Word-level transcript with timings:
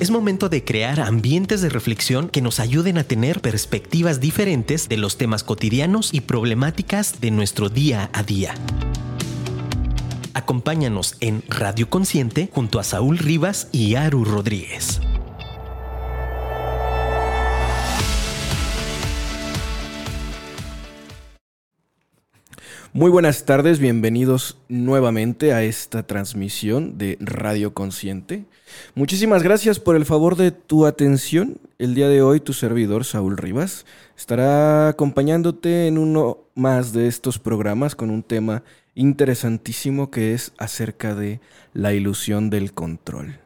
Es 0.00 0.10
momento 0.10 0.48
de 0.48 0.64
crear 0.64 0.98
ambientes 0.98 1.60
de 1.60 1.68
reflexión 1.68 2.30
que 2.30 2.40
nos 2.40 2.58
ayuden 2.58 2.96
a 2.96 3.04
tener 3.04 3.42
perspectivas 3.42 4.18
diferentes 4.18 4.88
de 4.88 4.96
los 4.96 5.18
temas 5.18 5.44
cotidianos 5.44 6.14
y 6.14 6.22
problemáticas 6.22 7.20
de 7.20 7.30
nuestro 7.30 7.68
día 7.68 8.08
a 8.14 8.22
día. 8.22 8.54
Acompáñanos 10.32 11.16
en 11.20 11.42
Radio 11.48 11.90
Consciente 11.90 12.48
junto 12.50 12.80
a 12.80 12.82
Saúl 12.82 13.18
Rivas 13.18 13.68
y 13.72 13.96
Aru 13.96 14.24
Rodríguez. 14.24 15.02
Muy 22.94 23.10
buenas 23.10 23.44
tardes, 23.44 23.78
bienvenidos 23.78 24.56
nuevamente 24.70 25.52
a 25.52 25.62
esta 25.62 26.06
transmisión 26.06 26.96
de 26.96 27.18
Radio 27.20 27.74
Consciente. 27.74 28.46
Muchísimas 28.94 29.42
gracias 29.42 29.78
por 29.78 29.96
el 29.96 30.04
favor 30.04 30.36
de 30.36 30.50
tu 30.50 30.86
atención. 30.86 31.58
El 31.78 31.94
día 31.94 32.08
de 32.08 32.22
hoy 32.22 32.40
tu 32.40 32.52
servidor, 32.52 33.04
Saúl 33.04 33.36
Rivas, 33.36 33.86
estará 34.16 34.88
acompañándote 34.88 35.86
en 35.86 35.98
uno 35.98 36.38
más 36.54 36.92
de 36.92 37.06
estos 37.06 37.38
programas 37.38 37.94
con 37.94 38.10
un 38.10 38.22
tema 38.22 38.62
interesantísimo 38.94 40.10
que 40.10 40.34
es 40.34 40.52
acerca 40.58 41.14
de 41.14 41.40
la 41.72 41.92
ilusión 41.92 42.50
del 42.50 42.72
control. 42.72 43.38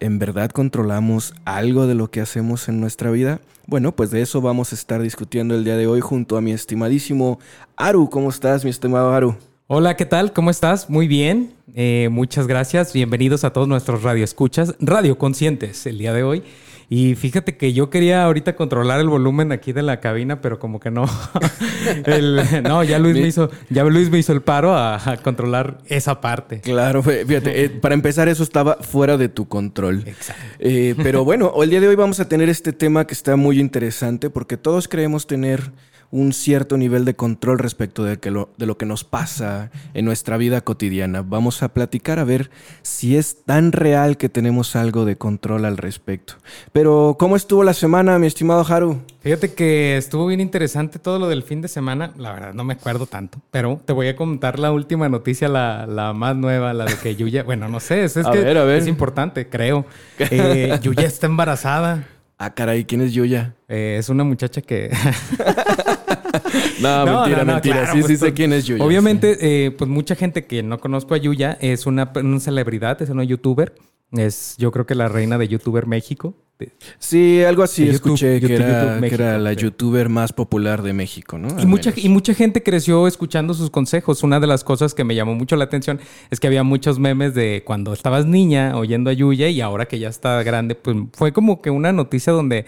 ¿En 0.00 0.18
verdad 0.18 0.50
controlamos 0.50 1.34
algo 1.44 1.86
de 1.86 1.94
lo 1.94 2.10
que 2.10 2.20
hacemos 2.20 2.68
en 2.68 2.80
nuestra 2.80 3.10
vida? 3.10 3.40
Bueno, 3.66 3.96
pues 3.96 4.10
de 4.10 4.22
eso 4.22 4.40
vamos 4.40 4.72
a 4.72 4.76
estar 4.76 5.02
discutiendo 5.02 5.54
el 5.54 5.64
día 5.64 5.76
de 5.76 5.86
hoy 5.88 6.00
junto 6.00 6.36
a 6.36 6.40
mi 6.40 6.52
estimadísimo 6.52 7.40
Aru. 7.76 8.08
¿Cómo 8.08 8.30
estás, 8.30 8.64
mi 8.64 8.70
estimado 8.70 9.12
Aru? 9.12 9.36
Hola, 9.70 9.96
¿qué 9.96 10.06
tal? 10.06 10.32
¿Cómo 10.32 10.48
estás? 10.48 10.88
Muy 10.88 11.08
bien. 11.08 11.52
Eh, 11.74 12.08
muchas 12.10 12.46
gracias. 12.46 12.94
Bienvenidos 12.94 13.44
a 13.44 13.52
todos 13.52 13.68
nuestros 13.68 14.02
radioescuchas, 14.02 14.74
radio 14.80 15.18
conscientes 15.18 15.84
el 15.84 15.98
día 15.98 16.14
de 16.14 16.22
hoy. 16.22 16.42
Y 16.88 17.16
fíjate 17.16 17.58
que 17.58 17.74
yo 17.74 17.90
quería 17.90 18.24
ahorita 18.24 18.56
controlar 18.56 18.98
el 18.98 19.10
volumen 19.10 19.52
aquí 19.52 19.74
de 19.74 19.82
la 19.82 20.00
cabina, 20.00 20.40
pero 20.40 20.58
como 20.58 20.80
que 20.80 20.90
no. 20.90 21.04
no, 22.62 22.82
ya 22.82 22.98
Luis, 22.98 23.16
me 23.16 23.26
hizo, 23.26 23.50
ya 23.68 23.84
Luis 23.84 24.08
me 24.08 24.18
hizo 24.18 24.32
el 24.32 24.40
paro 24.40 24.74
a, 24.74 25.18
controlar 25.22 25.76
esa 25.84 26.22
parte. 26.22 26.62
Claro, 26.62 27.02
fíjate, 27.02 27.64
eh, 27.64 27.68
para 27.68 27.94
empezar 27.94 28.26
eso 28.26 28.44
estaba 28.44 28.76
fuera 28.76 29.18
de 29.18 29.28
tu 29.28 29.48
control. 29.48 30.02
Exacto. 30.06 30.42
Eh, 30.60 30.94
pero 31.02 31.26
bueno, 31.26 31.52
el 31.62 31.68
día 31.68 31.82
de 31.82 31.88
hoy 31.88 31.94
vamos 31.94 32.20
a 32.20 32.24
tener 32.26 32.48
este 32.48 32.72
tema 32.72 33.06
que 33.06 33.12
está 33.12 33.36
muy 33.36 33.60
interesante 33.60 34.30
porque 34.30 34.56
todos 34.56 34.88
creemos 34.88 35.26
tener 35.26 35.72
un 36.10 36.32
cierto 36.32 36.76
nivel 36.76 37.04
de 37.04 37.14
control 37.14 37.58
respecto 37.58 38.04
de, 38.04 38.18
que 38.18 38.30
lo, 38.30 38.50
de 38.56 38.66
lo 38.66 38.78
que 38.78 38.86
nos 38.86 39.04
pasa 39.04 39.70
en 39.94 40.04
nuestra 40.04 40.36
vida 40.36 40.60
cotidiana. 40.62 41.22
Vamos 41.22 41.62
a 41.62 41.68
platicar 41.74 42.18
a 42.18 42.24
ver 42.24 42.50
si 42.82 43.16
es 43.16 43.44
tan 43.44 43.72
real 43.72 44.16
que 44.16 44.28
tenemos 44.28 44.74
algo 44.76 45.04
de 45.04 45.16
control 45.16 45.64
al 45.64 45.76
respecto. 45.76 46.34
Pero, 46.72 47.16
¿cómo 47.18 47.36
estuvo 47.36 47.62
la 47.62 47.74
semana, 47.74 48.18
mi 48.18 48.26
estimado 48.26 48.64
Haru? 48.66 49.00
Fíjate 49.20 49.52
que 49.52 49.96
estuvo 49.96 50.26
bien 50.26 50.40
interesante 50.40 50.98
todo 50.98 51.18
lo 51.18 51.28
del 51.28 51.42
fin 51.42 51.60
de 51.60 51.68
semana. 51.68 52.12
La 52.16 52.32
verdad, 52.32 52.54
no 52.54 52.64
me 52.64 52.74
acuerdo 52.74 53.06
tanto, 53.06 53.38
pero 53.50 53.80
te 53.84 53.92
voy 53.92 54.08
a 54.08 54.16
contar 54.16 54.58
la 54.58 54.72
última 54.72 55.08
noticia, 55.08 55.48
la, 55.48 56.12
más 56.14 56.36
nueva, 56.36 56.72
la 56.72 56.86
de 56.86 56.94
que 56.94 57.16
Yuya, 57.16 57.42
bueno, 57.42 57.68
no 57.68 57.80
sé, 57.80 58.04
es, 58.04 58.14
que 58.14 58.76
es 58.76 58.86
importante, 58.86 59.48
creo. 59.48 59.84
Eh, 60.30 60.78
Yuya 60.82 61.06
está 61.06 61.26
embarazada. 61.26 62.06
Ah, 62.40 62.54
caray, 62.54 62.84
¿quién 62.84 63.00
es 63.00 63.12
Yuya? 63.12 63.56
Eh, 63.66 63.96
es 63.98 64.08
una 64.08 64.22
muchacha 64.22 64.62
que. 64.62 64.90
no, 66.80 67.04
mentira, 67.04 67.44
mentira. 67.44 67.86
sí, 67.92 67.98
sí 67.98 68.06
pues, 68.06 68.20
sé 68.20 68.32
quién 68.32 68.52
es 68.52 68.64
Yuya. 68.64 68.84
Obviamente, 68.84 69.38
eh, 69.40 69.72
pues 69.72 69.90
mucha 69.90 70.14
gente 70.14 70.46
que 70.46 70.62
no 70.62 70.78
conozco 70.78 71.14
a 71.14 71.16
Yuya 71.16 71.58
es 71.60 71.86
una, 71.86 72.12
una 72.14 72.38
celebridad, 72.38 73.02
es 73.02 73.10
una 73.10 73.24
youtuber. 73.24 73.74
Es, 74.12 74.56
yo 74.58 74.72
creo 74.72 74.86
que 74.86 74.94
la 74.94 75.08
reina 75.08 75.38
de 75.38 75.48
YouTuber 75.48 75.86
México. 75.86 76.34
Sí, 76.98 77.42
algo 77.44 77.62
así 77.62 77.88
escuché 77.88 78.40
que, 78.40 78.54
era, 78.54 79.38
la 79.38 79.52
youtuber 79.52 80.08
más 80.08 80.32
popular 80.32 80.82
de 80.82 80.92
México, 80.92 81.38
¿no? 81.38 81.48
Y 81.60 81.66
mucha, 81.66 81.92
y 81.94 82.08
mucha 82.08 82.34
gente 82.34 82.62
creció 82.64 83.06
escuchando 83.06 83.54
sus 83.54 83.70
consejos. 83.70 84.24
Una 84.24 84.40
de 84.40 84.48
las 84.48 84.64
cosas 84.64 84.92
que 84.92 85.04
me 85.04 85.14
llamó 85.14 85.34
mucho 85.34 85.54
la 85.54 85.64
atención 85.64 86.00
es 86.30 86.40
que 86.40 86.48
había 86.48 86.64
muchos 86.64 86.98
memes 86.98 87.34
de 87.34 87.62
cuando 87.64 87.92
estabas 87.92 88.26
niña 88.26 88.76
oyendo 88.76 89.10
a 89.10 89.12
Yuya 89.12 89.48
y 89.48 89.60
ahora 89.60 89.86
que 89.86 90.00
ya 90.00 90.08
está 90.08 90.42
grande, 90.42 90.74
pues 90.74 90.96
fue 91.12 91.32
como 91.32 91.62
que 91.62 91.70
una 91.70 91.92
noticia 91.92 92.32
donde 92.32 92.66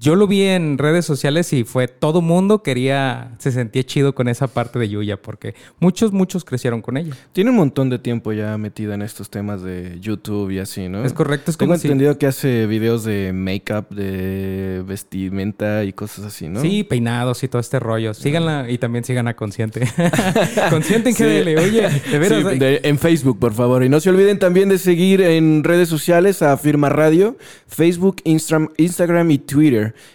yo 0.00 0.16
lo 0.16 0.26
vi 0.26 0.42
en 0.42 0.76
redes 0.76 1.04
sociales 1.04 1.52
y 1.52 1.62
fue 1.62 1.86
todo 1.86 2.20
mundo 2.20 2.64
quería, 2.64 3.36
se 3.38 3.52
sentía 3.52 3.84
chido 3.84 4.12
con 4.12 4.26
esa 4.26 4.48
parte 4.48 4.76
de 4.78 4.88
Yuya, 4.88 5.22
porque 5.22 5.54
muchos, 5.78 6.12
muchos 6.12 6.44
crecieron 6.44 6.82
con 6.82 6.96
ella. 6.96 7.14
Tiene 7.32 7.50
un 7.50 7.56
montón 7.56 7.88
de 7.88 8.00
tiempo 8.00 8.32
ya 8.32 8.58
metida 8.58 8.94
en 8.94 9.02
estos 9.02 9.30
temas 9.30 9.62
de 9.62 9.98
YouTube 10.00 10.50
y 10.50 10.58
así, 10.58 10.88
¿no? 10.88 11.04
Es 11.04 11.12
correcto, 11.12 11.52
es 11.52 11.56
Tengo 11.56 11.74
entendido 11.74 12.18
que 12.18 12.26
hace 12.26 12.66
videos 12.66 13.04
de 13.04 13.32
make-up, 13.32 13.88
de 13.90 14.82
vestimenta 14.84 15.84
y 15.84 15.92
cosas 15.92 16.24
así, 16.24 16.48
¿no? 16.48 16.60
Sí, 16.60 16.82
peinados 16.82 17.44
y 17.44 17.48
todo 17.48 17.60
este 17.60 17.78
rollo. 17.78 18.14
Síganla 18.14 18.68
y 18.68 18.78
también 18.78 19.04
sigan 19.04 19.28
a 19.28 19.36
Consciente. 19.36 19.86
Consciente 20.70 21.10
en 21.10 21.14
GDL, 21.14 21.58
oye, 21.58 21.88
de 22.10 22.18
veras. 22.18 22.82
en 22.82 22.98
Facebook, 22.98 23.38
por 23.38 23.54
favor. 23.54 23.84
Y 23.84 23.88
no 23.88 24.00
se 24.00 24.10
olviden 24.10 24.40
también 24.40 24.68
de 24.70 24.78
seguir 24.78 25.20
en 25.20 25.62
redes 25.62 25.88
sociales 25.88 26.42
a 26.42 26.56
Firma 26.56 26.88
Radio, 26.88 27.36
Facebook, 27.68 28.22
Instagram 28.24 29.30
y 29.30 29.38
Twitter. 29.38 29.67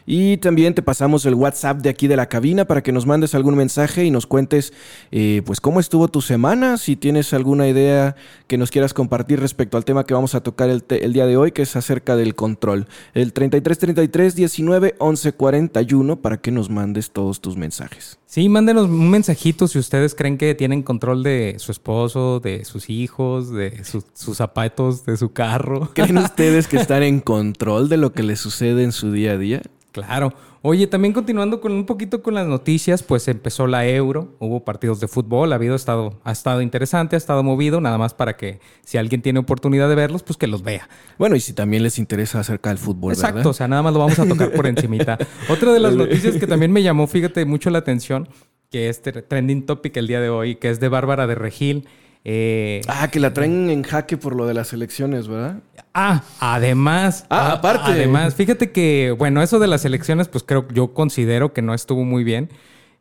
Y 0.05 0.37
también 0.37 0.73
te 0.73 0.81
pasamos 0.81 1.25
el 1.25 1.35
WhatsApp 1.35 1.81
de 1.81 1.89
aquí 1.89 2.07
de 2.07 2.15
la 2.15 2.27
cabina 2.27 2.65
para 2.65 2.81
que 2.81 2.91
nos 2.91 3.05
mandes 3.05 3.35
algún 3.35 3.55
mensaje 3.55 4.03
y 4.05 4.11
nos 4.11 4.27
cuentes 4.27 4.73
eh, 5.11 5.41
pues 5.45 5.61
cómo 5.61 5.79
estuvo 5.79 6.07
tu 6.07 6.21
semana, 6.21 6.77
si 6.77 6.95
tienes 6.95 7.33
alguna 7.33 7.67
idea 7.67 8.15
que 8.47 8.57
nos 8.57 8.71
quieras 8.71 8.93
compartir 8.93 9.39
respecto 9.39 9.77
al 9.77 9.85
tema 9.85 10.05
que 10.05 10.13
vamos 10.13 10.35
a 10.35 10.41
tocar 10.41 10.69
el, 10.69 11.13
día 11.13 11.25
de 11.25 11.37
hoy, 11.37 11.51
que 11.51 11.63
es 11.63 11.75
acerca 11.75 12.15
del 12.15 12.35
control. 12.35 12.87
El 13.13 13.33
33 13.33 13.77
33 13.77 14.35
19 14.35 14.95
11 14.97 15.33
41 15.33 16.21
para 16.21 16.37
que 16.37 16.51
nos 16.51 16.69
mandes 16.69 17.11
todos 17.11 17.41
tus 17.41 17.57
mensajes. 17.57 18.22
Sí, 18.33 18.49
mándenos 18.49 18.85
un 18.85 19.11
mensajito 19.11 19.67
si 19.67 19.77
ustedes 19.77 20.15
creen 20.15 20.39
que 20.39 20.55
tienen 20.55 20.81
control 20.81 21.21
de 21.21 21.57
su 21.59 21.71
esposo, 21.71 22.39
de 22.39 22.65
sus 22.65 22.89
hijos, 22.89 23.51
de 23.51 23.83
sus 23.83 24.35
zapatos, 24.35 25.05
de 25.05 25.17
su 25.17 25.33
carro. 25.33 25.91
¿Creen 25.93 26.17
ustedes 26.17 26.67
que 26.67 26.77
están 26.77 27.03
en 27.03 27.19
control 27.19 27.89
de 27.89 27.97
lo 27.97 28.11
que 28.11 28.23
les 28.23 28.39
sucede 28.39 28.83
en 28.83 28.91
su 28.91 29.11
día 29.11 29.33
a 29.33 29.37
día? 29.37 29.61
Claro. 29.93 30.33
Oye, 30.63 30.87
también 30.87 31.13
continuando 31.13 31.61
con 31.61 31.71
un 31.71 31.85
poquito 31.85 32.23
con 32.23 32.33
las 32.33 32.47
noticias, 32.47 33.03
pues 33.03 33.27
empezó 33.27 33.67
la 33.67 33.87
Euro, 33.87 34.35
hubo 34.39 34.65
partidos 34.65 34.99
de 34.99 35.07
fútbol, 35.07 35.51
ha 35.51 35.55
habido 35.55 35.75
estado, 35.75 36.19
ha 36.23 36.31
estado 36.31 36.63
interesante, 36.63 37.15
ha 37.15 37.17
estado 37.17 37.43
movido, 37.43 37.79
nada 37.79 37.99
más 37.99 38.15
para 38.15 38.35
que 38.35 38.59
si 38.83 38.97
alguien 38.97 39.21
tiene 39.21 39.39
oportunidad 39.39 39.87
de 39.87 39.93
verlos, 39.93 40.23
pues 40.23 40.35
que 40.35 40.47
los 40.47 40.63
vea. 40.63 40.89
Bueno, 41.19 41.35
y 41.35 41.41
si 41.41 41.53
también 41.53 41.83
les 41.83 41.99
interesa 41.99 42.39
acerca 42.39 42.69
del 42.69 42.79
fútbol, 42.79 43.13
Exacto, 43.13 43.49
o 43.49 43.53
sea, 43.53 43.67
nada 43.67 43.83
más 43.83 43.93
lo 43.93 43.99
vamos 43.99 44.17
a 44.17 44.25
tocar 44.25 44.51
por 44.51 44.65
encimita. 44.65 45.19
Otra 45.47 45.71
de 45.73 45.79
las 45.79 45.93
noticias 45.93 46.37
que 46.37 46.47
también 46.47 46.71
me 46.73 46.81
llamó, 46.81 47.05
fíjate, 47.05 47.45
mucho 47.45 47.69
la 47.69 47.77
atención, 47.77 48.27
que 48.71 48.89
es 48.89 48.99
trending 49.03 49.67
topic 49.67 49.95
el 49.97 50.07
día 50.07 50.21
de 50.21 50.29
hoy, 50.29 50.55
que 50.55 50.71
es 50.71 50.79
de 50.79 50.89
Bárbara 50.89 51.27
de 51.27 51.35
Regil. 51.35 51.87
Eh, 52.25 52.81
ah, 52.87 53.09
que 53.11 53.19
la 53.19 53.33
traen 53.33 53.69
en 53.69 53.83
jaque 53.83 54.15
por 54.15 54.35
lo 54.35 54.45
de 54.45 54.53
las 54.53 54.71
elecciones, 54.71 55.27
¿verdad? 55.27 55.59
Ah, 55.93 56.23
además. 56.39 57.25
Ah, 57.29 57.53
aparte. 57.53 57.91
Además, 57.91 58.35
fíjate 58.35 58.71
que, 58.71 59.13
bueno, 59.17 59.41
eso 59.41 59.59
de 59.59 59.67
las 59.67 59.83
elecciones, 59.83 60.29
pues 60.29 60.43
creo, 60.43 60.67
yo 60.69 60.93
considero 60.93 61.53
que 61.53 61.61
no 61.61 61.73
estuvo 61.73 62.03
muy 62.05 62.23
bien. 62.23 62.49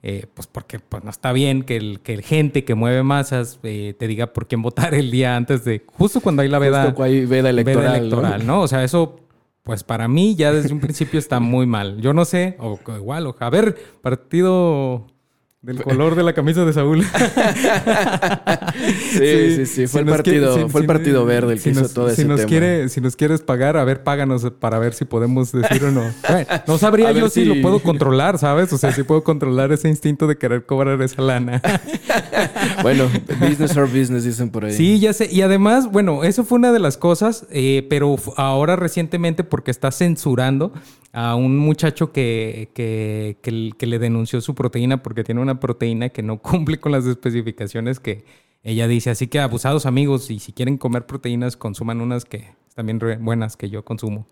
Eh, 0.04 0.26
pues 0.34 0.48
porque 0.48 0.80
pues, 0.80 1.04
no 1.04 1.10
está 1.10 1.30
bien 1.30 1.62
que 1.62 1.76
el, 1.76 2.00
que 2.00 2.12
el 2.12 2.22
gente 2.22 2.64
que 2.64 2.74
mueve 2.74 3.04
masas 3.04 3.60
eh, 3.62 3.94
te 3.96 4.08
diga 4.08 4.32
por 4.32 4.48
quién 4.48 4.60
votar 4.60 4.94
el 4.94 5.12
día 5.12 5.36
antes 5.36 5.64
de, 5.64 5.84
justo 5.86 6.20
cuando 6.20 6.42
hay 6.42 6.48
la 6.48 6.58
veda, 6.58 6.86
justo 6.86 7.04
hay 7.04 7.24
veda 7.24 7.50
electoral, 7.50 8.00
electoral 8.00 8.44
¿no? 8.44 8.62
O 8.62 8.66
sea, 8.66 8.82
eso, 8.82 9.20
pues 9.62 9.84
para 9.84 10.08
mí 10.08 10.34
ya 10.34 10.52
desde 10.52 10.72
un 10.72 10.80
principio 10.80 11.20
está 11.20 11.38
muy 11.38 11.66
mal. 11.66 12.00
Yo 12.00 12.12
no 12.14 12.24
sé, 12.24 12.56
o 12.58 12.80
igual, 12.96 13.28
o, 13.28 13.36
a 13.38 13.50
ver, 13.50 13.76
partido 14.02 15.06
del 15.62 15.80
color 15.80 16.16
de 16.16 16.24
la 16.24 16.32
camisa 16.32 16.64
de 16.64 16.72
Saúl. 16.72 17.04
sí, 19.12 19.56
sí, 19.56 19.66
sí, 19.66 19.86
Fue, 19.86 20.00
el 20.00 20.08
partido, 20.08 20.68
fue 20.68 20.80
el 20.80 20.88
partido 20.88 21.24
verde 21.24 21.52
el 21.52 21.62
que 21.62 21.70
hizo 21.70 21.88
todo 21.88 22.08
ese 22.08 22.24
nos 22.24 22.38
tema. 22.38 22.48
Quiere, 22.48 22.88
si 22.88 23.00
nos 23.00 23.14
quieres 23.14 23.42
pagar, 23.42 23.76
a 23.76 23.84
ver, 23.84 24.02
páganos 24.02 24.44
para 24.58 24.80
ver 24.80 24.92
si 24.92 25.04
podemos 25.04 25.52
decir 25.52 25.84
o 25.84 25.92
no. 25.92 26.02
no 26.66 26.78
sabría 26.78 27.12
yo 27.12 27.28
si... 27.28 27.44
lo 27.44 27.62
puedo 27.62 27.78
controlar, 27.78 28.38
¿sabes? 28.38 28.72
O 28.72 28.78
sea, 28.78 28.90
si 28.90 29.04
puedo 29.04 29.22
controlar 29.22 29.70
ese 29.70 29.88
instinto 29.88 30.26
de 30.26 30.36
querer 30.36 30.66
cobrar 30.66 31.00
esa 31.00 31.22
lana. 31.22 31.62
bueno, 32.82 33.08
business 33.38 33.76
or 33.76 33.86
business 33.86 34.24
dicen 34.24 34.50
por 34.50 34.64
ahí. 34.64 34.72
Sí, 34.72 34.98
ya 34.98 35.12
sé. 35.12 35.28
Y 35.30 35.42
además, 35.42 35.92
bueno, 35.92 36.24
eso 36.24 36.42
fue 36.42 36.58
una 36.58 36.72
de 36.72 36.80
las 36.80 36.96
cosas, 36.96 37.46
eh, 37.52 37.86
pero 37.88 38.16
ahora 38.36 38.74
recientemente 38.74 39.44
porque 39.44 39.70
está 39.70 39.92
censurando 39.92 40.72
a 41.12 41.34
un 41.34 41.58
muchacho 41.58 42.10
que, 42.12 42.70
que, 42.74 43.36
que, 43.42 43.86
le 43.86 43.98
denunció 43.98 44.40
su 44.40 44.54
proteína 44.54 45.02
porque 45.02 45.24
tiene 45.24 45.40
una 45.40 45.60
proteína 45.60 46.08
que 46.08 46.22
no 46.22 46.38
cumple 46.42 46.80
con 46.80 46.92
las 46.92 47.06
especificaciones 47.06 48.00
que, 48.00 48.24
ella 48.62 48.86
dice, 48.86 49.10
así 49.10 49.26
que 49.26 49.40
abusados 49.40 49.86
amigos, 49.86 50.30
y 50.30 50.38
si 50.38 50.52
quieren 50.52 50.78
comer 50.78 51.06
proteínas, 51.06 51.56
consuman 51.56 52.00
unas 52.00 52.24
que 52.24 52.54
también 52.74 52.98
buenas 53.20 53.56
que 53.56 53.70
yo 53.70 53.84
consumo. 53.84 54.26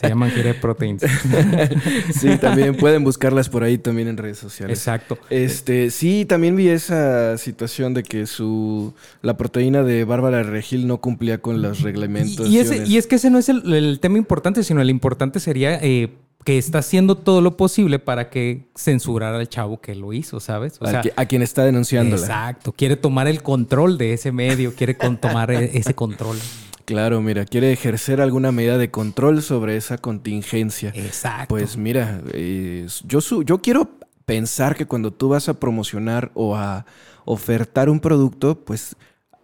Se 0.00 0.08
llaman 0.08 0.30
Gire 0.30 0.54
Proteins. 0.54 1.02
sí, 2.14 2.36
también 2.38 2.76
pueden 2.76 3.04
buscarlas 3.04 3.48
por 3.48 3.62
ahí 3.62 3.78
también 3.78 4.08
en 4.08 4.16
redes 4.16 4.38
sociales. 4.38 4.78
Exacto. 4.78 5.18
Este, 5.30 5.90
sí, 5.90 6.24
también 6.24 6.56
vi 6.56 6.68
esa 6.68 7.38
situación 7.38 7.94
de 7.94 8.02
que 8.02 8.26
su 8.26 8.92
la 9.22 9.36
proteína 9.36 9.82
de 9.82 10.04
Bárbara 10.04 10.42
Regil 10.42 10.86
no 10.86 10.98
cumplía 11.00 11.38
con 11.38 11.62
los 11.62 11.80
reglamentos. 11.80 12.48
Y, 12.48 12.58
y, 12.58 12.98
es 12.98 13.06
que 13.06 13.16
ese 13.16 13.30
no 13.30 13.38
es 13.38 13.48
el, 13.48 13.98
tema 14.00 14.18
importante, 14.18 14.62
sino 14.62 14.80
el 14.80 14.90
importante 14.90 15.40
sería 15.40 15.78
eh, 15.82 16.10
que 16.44 16.58
está 16.58 16.78
haciendo 16.78 17.16
todo 17.16 17.40
lo 17.40 17.56
posible 17.56 17.98
para 17.98 18.28
que 18.28 18.68
censurara 18.76 19.38
al 19.38 19.48
chavo 19.48 19.80
que 19.80 19.94
lo 19.94 20.12
hizo, 20.12 20.40
¿sabes? 20.40 20.76
O 20.80 20.86
sea, 20.86 21.02
a, 21.16 21.26
quien 21.26 21.40
está 21.40 21.64
denunciándola. 21.64 22.20
Exacto. 22.20 22.72
Quiere 22.72 22.96
tomar 22.96 23.26
el 23.26 23.42
control 23.42 23.96
de 23.96 24.12
ese 24.12 24.30
medio, 24.30 24.74
quiere 24.74 24.94
tomar 24.94 25.50
e, 25.50 25.78
ese 25.78 25.94
control. 25.94 26.36
Claro, 26.84 27.22
mira, 27.22 27.44
quiere 27.44 27.72
ejercer 27.72 28.20
alguna 28.20 28.52
medida 28.52 28.78
de 28.78 28.90
control 28.90 29.42
sobre 29.42 29.76
esa 29.76 29.98
contingencia. 29.98 30.92
Exacto. 30.94 31.54
Pues 31.54 31.76
mira, 31.76 32.22
yo, 33.06 33.20
yo 33.42 33.58
quiero 33.62 33.90
pensar 34.26 34.76
que 34.76 34.86
cuando 34.86 35.12
tú 35.12 35.30
vas 35.30 35.48
a 35.48 35.58
promocionar 35.58 36.30
o 36.34 36.56
a 36.56 36.86
ofertar 37.24 37.88
un 37.88 38.00
producto, 38.00 38.64
pues 38.64 38.96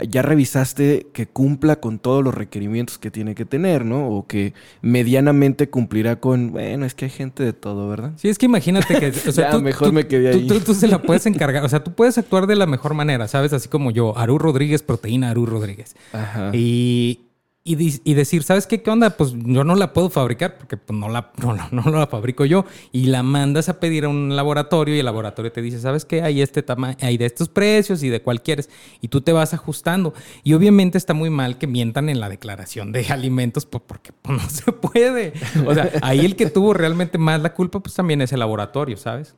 ya 0.09 0.23
revisaste 0.23 1.09
que 1.13 1.27
cumpla 1.27 1.77
con 1.77 1.99
todos 1.99 2.25
los 2.25 2.35
requerimientos 2.35 2.99
que 2.99 3.11
tiene 3.11 3.35
que 3.35 3.45
tener, 3.45 3.85
¿no? 3.85 4.09
O 4.09 4.27
que 4.27 4.55
medianamente 4.83 5.69
cumplirá 5.69 6.21
con, 6.21 6.53
bueno, 6.53 6.87
es 6.87 6.95
que 6.95 7.07
hay 7.07 7.11
gente 7.11 7.43
de 7.43 7.53
todo, 7.53 7.89
¿verdad? 7.89 8.13
Sí, 8.17 8.29
es 8.29 8.39
que 8.39 8.47
imagínate 8.47 8.99
que, 8.99 9.09
o 9.09 9.13
sea, 9.33 9.59
mejor 9.59 9.93
me 9.93 10.07
quedé 10.07 10.31
ahí. 10.31 10.47
Tú, 10.47 10.61
tú, 10.61 10.75
se 10.75 10.89
la 10.89 11.03
puedes 11.03 11.27
encargar, 11.27 11.65
o 11.65 11.69
sea, 11.69 11.85
tú 11.85 11.93
puedes 11.93 12.17
actuar 12.19 12.47
de 12.47 12.57
la 12.57 12.67
mejor 12.67 12.95
manera, 12.95 13.29
¿sabes? 13.29 13.53
Así 13.53 13.69
como 13.69 13.91
yo, 13.91 14.17
Aru 14.17 14.39
Rodríguez, 14.39 14.83
proteína 14.83 15.31
Aru 15.31 15.47
Rodríguez. 15.47 15.95
Ajá. 16.13 16.51
Y 16.55 17.30
y, 17.63 18.15
decir, 18.15 18.43
¿sabes 18.43 18.67
qué? 18.67 18.83
¿Qué 18.83 18.91
onda? 18.91 19.11
Pues 19.11 19.35
yo 19.35 19.65
no 19.65 19.75
la 19.75 19.93
puedo 19.93 20.09
fabricar 20.09 20.57
porque 20.57 20.79
pues, 20.79 20.99
no, 20.99 21.11
la, 21.11 21.31
no, 21.37 21.55
no, 21.71 21.99
la 21.99 22.07
fabrico 22.07 22.47
yo. 22.47 22.65
Y 22.91 23.07
la 23.07 23.23
mandas 23.23 23.69
a 23.69 23.79
pedir 23.79 24.07
a 24.07 24.09
un 24.09 24.35
laboratorio 24.35 24.97
y 24.97 24.99
el 24.99 25.05
laboratorio 25.05 25.53
te 25.53 25.61
dice, 25.61 25.79
¿sabes 25.79 26.07
qué? 26.07 26.23
Hay 26.23 26.41
este 26.41 26.63
tamaño, 26.63 26.97
hay 27.03 27.19
de 27.19 27.27
estos 27.27 27.51
precios 27.51 28.03
y 28.03 28.09
de 28.09 28.23
cuál 28.23 28.43
quieres. 28.43 28.71
Y 29.03 29.09
tú 29.09 29.21
te 29.21 29.33
vas 29.33 29.53
ajustando. 29.53 30.15
Y 30.43 30.55
obviamente 30.55 30.97
está 30.97 31.13
muy 31.13 31.29
mal 31.29 31.59
que 31.59 31.67
mientan 31.67 32.09
en 32.09 32.19
la 32.19 32.31
declaración 32.31 32.93
de 32.93 33.07
alimentos 33.11 33.67
pues, 33.67 33.85
porque 33.87 34.13
pues, 34.13 34.43
no 34.43 34.49
se 34.49 34.73
puede. 34.73 35.35
O 35.67 35.75
sea, 35.75 35.91
ahí 36.01 36.25
el 36.25 36.37
que 36.37 36.47
tuvo 36.47 36.73
realmente 36.73 37.19
más 37.19 37.43
la 37.43 37.53
culpa 37.53 37.81
pues 37.81 37.95
también 37.95 38.23
es 38.23 38.33
el 38.33 38.41
laboratorio, 38.41 38.97
¿sabes? 38.97 39.35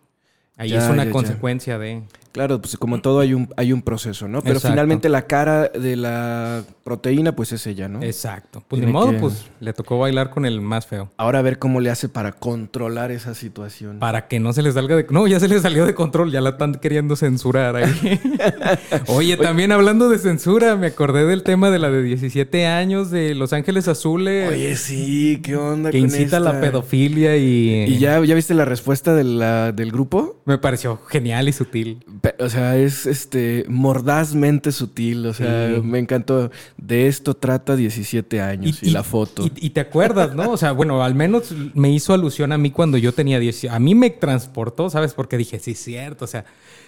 Ahí 0.57 0.75
es 0.75 0.85
una 0.85 1.11
consecuencia 1.11 1.77
de... 1.79 2.03
Claro, 2.33 2.61
pues 2.61 2.79
como 2.79 3.01
todo 3.03 3.21
hay 3.21 3.35
un, 3.35 3.53
hay 3.59 3.73
un 3.73 3.83
proceso, 3.83 4.27
¿no? 4.27 4.41
Pero 4.43 4.59
finalmente 4.59 5.11
la 5.11 5.27
cara 5.27 5.69
de 5.69 5.97
la 5.97 6.65
proteína, 6.83 7.37
pues 7.37 7.53
es 7.53 7.67
ella, 7.67 7.89
¿no? 7.89 8.03
Exacto. 8.03 8.65
Pues 8.67 8.81
de 8.81 8.87
modo, 8.87 9.13
pues 9.21 9.47
le 9.61 9.75
tocó 9.75 9.99
bailar 9.99 10.31
con 10.31 10.47
el 10.47 10.63
más 10.63 10.87
feo. 10.87 11.11
Ahora 11.19 11.41
a 11.41 11.43
ver 11.43 11.59
cómo 11.59 11.81
le 11.81 11.91
hace 11.91 12.09
para 12.09 12.33
controlar 12.33 13.11
esa 13.11 13.35
situación. 13.35 13.99
Para 13.99 14.29
que 14.29 14.41
no 14.41 14.55
se 14.55 14.63
le 14.63 14.73
salga 14.73 14.97
de... 14.97 15.07
No, 15.11 15.27
ya 15.27 15.39
se 15.41 15.49
le 15.49 15.61
salió 15.61 15.85
de 15.85 15.95
control, 15.95 16.33
ya 16.33 16.41
la 16.41 16.51
están 16.51 16.75
queriendo 16.77 17.17
censurar 17.17 17.77
ahí. 17.77 18.21
Oye, 19.09 19.37
también 19.37 19.71
hablando 19.71 20.09
de 20.09 20.19
censura, 20.19 20.77
me 20.77 20.87
acordé 20.87 21.27
del 21.27 21.43
tema 21.43 21.71
de 21.71 21.79
la 21.79 21.91
de 21.91 22.03
17 22.03 22.67
años 22.67 23.11
de 23.11 23.35
Los 23.35 23.53
Ángeles 23.53 23.89
Azules. 23.89 24.49
Oye, 24.49 24.77
sí, 24.77 25.41
¿qué 25.43 25.57
onda 25.57 25.91
Que 25.91 25.99
incita 25.99 26.41
la 26.41 26.61
pedofilia 26.61 27.37
y... 27.37 27.85
¿Y 27.89 27.99
ya, 27.99 28.25
ya 28.25 28.35
viste 28.35 28.55
la 28.55 28.65
respuesta 28.65 29.15
de 29.15 29.25
la, 29.25 29.73
del 29.73 29.93
grupo? 29.93 30.41
Me 30.47 30.57
pareció 30.57 30.99
genial 31.09 31.49
y 31.49 31.53
sutil. 31.53 32.05
O 32.39 32.49
sea, 32.49 32.77
es 32.77 33.07
este 33.07 33.65
mordazmente 33.69 34.71
sutil. 34.71 35.27
O 35.27 35.35
sea, 35.35 35.81
me 35.83 35.99
encantó. 35.99 36.51
De 36.77 37.09
esto 37.09 37.35
trata 37.35 37.75
17 37.75 38.41
años 38.41 38.83
y, 38.83 38.91
la 38.91 39.03
foto. 39.03 39.49
Y, 39.57 39.71
te 39.71 39.81
acuerdas, 39.81 40.35
¿no? 40.35 40.51
O 40.51 40.57
sea, 40.57 40.73
bueno, 40.73 41.03
al 41.03 41.15
menos 41.15 41.53
me 41.75 41.91
hizo 41.91 42.15
alusión 42.15 42.53
a 42.53 42.59
mí 42.59 42.71
cuando 42.71 42.99
yo 42.99 43.13
tenía 43.13 43.39
10. 43.39 43.65
A 43.71 43.79
mí 43.79 43.95
me 43.95 44.11
transportó, 44.11 44.89
¿sabes? 44.91 45.15
Porque 45.15 45.37
dije, 45.37 45.59
sí, 45.59 45.75
cierto. 45.75 46.25
O 46.25 46.29
sea, 46.29 46.45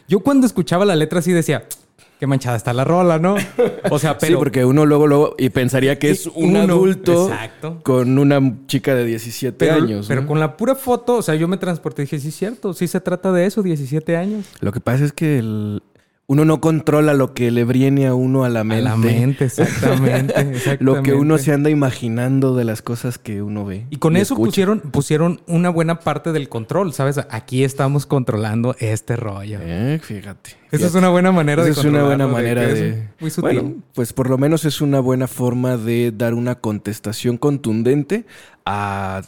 yo 0.09 0.21
cuando 0.21 0.47
escuchaba 0.47 0.85
la 0.85 0.95
letra 0.95 1.19
así 1.19 1.33
decía, 1.33 1.67
qué 2.25 2.29
manchada 2.29 2.57
está 2.57 2.73
la 2.73 2.85
rola, 2.85 3.19
¿no? 3.19 3.37
O 3.91 3.99
sea, 3.99 4.17
pero... 4.17 4.33
Sí, 4.33 4.37
porque 4.39 4.65
uno 4.65 4.87
luego, 4.87 5.07
luego, 5.07 5.35
y 5.37 5.51
pensaría 5.51 5.99
que 5.99 6.09
es 6.09 6.27
un 6.27 6.57
adulto 6.57 7.31
con 7.83 8.19
una 8.19 8.41
chica 8.67 8.95
de 8.95 9.05
17 9.05 9.71
años. 9.71 10.07
Pero 10.09 10.27
con 10.27 10.41
la 10.41 10.57
pura 10.57 10.75
foto, 10.75 11.17
o 11.17 11.23
sea, 11.23 11.35
yo 11.35 11.49
me 11.49 11.59
transporté 11.59 12.01
y 12.01 12.05
dije, 12.07 12.19
sí, 12.19 12.31
cierto, 12.31 12.73
sí 12.73 12.89
se 12.89 13.03
trata 13.03 13.31
de 13.31 13.45
eso, 13.45 13.63
17 13.63 14.17
años. 14.17 14.47
Lo 14.61 14.73
que 14.73 14.81
pasa 14.81 15.05
es 15.05 15.13
que 15.13 15.39
el, 15.39 15.83
uno 16.27 16.45
no 16.47 16.61
controla 16.61 17.13
lo 17.13 17.35
que 17.35 17.51
le 17.51 17.65
viene 17.65 18.07
a 18.07 18.15
uno 18.15 18.45
a 18.45 18.49
la 18.49 18.65
mente. 18.65 18.87
A 18.87 18.91
la 18.91 18.97
mente, 18.97 19.45
exactamente. 19.47 20.79
lo 20.81 21.03
que 21.03 21.13
uno 21.13 21.37
se 21.37 21.53
anda 21.53 21.69
imaginando 21.69 22.57
de 22.57 22.65
las 22.65 22.81
cosas 22.81 23.19
que 23.19 23.43
uno 23.43 23.67
ve. 23.67 23.87
Y 23.91 23.97
con 23.97 24.17
eso 24.17 24.35
pusieron, 24.35 24.81
pusieron 24.81 25.43
una 25.47 25.69
buena 25.69 26.01
parte 26.01 26.33
del 26.33 26.49
control, 26.49 26.95
¿sabes? 26.95 27.21
Aquí 27.31 27.63
estamos 27.63 28.07
controlando 28.07 28.75
este 28.79 29.17
rollo. 29.17 29.59
Eh, 29.61 30.01
fíjate. 30.03 30.57
Esa 30.71 30.87
es 30.87 30.95
una 30.95 31.11
buena 31.11 31.31
manera 31.31 31.63
de 31.63 31.71
Esa 31.71 31.81
es 31.81 31.87
una 31.87 32.05
buena 32.05 32.27
manera 32.27 32.63
de... 32.63 33.09
Muy 33.21 33.31
sutil. 33.31 33.61
Bueno, 33.61 33.75
pues 33.95 34.13
por 34.13 34.29
lo 34.31 34.39
menos 34.39 34.65
es 34.65 34.81
una 34.81 35.01
buena 35.01 35.29
forma 35.29 35.77
de 35.77 36.11
dar 36.11 36.35
una 36.35 36.57
contestación 36.57 37.37
contundente 37.37 38.25
a 38.65 39.23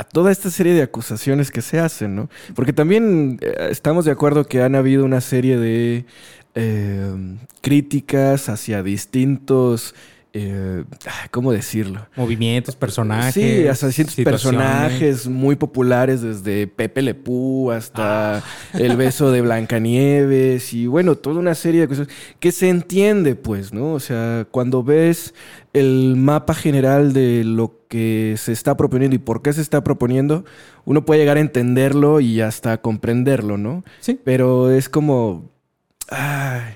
a 0.00 0.04
toda 0.04 0.32
esta 0.32 0.48
serie 0.48 0.72
de 0.72 0.80
acusaciones 0.80 1.50
que 1.50 1.60
se 1.60 1.78
hacen, 1.78 2.16
¿no? 2.16 2.30
Porque 2.54 2.72
también 2.72 3.38
eh, 3.42 3.68
estamos 3.70 4.06
de 4.06 4.12
acuerdo 4.12 4.46
que 4.46 4.62
han 4.62 4.74
habido 4.74 5.04
una 5.04 5.20
serie 5.20 5.58
de 5.58 6.06
eh, 6.54 7.36
críticas 7.60 8.48
hacia 8.48 8.82
distintos 8.82 9.94
eh, 10.32 10.84
¿cómo 11.30 11.52
decirlo? 11.52 12.06
Movimientos, 12.16 12.76
personajes. 12.76 13.34
Sí, 13.34 13.66
hasta 13.66 13.88
distintos 13.88 14.14
personajes 14.16 15.26
muy 15.26 15.56
populares, 15.56 16.22
desde 16.22 16.66
Pepe 16.66 17.02
Lepú 17.02 17.70
hasta 17.70 18.38
ah. 18.38 18.42
El 18.74 18.96
beso 18.96 19.32
de 19.32 19.40
Blancanieves 19.40 20.72
y 20.72 20.86
bueno, 20.86 21.16
toda 21.16 21.40
una 21.40 21.54
serie 21.54 21.82
de 21.82 21.88
cosas 21.88 22.08
que 22.38 22.52
se 22.52 22.68
entiende, 22.68 23.34
pues, 23.34 23.72
¿no? 23.72 23.92
O 23.92 24.00
sea, 24.00 24.46
cuando 24.50 24.84
ves 24.84 25.34
el 25.72 26.14
mapa 26.16 26.54
general 26.54 27.12
de 27.12 27.44
lo 27.44 27.80
que 27.88 28.34
se 28.38 28.52
está 28.52 28.76
proponiendo 28.76 29.16
y 29.16 29.18
por 29.18 29.42
qué 29.42 29.52
se 29.52 29.60
está 29.60 29.82
proponiendo, 29.82 30.44
uno 30.84 31.04
puede 31.04 31.20
llegar 31.20 31.36
a 31.38 31.40
entenderlo 31.40 32.20
y 32.20 32.40
hasta 32.40 32.80
comprenderlo, 32.80 33.58
¿no? 33.58 33.84
Sí. 34.00 34.18
Pero 34.22 34.70
es 34.70 34.88
como. 34.88 35.50
Ay, 36.08 36.74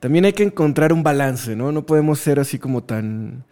también 0.00 0.24
hay 0.24 0.32
que 0.32 0.44
encontrar 0.44 0.92
un 0.92 1.02
balance, 1.02 1.56
¿no? 1.56 1.72
No 1.72 1.86
podemos 1.86 2.18
ser 2.18 2.40
así 2.40 2.58
como 2.58 2.84
tan 2.84 3.44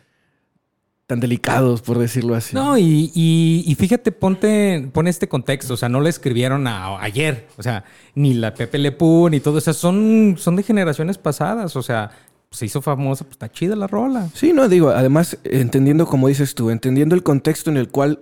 tan 1.06 1.20
delicados, 1.20 1.82
por 1.82 1.98
decirlo 1.98 2.34
así. 2.34 2.54
No, 2.54 2.78
y, 2.78 3.10
y, 3.14 3.74
fíjate, 3.74 4.10
ponte, 4.10 4.88
pon 4.92 5.06
este 5.06 5.28
contexto, 5.28 5.74
o 5.74 5.76
sea, 5.76 5.88
no 5.88 6.00
le 6.00 6.08
escribieron 6.08 6.66
a, 6.66 6.98
ayer, 7.02 7.46
o 7.58 7.62
sea, 7.62 7.84
ni 8.14 8.32
la 8.32 8.54
Pepe 8.54 8.78
Le 8.78 8.96
ni 9.30 9.40
todo, 9.40 9.58
o 9.58 9.60
sea, 9.60 9.74
son, 9.74 10.36
son 10.38 10.56
de 10.56 10.62
generaciones 10.62 11.18
pasadas, 11.18 11.76
o 11.76 11.82
sea, 11.82 12.10
se 12.50 12.66
hizo 12.66 12.80
famosa, 12.80 13.24
pues 13.24 13.32
está 13.32 13.50
chida 13.50 13.76
la 13.76 13.86
rola. 13.86 14.28
Sí, 14.32 14.52
no, 14.54 14.68
digo, 14.68 14.90
además, 14.90 15.36
entendiendo 15.44 16.06
como 16.06 16.28
dices 16.28 16.54
tú, 16.54 16.70
entendiendo 16.70 17.14
el 17.14 17.22
contexto 17.22 17.70
en 17.70 17.76
el 17.76 17.88
cual 17.88 18.20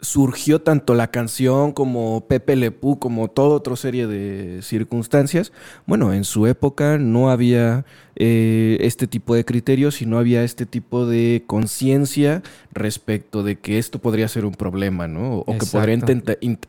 surgió 0.00 0.60
tanto 0.60 0.94
la 0.94 1.10
canción 1.10 1.72
como 1.72 2.24
Pepe 2.28 2.54
Lepú, 2.54 3.00
como 3.00 3.28
toda 3.28 3.56
otra 3.56 3.74
serie 3.74 4.06
de 4.06 4.62
circunstancias. 4.62 5.52
Bueno, 5.86 6.12
en 6.12 6.24
su 6.24 6.46
época 6.46 6.98
no 6.98 7.30
había 7.30 7.84
eh, 8.14 8.78
este 8.80 9.08
tipo 9.08 9.34
de 9.34 9.44
criterios 9.44 10.00
y 10.00 10.06
no 10.06 10.18
había 10.18 10.44
este 10.44 10.66
tipo 10.66 11.06
de 11.06 11.42
conciencia 11.46 12.42
respecto 12.72 13.42
de 13.42 13.58
que 13.58 13.78
esto 13.78 13.98
podría 13.98 14.28
ser 14.28 14.44
un 14.44 14.54
problema, 14.54 15.08
¿no? 15.08 15.38
O 15.38 15.58
que 15.58 15.66
podría 15.66 15.98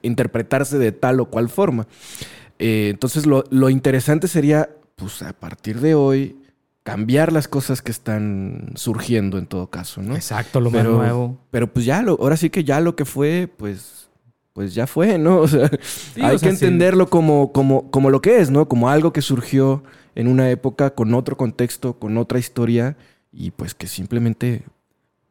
interpretarse 0.01 0.79
de 0.79 0.91
tal 0.91 1.19
o 1.19 1.25
cual 1.25 1.49
forma. 1.49 1.87
Eh, 2.57 2.87
entonces, 2.89 3.27
lo, 3.27 3.43
lo 3.51 3.69
interesante 3.69 4.27
sería, 4.27 4.69
pues 4.95 5.21
a 5.21 5.33
partir 5.33 5.81
de 5.81 5.93
hoy, 5.93 6.38
cambiar 6.83 7.31
las 7.31 7.47
cosas 7.47 7.81
que 7.81 7.91
están 7.91 8.71
surgiendo 8.75 9.37
en 9.37 9.45
todo 9.45 9.69
caso, 9.69 10.01
¿no? 10.01 10.15
Exacto, 10.15 10.59
lo 10.59 10.71
más 10.71 10.83
nuevo. 10.83 11.37
Pero 11.51 11.71
pues 11.71 11.85
ya, 11.85 12.01
lo, 12.01 12.17
ahora 12.19 12.37
sí 12.37 12.49
que 12.49 12.63
ya 12.63 12.79
lo 12.79 12.95
que 12.95 13.05
fue, 13.05 13.49
pues, 13.57 14.09
pues 14.53 14.73
ya 14.73 14.87
fue, 14.87 15.17
¿no? 15.17 15.39
O 15.41 15.47
sea, 15.47 15.69
hay 16.21 16.37
que 16.37 16.49
entenderlo 16.49 17.09
como, 17.09 17.51
como, 17.51 17.91
como 17.91 18.09
lo 18.09 18.21
que 18.21 18.39
es, 18.39 18.49
¿no? 18.49 18.67
Como 18.67 18.89
algo 18.89 19.13
que 19.13 19.21
surgió 19.21 19.83
en 20.15 20.27
una 20.27 20.49
época 20.49 20.91
con 20.91 21.13
otro 21.13 21.37
contexto, 21.37 21.99
con 21.99 22.17
otra 22.17 22.39
historia 22.39 22.97
y 23.31 23.51
pues 23.51 23.73
que 23.75 23.87
simplemente 23.87 24.63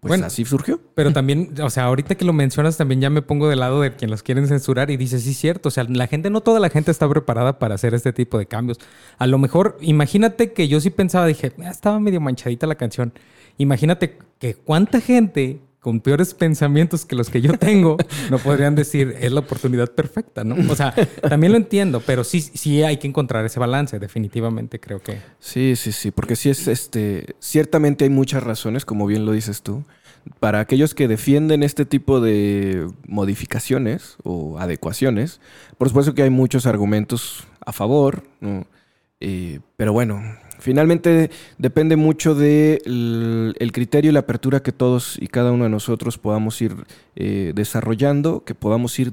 pues 0.01 0.11
bueno, 0.11 0.27
así 0.27 0.45
surgió. 0.45 0.81
Pero 0.95 1.13
también, 1.13 1.55
o 1.61 1.71
sea, 1.71 1.85
ahorita 1.85 2.15
que 2.15 2.25
lo 2.25 2.33
mencionas, 2.33 2.77
también 2.77 3.01
ya 3.01 3.11
me 3.11 3.21
pongo 3.21 3.49
del 3.49 3.59
lado 3.59 3.81
de 3.81 3.97
quien 3.97 4.13
los 4.13 4.23
quieren 4.23 4.47
censurar 4.47 4.91
y 4.91 4.97
dice, 4.97 5.19
sí, 5.19 5.35
cierto. 5.35 5.71
O 5.71 5.73
sea, 5.73 5.85
la 5.89 6.07
gente, 6.07 6.31
no 6.31 6.41
toda 6.41 6.61
la 6.61 6.71
gente 6.71 6.93
está 6.93 7.09
preparada 7.09 7.59
para 7.59 7.75
hacer 7.75 7.95
este 7.95 8.13
tipo 8.13 8.39
de 8.39 8.47
cambios. 8.47 8.79
A 9.19 9.27
lo 9.27 9.39
mejor, 9.39 9.77
imagínate 9.81 10.53
que 10.53 10.69
yo 10.69 10.81
sí 10.81 10.91
pensaba, 10.91 11.27
dije, 11.27 11.53
ah, 11.65 11.71
estaba 11.71 11.99
medio 11.99 12.21
manchadita 12.21 12.69
la 12.69 12.77
canción. 12.77 13.13
Imagínate 13.57 14.19
que 14.39 14.55
cuánta 14.55 15.01
gente 15.01 15.63
con 15.89 16.01
peores 16.01 16.35
pensamientos 16.35 17.07
que 17.07 17.17
los 17.17 17.31
que 17.31 17.41
yo 17.41 17.57
tengo, 17.57 17.97
no 18.31 18.39
podrían 18.39 18.75
decir 18.75 19.17
es 19.23 19.33
la 19.33 19.41
oportunidad 19.41 19.91
perfecta, 19.91 20.45
¿no? 20.45 20.55
O 20.71 20.77
sea, 20.77 20.93
también 21.27 21.53
lo 21.53 21.57
entiendo, 21.57 22.03
pero 22.05 22.25
sí, 22.25 22.43
sí 22.43 22.83
hay 22.83 22.99
que 22.99 23.07
encontrar 23.07 23.47
ese 23.47 23.59
balance, 23.59 23.99
definitivamente 23.99 24.81
creo 24.81 25.01
que. 25.01 25.19
Sí, 25.41 25.77
sí, 25.77 25.93
sí, 25.93 26.11
porque 26.11 26.37
sí 26.37 26.51
es 26.51 26.69
este. 26.69 27.37
Ciertamente 27.39 28.05
hay 28.05 28.11
muchas 28.11 28.43
razones, 28.43 28.85
como 28.85 29.07
bien 29.07 29.25
lo 29.25 29.33
dices 29.33 29.63
tú. 29.63 29.83
Para 30.41 30.61
aquellos 30.61 30.95
que 30.95 31.09
defienden 31.09 31.63
este 31.63 31.87
tipo 31.87 32.21
de 32.21 32.87
modificaciones 33.07 34.19
o 34.25 34.59
adecuaciones, 34.59 35.41
por 35.79 35.89
supuesto 35.89 36.15
que 36.15 36.23
hay 36.23 36.29
muchos 36.29 36.67
argumentos 36.67 37.47
a 37.65 37.73
favor, 37.73 38.25
¿no? 38.41 38.67
Eh, 39.21 39.61
pero 39.79 39.95
bueno, 39.95 40.21
finalmente 40.59 41.31
depende 41.59 41.97
mucho 41.97 42.35
del 42.35 43.55
el 43.59 43.73
criterio 43.73 44.11
y 44.11 44.15
la 44.15 44.21
apertura 44.21 44.63
que 44.63 44.73
todos 44.73 45.17
y 45.21 45.29
cada 45.29 45.53
uno 45.53 45.65
de 45.65 45.71
nosotros 45.71 46.19
podamos 46.19 46.61
ir 46.61 46.75
eh, 47.17 47.53
desarrollando, 47.55 48.45
que 48.45 48.55
podamos 48.55 48.99
ir 48.99 49.13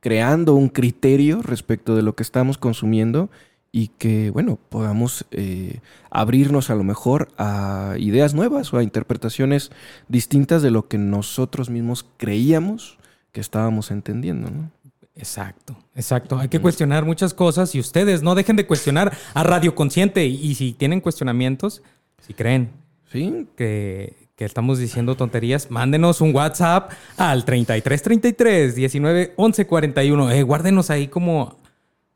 creando 0.00 0.54
un 0.54 0.68
criterio 0.68 1.42
respecto 1.42 1.94
de 1.94 2.02
lo 2.02 2.14
que 2.14 2.24
estamos 2.24 2.58
consumiendo 2.58 3.30
y 3.70 3.88
que, 3.88 4.30
bueno, 4.30 4.58
podamos 4.68 5.24
eh, 5.30 5.80
abrirnos 6.10 6.68
a 6.68 6.74
lo 6.74 6.84
mejor 6.84 7.28
a 7.38 7.94
ideas 7.98 8.34
nuevas 8.34 8.74
o 8.74 8.78
a 8.78 8.82
interpretaciones 8.82 9.70
distintas 10.08 10.60
de 10.60 10.70
lo 10.70 10.88
que 10.88 10.98
nosotros 10.98 11.70
mismos 11.70 12.04
creíamos 12.18 12.98
que 13.32 13.40
estábamos 13.40 13.90
entendiendo, 13.90 14.50
¿no? 14.50 14.70
Exacto, 15.14 15.76
exacto. 15.94 16.38
Hay 16.38 16.48
que 16.48 16.60
cuestionar 16.60 17.04
muchas 17.04 17.34
cosas 17.34 17.74
y 17.74 17.80
ustedes 17.80 18.22
no 18.22 18.34
dejen 18.34 18.56
de 18.56 18.66
cuestionar 18.66 19.16
a 19.34 19.42
Radio 19.42 19.74
Consciente. 19.74 20.24
Y 20.26 20.54
si 20.54 20.72
tienen 20.72 21.00
cuestionamientos, 21.00 21.82
si 22.26 22.34
creen 22.34 22.70
Sí, 23.12 23.46
que, 23.56 24.16
que 24.36 24.46
estamos 24.46 24.78
diciendo 24.78 25.14
tonterías, 25.16 25.70
mándenos 25.70 26.22
un 26.22 26.34
WhatsApp 26.34 26.92
al 27.18 27.44
3333 27.44 28.74
19 28.74 29.34
11 29.36 29.66
41. 29.66 30.30
Eh, 30.30 30.42
guárdenos 30.42 30.88
ahí 30.88 31.08
como 31.08 31.58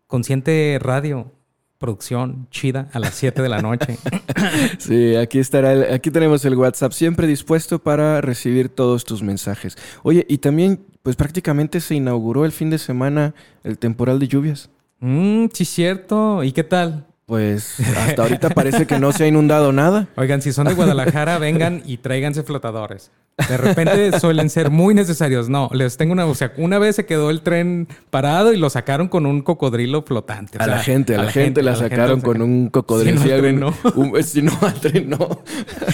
Consciente 0.07 0.79
Radio, 0.81 1.31
producción 1.76 2.49
chida 2.50 2.88
a 2.95 2.99
las 2.99 3.12
7 3.15 3.43
de 3.43 3.49
la 3.50 3.61
noche. 3.61 3.99
Sí, 4.79 5.17
aquí 5.17 5.38
estará, 5.38 5.73
el- 5.73 5.93
aquí 5.93 6.11
tenemos 6.11 6.45
el 6.47 6.55
WhatsApp 6.57 6.93
siempre 6.93 7.26
dispuesto 7.26 7.79
para 7.79 8.21
recibir 8.23 8.69
todos 8.71 9.05
tus 9.05 9.23
mensajes. 9.23 9.76
Oye, 10.03 10.25
y 10.29 10.38
también, 10.38 10.81
pues 11.07 11.15
prácticamente 11.15 11.79
se 11.79 11.95
inauguró 11.95 12.45
el 12.45 12.51
fin 12.51 12.69
de 12.69 12.79
semana 12.79 13.33
el 13.63 13.79
temporal 13.79 14.19
de 14.19 14.27
lluvias. 14.27 14.71
Mm, 14.99 15.45
sí, 15.53 15.65
cierto. 15.65 16.43
¿Y 16.43 16.51
qué 16.51 16.65
tal? 16.65 17.06
Pues 17.26 17.80
hasta 17.80 18.23
ahorita 18.23 18.50
parece 18.50 18.87
que 18.87 19.00
no 19.00 19.11
se 19.11 19.25
ha 19.25 19.26
inundado 19.26 19.73
nada. 19.73 20.06
Oigan, 20.16 20.40
si 20.42 20.52
son 20.52 20.68
de 20.68 20.75
Guadalajara, 20.75 21.38
vengan 21.40 21.83
y 21.85 21.97
tráiganse 21.97 22.45
flotadores. 22.45 23.11
De 23.49 23.56
repente 23.56 24.18
suelen 24.21 24.49
ser 24.49 24.71
muy 24.71 24.95
necesarios. 24.95 25.49
No, 25.49 25.68
les 25.73 25.97
tengo 25.97 26.12
una... 26.12 26.25
O 26.25 26.37
sea, 26.37 26.52
una 26.56 26.78
vez 26.78 26.95
se 26.95 27.04
quedó 27.04 27.30
el 27.30 27.42
tren 27.42 27.88
parado 28.11 28.52
y 28.52 28.56
lo 28.56 28.71
sacaron 28.71 29.09
con 29.09 29.26
un 29.26 29.42
cocodrilo 29.42 30.02
flotante. 30.02 30.56
O 30.56 30.62
A 30.62 30.68
la 30.68 30.78
gente, 30.78 31.16
a 31.16 31.25
la 31.25 31.33
gente 31.33 31.62
la 31.64 31.75
sacaron 31.75 32.21
con 32.21 32.40
un 32.40 32.68
cocodrilo. 32.71 33.21
Sí, 33.21 33.28
no, 33.28 33.35
al 33.35 33.40
tren 33.40 33.62
algún- 33.62 33.75
no. 33.85 34.02
un- 34.12 34.23
si 34.23 34.42
no, 34.42 34.52
al 34.62 34.75
tren 34.80 35.11
no. 35.18 35.40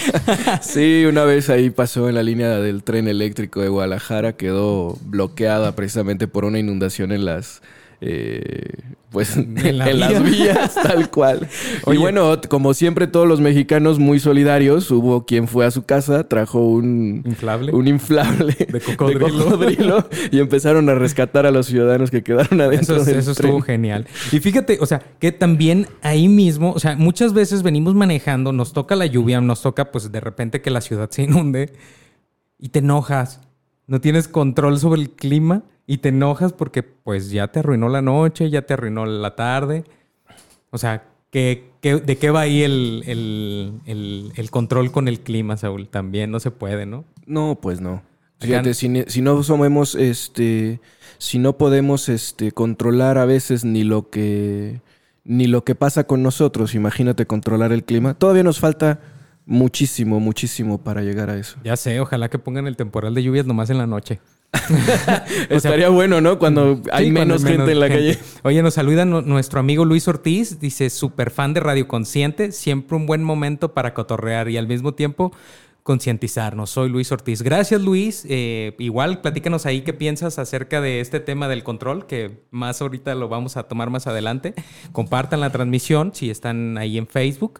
sí, 0.61 1.03
una 1.09 1.23
vez 1.23 1.49
ahí 1.49 1.71
pasó 1.71 2.07
en 2.09 2.15
la 2.15 2.21
línea 2.23 2.59
del 2.59 2.83
tren 2.83 3.07
eléctrico 3.07 3.59
de 3.59 3.69
Guadalajara, 3.69 4.33
quedó 4.33 4.97
bloqueada 5.05 5.75
precisamente 5.75 6.27
por 6.27 6.45
una 6.45 6.59
inundación 6.59 7.11
en 7.11 7.25
las... 7.25 7.63
eh, 8.05 8.79
pues 9.11 9.37
en, 9.37 9.55
la 9.77 9.89
en 9.89 9.97
vía. 9.97 10.09
las 10.09 10.23
vías, 10.23 10.75
tal 10.75 11.09
cual. 11.11 11.47
Oye. 11.85 11.97
Y 11.97 12.01
bueno, 12.01 12.39
como 12.49 12.73
siempre, 12.73 13.07
todos 13.07 13.27
los 13.27 13.39
mexicanos 13.39 13.99
muy 13.99 14.19
solidarios, 14.19 14.89
hubo 14.91 15.25
quien 15.25 15.47
fue 15.47 15.65
a 15.65 15.71
su 15.71 15.83
casa, 15.83 16.27
trajo 16.27 16.59
un, 16.67 17.21
Inflable. 17.25 17.71
un 17.71 17.87
inflable 17.87 18.53
De 18.55 18.79
cocodrilo. 18.97 19.45
cocodrilo 19.45 20.09
y 20.31 20.39
empezaron 20.39 20.89
a 20.89 20.95
rescatar 20.95 21.45
a 21.45 21.51
los 21.51 21.67
ciudadanos 21.67 22.09
que 22.11 22.23
quedaron 22.23 22.59
adentro 22.59 22.95
Eso, 22.97 23.05
del 23.05 23.19
eso 23.19 23.33
tren. 23.35 23.49
estuvo 23.51 23.61
genial. 23.61 24.07
Y 24.31 24.39
fíjate, 24.39 24.79
o 24.81 24.85
sea, 24.85 24.99
que 25.19 25.31
también 25.31 25.87
ahí 26.01 26.27
mismo, 26.27 26.71
o 26.73 26.79
sea, 26.79 26.95
muchas 26.95 27.33
veces 27.33 27.61
venimos 27.63 27.93
manejando, 27.95 28.51
nos 28.51 28.73
toca 28.73 28.95
la 28.95 29.05
lluvia, 29.05 29.39
nos 29.41 29.61
toca 29.61 29.91
pues 29.91 30.11
de 30.11 30.19
repente 30.19 30.61
que 30.61 30.71
la 30.71 30.81
ciudad 30.81 31.09
se 31.11 31.23
inunde 31.23 31.71
y 32.57 32.69
te 32.69 32.79
enojas. 32.79 33.41
No 33.87 33.99
tienes 34.01 34.27
control 34.27 34.79
sobre 34.79 35.01
el 35.01 35.09
clima 35.11 35.63
y 35.85 35.97
te 35.97 36.09
enojas 36.09 36.53
porque 36.53 36.83
pues 36.83 37.29
ya 37.31 37.47
te 37.49 37.59
arruinó 37.59 37.89
la 37.89 38.01
noche, 38.01 38.49
ya 38.49 38.61
te 38.63 38.73
arruinó 38.73 39.05
la 39.05 39.35
tarde. 39.35 39.83
O 40.71 40.77
sea, 40.77 41.03
¿qué, 41.29 41.71
qué- 41.81 41.97
de 41.97 42.17
qué 42.17 42.29
va 42.29 42.41
ahí 42.41 42.63
el, 42.63 43.03
el- 43.05 43.73
el- 43.85 44.31
el 44.35 44.51
control 44.51 44.91
con 44.91 45.07
el 45.07 45.19
clima, 45.19 45.57
Saúl? 45.57 45.87
También 45.89 46.31
no 46.31 46.39
se 46.39 46.51
puede, 46.51 46.85
¿no? 46.85 47.05
No, 47.25 47.59
pues 47.61 47.81
no. 47.81 48.01
Fíjate, 48.39 48.73
si 48.73 49.21
no 49.21 49.41
somos, 49.43 49.95
este, 49.95 50.81
si 51.17 51.39
no 51.39 51.57
podemos, 51.57 52.09
este, 52.09 52.51
controlar 52.51 53.17
a 53.17 53.25
veces 53.25 53.63
ni 53.63 53.83
lo 53.85 54.09
que, 54.09 54.81
ni 55.23 55.47
lo 55.47 55.63
que 55.63 55.75
pasa 55.75 56.03
con 56.05 56.23
nosotros, 56.23 56.75
imagínate 56.75 57.25
controlar 57.25 57.71
el 57.71 57.85
clima. 57.85 58.15
Todavía 58.15 58.43
nos 58.43 58.59
falta 58.59 58.99
muchísimo, 59.45 60.19
muchísimo 60.19 60.83
para 60.83 61.01
llegar 61.01 61.29
a 61.29 61.37
eso. 61.37 61.57
Ya 61.63 61.75
sé, 61.77 61.99
ojalá 61.99 62.29
que 62.29 62.39
pongan 62.39 62.67
el 62.67 62.75
temporal 62.77 63.13
de 63.13 63.23
lluvias 63.23 63.45
nomás 63.45 63.69
en 63.69 63.77
la 63.77 63.87
noche. 63.87 64.19
O 64.53 65.59
sea, 65.59 65.71
Estaría 65.71 65.89
bueno, 65.89 66.21
¿no? 66.21 66.37
Cuando 66.39 66.81
hay 66.91 67.07
Sí, 67.07 67.13
cuando 67.13 67.35
menos 67.35 67.43
gente 67.43 67.71
en 67.71 67.79
la 67.79 67.87
gente. 67.87 68.15
calle. 68.17 68.19
Oye, 68.43 68.61
nos 68.61 68.75
saluda 68.75 69.03
nu- 69.05 69.21
nuestro 69.21 69.59
amigo 69.59 69.83
Luis 69.85 70.07
Ortiz. 70.07 70.59
Dice, 70.59 70.89
súper 70.89 71.31
fan 71.31 71.53
de 71.53 71.59
Radio 71.59 71.87
Consciente. 71.87 72.51
Siempre 72.51 72.95
un 72.95 73.05
buen 73.07 73.23
momento 73.23 73.73
para 73.73 73.93
cotorrear 73.93 74.49
y 74.49 74.57
al 74.57 74.67
mismo 74.67 74.93
tiempo 74.93 75.31
concientizarnos. 75.81 76.69
Soy 76.69 76.89
Luis 76.89 77.11
Ortiz. 77.11 77.41
Gracias, 77.41 77.81
Luis. 77.81 78.25
Eh, 78.29 78.75
igual, 78.79 79.21
platícanos 79.21 79.65
ahí 79.65 79.81
qué 79.81 79.91
piensas 79.93 80.39
acerca 80.39 80.79
de 80.81 81.01
este 81.01 81.19
tema 81.19 81.47
del 81.47 81.63
control, 81.63 82.05
que 82.07 82.43
más 82.51 82.81
ahorita 82.81 83.15
lo 83.15 83.27
vamos 83.29 83.57
a 83.57 83.63
tomar 83.63 83.89
más 83.89 84.07
adelante. 84.07 84.53
Compartan 84.91 85.41
la 85.41 85.49
transmisión 85.51 86.11
si 86.13 86.29
están 86.29 86.77
ahí 86.77 86.97
en 86.97 87.07
Facebook. 87.07 87.59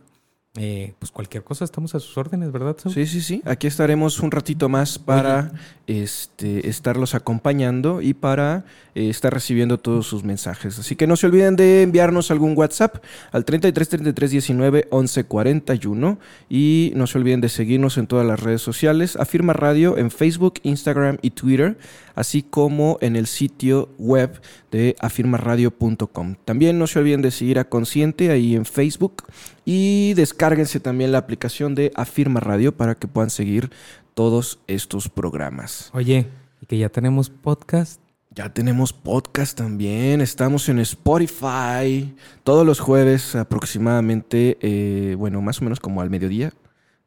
Eh, 0.56 0.94
pues 1.00 1.12
cualquier 1.12 1.44
cosa 1.44 1.66
estamos 1.66 1.96
a 1.96 2.00
sus 2.00 2.16
órdenes, 2.16 2.52
¿verdad? 2.52 2.78
Saúl? 2.78 2.94
Sí, 2.94 3.08
sí, 3.08 3.22
sí. 3.22 3.42
Aquí 3.44 3.66
estaremos 3.66 4.20
un 4.20 4.30
ratito 4.30 4.70
más 4.70 5.00
para 5.00 5.52
este, 5.88 6.70
estarlos 6.70 7.16
acompañando 7.16 8.04
y 8.04 8.14
para 8.14 8.64
eh, 8.94 9.10
estar 9.10 9.34
recibiendo 9.34 9.80
todos 9.80 10.06
sus 10.06 10.24
mensajes. 10.24 10.78
Así 10.78 10.96
que 10.96 11.08
no 11.08 11.16
se 11.16 11.26
olviden 11.26 11.56
de 11.56 11.82
enviarnos 11.82 12.30
algún 12.30 12.56
WhatsApp 12.56 13.04
al 13.32 13.46
33 13.46 13.90
33 13.90 14.30
19 14.30 14.88
11 14.92 15.24
41 15.24 16.20
y 16.52 16.92
no 16.96 17.08
se 17.08 17.18
olviden 17.18 17.42
de 17.42 17.50
seguirnos 17.50 17.98
en 17.98 18.06
todas 18.06 18.28
las 18.28 18.40
redes 18.40 18.62
sociales. 18.62 19.16
Afirma 19.16 19.54
Radio 19.54 19.98
en 19.98 20.12
Facebook, 20.12 20.60
Instagram 20.62 21.18
y 21.24 21.32
Twitter, 21.32 21.80
así 22.16 22.44
como 22.44 22.98
en 23.02 23.16
el 23.16 23.28
sitio 23.28 23.90
web 23.98 24.42
de 24.72 24.96
afirmaradio.com. 25.00 26.36
También 26.46 26.80
no 26.80 26.88
se 26.88 27.00
olviden 27.00 27.22
de 27.22 27.32
seguir 27.32 27.60
a 27.60 27.70
Consciente 27.70 28.32
ahí 28.32 28.56
en 28.56 28.66
Facebook 28.66 29.24
y 29.66 30.14
descárguense 30.14 30.80
también 30.80 31.12
la 31.12 31.20
aplicación 31.20 31.76
de 31.76 31.92
Afirma 31.96 32.40
Radio 32.40 32.76
para 32.76 32.96
que 32.96 33.08
puedan 33.08 33.30
seguir 33.30 33.72
todos 34.14 34.60
estos 34.68 35.10
programas. 35.10 35.90
Oye, 35.94 36.28
y 36.62 36.66
que 36.66 36.78
ya 36.78 36.90
tenemos 36.90 37.30
podcast. 37.30 38.00
Ya 38.36 38.52
tenemos 38.52 38.94
podcast 38.94 39.56
también, 39.56 40.20
estamos 40.20 40.68
en 40.68 40.80
Spotify 40.80 42.16
todos 42.44 42.66
los 42.66 42.80
jueves 42.80 43.36
aproximadamente, 43.36 44.58
eh, 44.60 45.16
bueno, 45.16 45.40
más 45.42 45.62
o 45.62 45.66
menos 45.66 45.80
como 45.80 46.02
al 46.02 46.10
mediodía. 46.10 46.52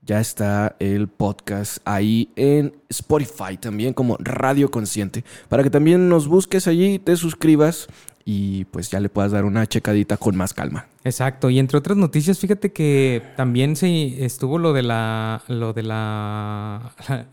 Ya 0.07 0.21
está 0.21 0.77
el 0.79 1.09
podcast 1.09 1.79
ahí 1.85 2.31
en 2.37 2.73
Spotify 2.89 3.57
también 3.61 3.93
como 3.93 4.17
Radio 4.21 4.71
Consciente. 4.71 5.25
Para 5.49 5.65
que 5.65 5.71
también 5.71 6.09
nos 6.09 6.29
busques 6.29 6.69
allí, 6.69 7.01
te 7.01 7.17
suscribas 7.17 7.89
y 8.25 8.67
pues 8.67 8.89
ya 8.91 9.01
le 9.01 9.09
puedas 9.09 9.33
dar 9.33 9.45
una 9.45 9.67
checadita 9.67 10.17
con 10.17 10.37
más 10.37 10.55
calma. 10.55 10.87
Exacto, 11.03 11.51
y 11.51 11.59
entre 11.59 11.79
otras 11.79 11.97
noticias, 11.97 12.39
fíjate 12.39 12.73
que 12.73 13.21
también 13.37 13.75
se 13.75 14.25
estuvo 14.25 14.59
lo 14.59 14.73
de 14.73 14.83
la 14.85 15.43
lo 15.49 15.73
de 15.73 15.83
la 15.83 16.93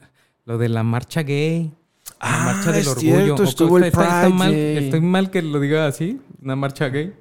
lo 0.45 0.57
de 0.57 0.69
la 0.69 0.81
marcha 0.83 1.21
gay, 1.21 1.65
la 1.65 1.71
Ah, 2.19 2.43
marcha 2.53 2.71
del 2.71 2.81
es 2.81 2.87
orgullo. 2.87 3.15
cierto, 3.25 3.41
¿O 3.43 3.45
estuvo 3.45 3.77
el 3.77 3.83
está- 3.85 4.03
está 4.03 4.21
Pride 4.21 4.33
mal, 4.37 4.51
Day. 4.51 4.77
estoy 4.85 5.01
mal 5.01 5.29
que 5.29 5.41
lo 5.43 5.59
diga 5.59 5.85
así, 5.87 6.19
una 6.41 6.55
marcha 6.55 6.87
gay. 6.89 7.13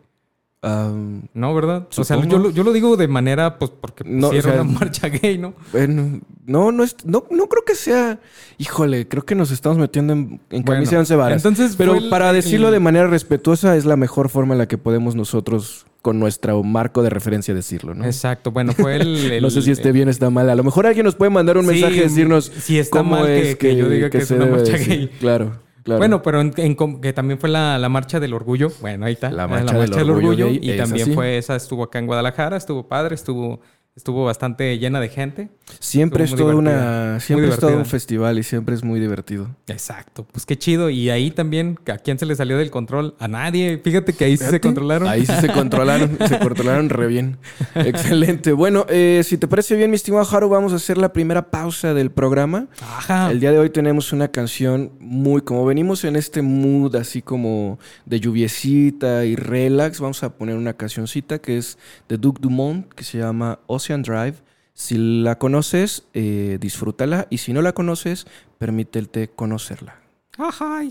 Am, 0.65 1.23
No, 1.35 1.53
¿verdad? 1.57 1.89
O 1.97 2.05
sea, 2.05 2.25
yo, 2.25 2.39
lo- 2.39 2.51
yo 2.51 2.63
lo 2.63 2.73
digo 2.73 2.97
de 2.97 3.09
manera, 3.09 3.59
pues, 3.59 3.73
porque 3.81 4.05
No, 4.07 4.29
o 4.29 4.41
sea, 4.43 4.53
una 4.55 4.63
marcha 4.65 5.09
gay, 5.09 5.37
¿no? 5.37 5.55
Bueno, 5.73 6.21
no, 6.47 6.71
no, 6.71 6.85
es, 6.85 6.97
no, 7.05 7.25
no 7.33 7.49
creo 7.49 7.65
que 7.65 7.75
sea. 7.75 8.21
Híjole, 8.59 9.09
creo 9.09 9.25
que 9.25 9.35
nos 9.35 9.51
estamos 9.51 9.77
metiendo 9.79 10.13
en, 10.13 10.41
en 10.51 10.63
Bueno, 10.63 10.65
camisa 10.79 10.93
de 10.93 10.99
once 10.99 11.17
varas. 11.17 11.45
entonces 11.45 11.75
Pero 11.77 11.97
el- 11.97 12.09
para 12.11 12.33
decirlo 12.33 12.69
el- 12.69 12.75
de 12.75 12.81
manera 12.81 13.09
respetuosa, 13.09 13.77
es 13.77 13.85
la 13.85 13.97
mejor 13.97 14.29
forma 14.29 14.55
en 14.55 14.59
la 14.59 14.69
que 14.69 14.79
podemos 14.79 15.17
nosotros, 15.17 15.87
con 16.01 16.21
nuestro 16.21 16.63
marco 16.63 17.03
de 17.03 17.11
referencia, 17.11 17.55
decirlo, 17.55 17.95
¿no? 17.95 18.05
Exacto, 18.05 18.53
bueno, 18.53 18.73
fue 18.73 18.97
el... 18.97 19.17
el- 19.33 19.43
no 19.43 19.51
sé 19.51 19.63
si 19.63 19.73
esté 19.73 19.91
bien 19.91 20.07
o 20.07 20.11
está 20.13 20.31
mal. 20.31 20.49
A 20.49 20.55
lo 20.55 20.63
mejor 20.63 20.87
alguien 20.87 21.07
nos 21.07 21.17
puede 21.17 21.31
mandar 21.31 21.57
un 21.59 21.65
Sí, 21.65 21.71
mensaje 21.73 21.97
y 21.97 22.01
decirnos 22.01 22.45
si 22.57 22.79
está 22.79 22.99
cómo 22.99 23.17
mal 23.21 23.29
es 23.29 23.57
que- 23.57 23.69
que 23.71 23.77
yo 23.77 23.89
diga 23.89 24.11
que 24.11 24.19
es 24.19 24.29
se 24.29 24.37
una 24.37 24.47
marcha 24.47 24.77
gay. 24.79 25.11
Claro, 25.19 25.59
claro. 25.83 25.99
Bueno, 25.99 26.23
pero 26.23 26.41
en, 26.41 26.53
que 27.01 27.13
también 27.13 27.39
fue 27.39 27.49
la, 27.49 27.79
la 27.79 27.89
marcha 27.89 28.21
del 28.21 28.35
orgullo. 28.35 28.71
Bueno, 28.81 29.07
ahí 29.07 29.15
está. 29.15 29.31
La 29.31 29.47
marcha 29.49 29.79
del 29.79 30.11
orgullo 30.11 30.49
Y 30.49 30.77
también 30.77 31.03
así. 31.09 31.15
fue 31.15 31.39
esa, 31.39 31.57
estuvo 31.57 31.83
acá 31.85 31.99
en 31.99 32.07
Guadalajara, 32.07 32.57
estuvo 32.57 32.89
padre, 32.89 33.15
estuvo 33.15 33.61
Estuvo 33.95 34.25
bastante 34.25 34.79
llena 34.79 35.01
de 35.01 35.11
gente. 35.11 35.51
Siempre 35.79 36.25
es 36.25 36.31
Estuvo 36.31 36.47
muy 36.47 36.53
todo 36.53 36.59
una, 36.61 37.21
siempre 37.21 37.51
es 37.51 37.59
todo 37.59 37.77
un 37.77 37.85
festival 37.85 38.39
y 38.39 38.43
siempre 38.43 38.75
es 38.75 38.83
muy 38.83 39.01
divertido. 39.01 39.51
Exacto. 39.67 40.27
Pues 40.33 40.47
qué 40.47 40.57
chido. 40.57 40.89
Y 40.89 41.11
ahí 41.11 41.31
también, 41.31 41.79
¿a 41.87 41.99
quién 41.99 42.19
se 42.19 42.25
le 42.25 42.35
salió 42.35 42.57
del 42.57 42.71
control? 42.71 43.15
A 43.19 43.29
nadie. 43.29 43.79
Fíjate 43.85 44.15
que 44.15 44.25
ahí 44.25 44.39
sí 44.39 44.47
se 44.47 44.61
controlaron. 44.61 45.09
Ahí 45.09 45.27
sí 45.27 45.33
se 45.39 45.49
controlaron, 45.53 46.17
se 46.27 46.39
controlaron 46.39 46.89
re 46.89 47.07
bien. 47.07 47.37
Excelente. 47.75 48.53
Bueno, 48.53 48.87
eh, 48.89 49.21
si 49.25 49.37
te 49.37 49.47
parece 49.47 49.77
bien, 49.77 49.91
mi 49.91 49.97
estimado 49.97 50.27
Haru, 50.27 50.49
vamos 50.49 50.73
a 50.73 50.77
hacer 50.77 50.97
la 50.97 51.13
primera 51.13 51.51
pausa 51.51 51.93
del 51.93 52.11
programa. 52.11 52.69
Ajá. 52.81 53.31
El 53.31 53.41
día 53.41 53.53
de 53.53 53.59
hoy 53.59 53.69
tenemos 53.69 54.15
una 54.15 54.29
canción 54.29 54.93
muy, 55.01 55.43
como 55.43 55.67
venimos 55.67 56.05
en 56.05 56.17
este 56.17 56.41
mood 56.41 56.97
así 56.97 57.21
como 57.21 57.79
de 58.07 58.21
lluviecita 58.21 59.27
y 59.27 59.37
relax, 59.37 60.01
vamos 60.01 60.23
a 60.23 60.35
poner 60.35 60.57
una 60.57 60.73
cancioncita 60.73 61.41
que 61.41 61.59
es 61.59 61.77
de 62.09 62.17
Duke 62.17 62.41
Dumont, 62.41 62.89
que 62.95 63.05
se 63.05 63.19
llama 63.19 63.59
Ocean 63.83 64.03
Drive. 64.03 64.37
Si 64.75 64.97
la 64.97 65.39
conoces, 65.39 66.05
eh, 66.15 66.59
disfrútala 66.61 67.27
y 67.31 67.39
si 67.39 67.53
no 67.53 67.61
la 67.61 67.73
conoces, 67.73 68.27
permítete 68.59 69.29
conocerla. 69.29 70.01
Ajá. 70.39 70.83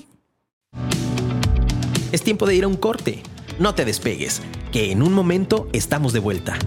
Es 2.11 2.21
tiempo 2.21 2.45
de 2.45 2.55
ir 2.55 2.65
a 2.65 2.67
un 2.67 2.75
corte. 2.75 3.23
No 3.59 3.73
te 3.73 3.85
despegues, 3.85 4.41
que 4.71 4.91
en 4.91 5.01
un 5.01 5.13
momento 5.13 5.67
estamos 5.73 6.13
de 6.13 6.19
vuelta. 6.19 6.57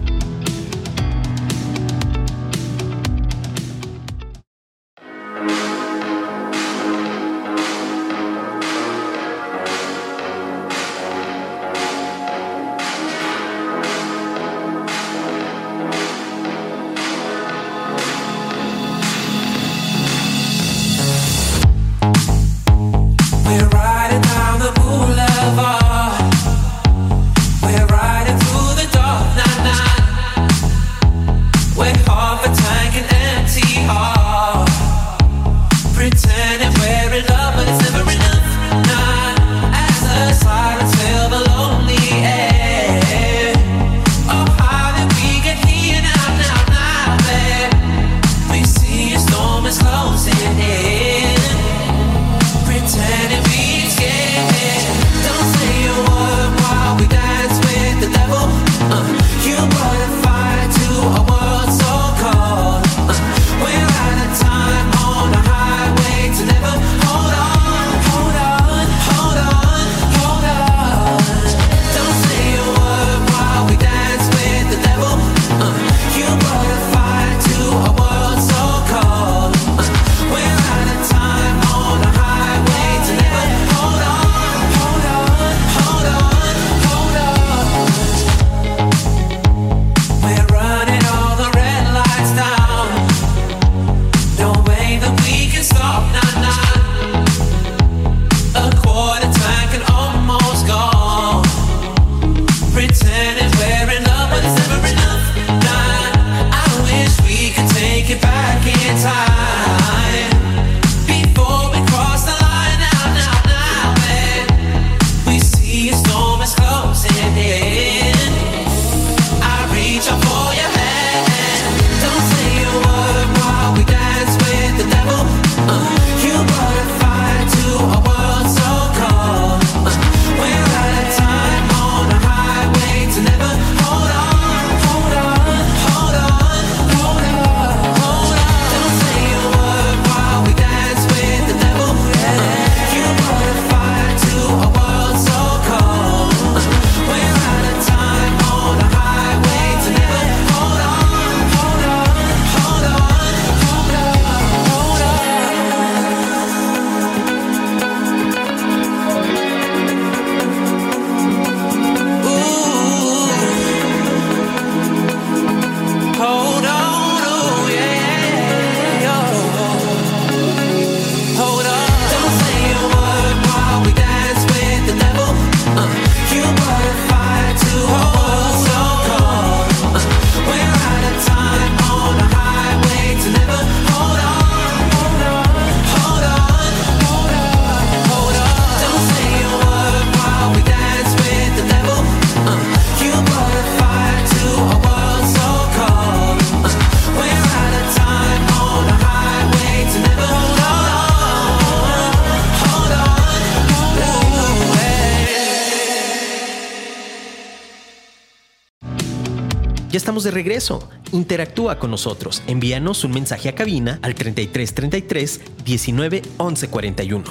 De 210.23 210.31
regreso. 210.31 210.89
Interactúa 211.11 211.79
con 211.79 211.91
nosotros. 211.91 212.41
Envíanos 212.47 213.03
un 213.03 213.11
mensaje 213.11 213.49
a 213.49 213.55
cabina 213.55 213.99
al 214.01 214.15
33 214.15 214.73
33 214.73 215.41
19 215.65 216.21
11 216.37 216.67
41. 216.69 217.23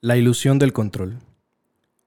La 0.00 0.16
ilusión 0.16 0.58
del 0.58 0.72
control. 0.72 1.18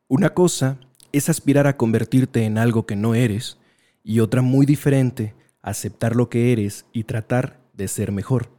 Una 0.08 0.34
cosa 0.34 0.78
es 1.12 1.30
aspirar 1.30 1.66
a 1.66 1.78
convertirte 1.78 2.44
en 2.44 2.58
algo 2.58 2.86
que 2.86 2.98
no 2.98 3.16
eres 3.16 3.58
y 4.04 4.20
otra 4.20 4.42
muy 4.42 4.66
diferente, 4.66 5.34
aceptar 5.62 6.16
lo 6.16 6.30
que 6.30 6.52
eres 6.52 6.86
y 6.92 7.06
tratar 7.06 7.60
de 7.74 7.88
ser 7.88 8.12
mejor. 8.12 8.50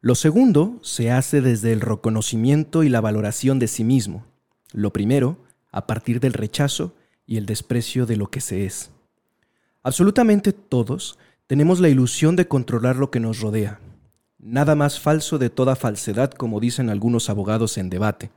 Lo 0.00 0.14
segundo 0.14 0.78
se 0.82 1.10
hace 1.10 1.40
desde 1.40 1.72
el 1.72 1.80
reconocimiento 1.80 2.84
y 2.84 2.88
la 2.88 3.00
valoración 3.00 3.58
de 3.58 3.68
sí 3.68 3.84
mismo. 3.84 4.26
Lo 4.72 4.92
primero, 4.92 5.38
a 5.72 5.86
partir 5.86 6.20
del 6.20 6.34
rechazo 6.34 6.94
y 7.28 7.36
el 7.36 7.46
desprecio 7.46 8.06
de 8.06 8.16
lo 8.16 8.30
que 8.30 8.40
se 8.40 8.64
es. 8.64 8.90
Absolutamente 9.84 10.52
todos 10.52 11.18
tenemos 11.46 11.78
la 11.78 11.88
ilusión 11.88 12.34
de 12.34 12.48
controlar 12.48 12.96
lo 12.96 13.12
que 13.12 13.20
nos 13.20 13.40
rodea. 13.40 13.78
Nada 14.38 14.74
más 14.74 14.98
falso 14.98 15.38
de 15.38 15.50
toda 15.50 15.76
falsedad, 15.76 16.32
como 16.32 16.58
dicen 16.58 16.90
algunos 16.90 17.30
abogados 17.30 17.78
en 17.78 17.90
debate. 17.90 18.30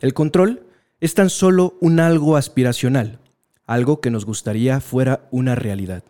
El 0.00 0.14
control 0.14 0.66
es 1.00 1.14
tan 1.14 1.30
solo 1.30 1.76
un 1.80 2.00
algo 2.00 2.36
aspiracional, 2.36 3.20
algo 3.66 4.00
que 4.00 4.10
nos 4.10 4.24
gustaría 4.24 4.80
fuera 4.80 5.28
una 5.30 5.54
realidad. 5.54 6.02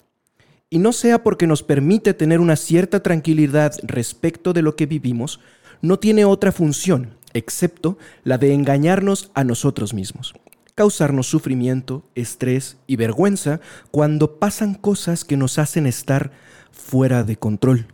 Y 0.70 0.78
no 0.78 0.92
sea 0.92 1.22
porque 1.22 1.46
nos 1.46 1.62
permite 1.62 2.14
tener 2.14 2.40
una 2.40 2.56
cierta 2.56 3.02
tranquilidad 3.02 3.74
respecto 3.82 4.52
de 4.52 4.62
lo 4.62 4.76
que 4.76 4.86
vivimos, 4.86 5.40
no 5.82 5.98
tiene 5.98 6.24
otra 6.24 6.52
función, 6.52 7.16
excepto 7.34 7.98
la 8.22 8.38
de 8.38 8.54
engañarnos 8.54 9.30
a 9.34 9.44
nosotros 9.44 9.92
mismos, 9.92 10.34
causarnos 10.74 11.26
sufrimiento, 11.26 12.04
estrés 12.14 12.76
y 12.86 12.96
vergüenza 12.96 13.60
cuando 13.90 14.38
pasan 14.38 14.74
cosas 14.74 15.24
que 15.24 15.36
nos 15.36 15.58
hacen 15.58 15.86
estar 15.86 16.32
fuera 16.72 17.24
de 17.24 17.36
control. 17.36 17.86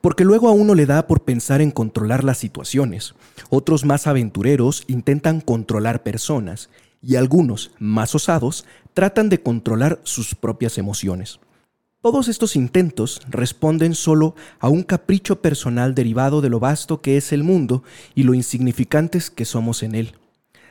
Porque 0.00 0.24
luego 0.24 0.48
a 0.48 0.52
uno 0.52 0.74
le 0.74 0.86
da 0.86 1.06
por 1.06 1.22
pensar 1.24 1.60
en 1.60 1.70
controlar 1.70 2.24
las 2.24 2.38
situaciones. 2.38 3.14
Otros 3.50 3.84
más 3.84 4.06
aventureros 4.06 4.84
intentan 4.86 5.40
controlar 5.40 6.02
personas 6.02 6.70
y 7.02 7.16
algunos, 7.16 7.72
más 7.78 8.14
osados, 8.14 8.64
tratan 8.94 9.28
de 9.28 9.42
controlar 9.42 10.00
sus 10.02 10.34
propias 10.34 10.78
emociones. 10.78 11.40
Todos 12.00 12.28
estos 12.28 12.56
intentos 12.56 13.20
responden 13.28 13.94
solo 13.94 14.34
a 14.60 14.68
un 14.68 14.82
capricho 14.82 15.42
personal 15.42 15.94
derivado 15.94 16.40
de 16.40 16.50
lo 16.50 16.60
vasto 16.60 17.00
que 17.00 17.16
es 17.16 17.32
el 17.32 17.42
mundo 17.42 17.82
y 18.14 18.22
lo 18.22 18.34
insignificantes 18.34 19.30
que 19.30 19.44
somos 19.44 19.82
en 19.82 19.94
él. 19.94 20.14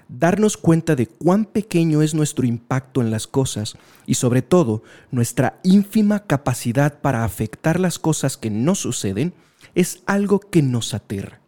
Darnos 0.07 0.57
cuenta 0.57 0.95
de 0.95 1.07
cuán 1.07 1.45
pequeño 1.45 2.01
es 2.01 2.13
nuestro 2.13 2.45
impacto 2.45 3.01
en 3.01 3.09
las 3.09 3.25
cosas 3.25 3.75
y 4.05 4.15
sobre 4.15 4.41
todo 4.41 4.83
nuestra 5.11 5.59
ínfima 5.63 6.25
capacidad 6.25 6.99
para 7.01 7.23
afectar 7.23 7.79
las 7.79 7.97
cosas 7.97 8.37
que 8.37 8.51
no 8.51 8.75
suceden 8.75 9.33
es 9.73 10.03
algo 10.05 10.39
que 10.39 10.61
nos 10.61 10.93
aterra. 10.93 11.41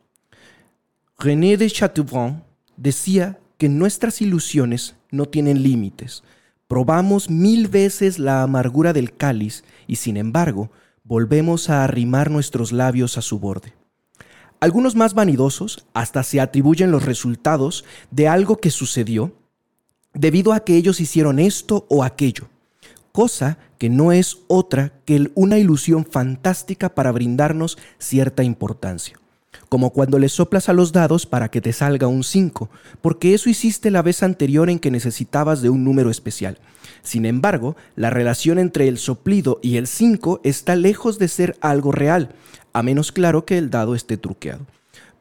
René 1.20 1.58
de 1.58 1.70
Chateaubriand 1.70 2.44
decía 2.78 3.40
que 3.58 3.70
nuestras 3.70 4.22
ilusiones 4.22 4.96
no 5.12 5.26
tienen 5.26 5.64
límites. 5.64 6.24
Probamos 6.68 7.30
mil 7.30 7.68
veces 7.68 8.20
la 8.20 8.44
amargura 8.44 8.94
del 8.94 9.16
cáliz 9.16 9.64
y 9.88 9.96
sin 9.98 10.18
embargo 10.18 10.72
volvemos 11.04 11.70
a 11.70 11.84
arrimar 11.84 12.30
nuestros 12.30 12.72
labios 12.72 13.18
a 13.18 13.22
su 13.22 13.40
borde. 13.40 13.74
Algunos 14.60 14.96
más 14.96 15.14
vanidosos 15.14 15.86
hasta 15.94 16.24
se 16.24 16.42
atribuyen 16.42 16.92
los 16.92 17.06
resultados 17.06 17.86
de 18.10 18.28
algo 18.28 18.58
que 18.58 18.72
sucedió 18.72 19.34
debido 20.14 20.52
a 20.54 20.62
que 20.62 20.76
ellos 20.76 21.00
hicieron 21.00 21.38
esto 21.38 21.86
o 21.90 22.04
aquello, 22.04 22.50
cosa 23.12 23.60
que 23.78 23.90
no 23.90 24.12
es 24.12 24.40
otra 24.48 24.94
que 25.06 25.32
una 25.36 25.60
ilusión 25.60 26.06
fantástica 26.06 26.96
para 26.96 27.12
brindarnos 27.12 27.78
cierta 28.00 28.44
importancia 28.44 29.20
como 29.70 29.92
cuando 29.92 30.20
le 30.20 30.30
soplas 30.30 30.70
a 30.70 30.74
los 30.74 30.92
dados 30.92 31.26
para 31.26 31.50
que 31.50 31.62
te 31.62 31.74
salga 31.74 32.08
un 32.08 32.24
5, 32.24 32.70
porque 33.02 33.34
eso 33.34 33.50
hiciste 33.50 33.92
la 33.92 34.02
vez 34.02 34.24
anterior 34.24 34.70
en 34.70 34.80
que 34.80 34.92
necesitabas 34.92 35.62
de 35.62 35.70
un 35.70 35.84
número 35.84 36.10
especial. 36.10 36.58
Sin 37.02 37.26
embargo, 37.26 37.76
la 37.96 38.10
relación 38.10 38.60
entre 38.60 38.88
el 38.88 38.98
soplido 38.98 39.60
y 39.62 39.78
el 39.78 39.88
5 39.88 40.42
está 40.44 40.76
lejos 40.76 41.20
de 41.20 41.28
ser 41.28 41.58
algo 41.62 41.92
real, 41.92 42.36
a 42.74 42.84
menos 42.84 43.12
claro 43.12 43.46
que 43.46 43.58
el 43.58 43.70
dado 43.70 43.96
esté 43.96 44.18
truqueado. 44.18 44.66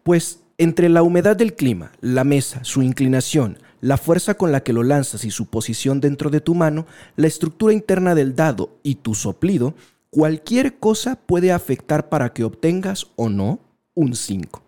Pues 0.03 0.40
entre 0.59 0.88
la 0.88 1.03
humedad 1.03 1.37
del 1.37 1.55
clima, 1.55 1.92
la 2.01 2.25
mesa, 2.25 2.64
su 2.64 2.83
inclinación, 2.83 3.59
la 3.81 3.99
fuerza 3.99 4.35
con 4.35 4.53
la 4.53 4.62
que 4.62 4.72
lo 4.72 4.83
lanzas 4.83 5.25
y 5.25 5.31
su 5.31 5.46
posición 5.46 6.01
dentro 6.01 6.31
de 6.31 6.40
tu 6.40 6.55
mano, 6.55 6.87
la 7.16 7.27
estructura 7.27 7.72
interna 7.72 8.14
del 8.14 8.35
dado 8.35 8.79
y 8.83 8.96
tu 8.96 9.14
soplido, 9.14 9.75
cualquier 10.11 10.79
cosa 10.79 11.16
puede 11.16 11.53
afectar 11.53 12.09
para 12.09 12.33
que 12.33 12.44
obtengas 12.44 13.09
o 13.16 13.29
no 13.29 13.61
un 13.97 14.15
5. 14.15 14.63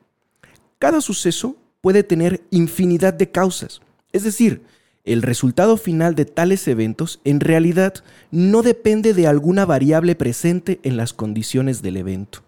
Cada 0.81 1.01
suceso 1.01 1.55
puede 1.81 2.03
tener 2.03 2.43
infinidad 2.51 3.15
de 3.15 3.31
causas, 3.31 3.81
es 4.13 4.25
decir, 4.25 4.63
el 5.05 5.23
resultado 5.23 5.77
final 5.77 6.15
de 6.15 6.25
tales 6.25 6.67
eventos 6.69 7.21
en 7.25 7.41
realidad 7.41 7.95
no 8.31 8.63
depende 8.63 9.15
de 9.15 9.27
alguna 9.27 9.65
variable 9.65 10.15
presente 10.17 10.81
en 10.83 10.97
las 10.97 11.13
condiciones 11.13 11.81
del 11.81 11.97
evento. 11.97 12.43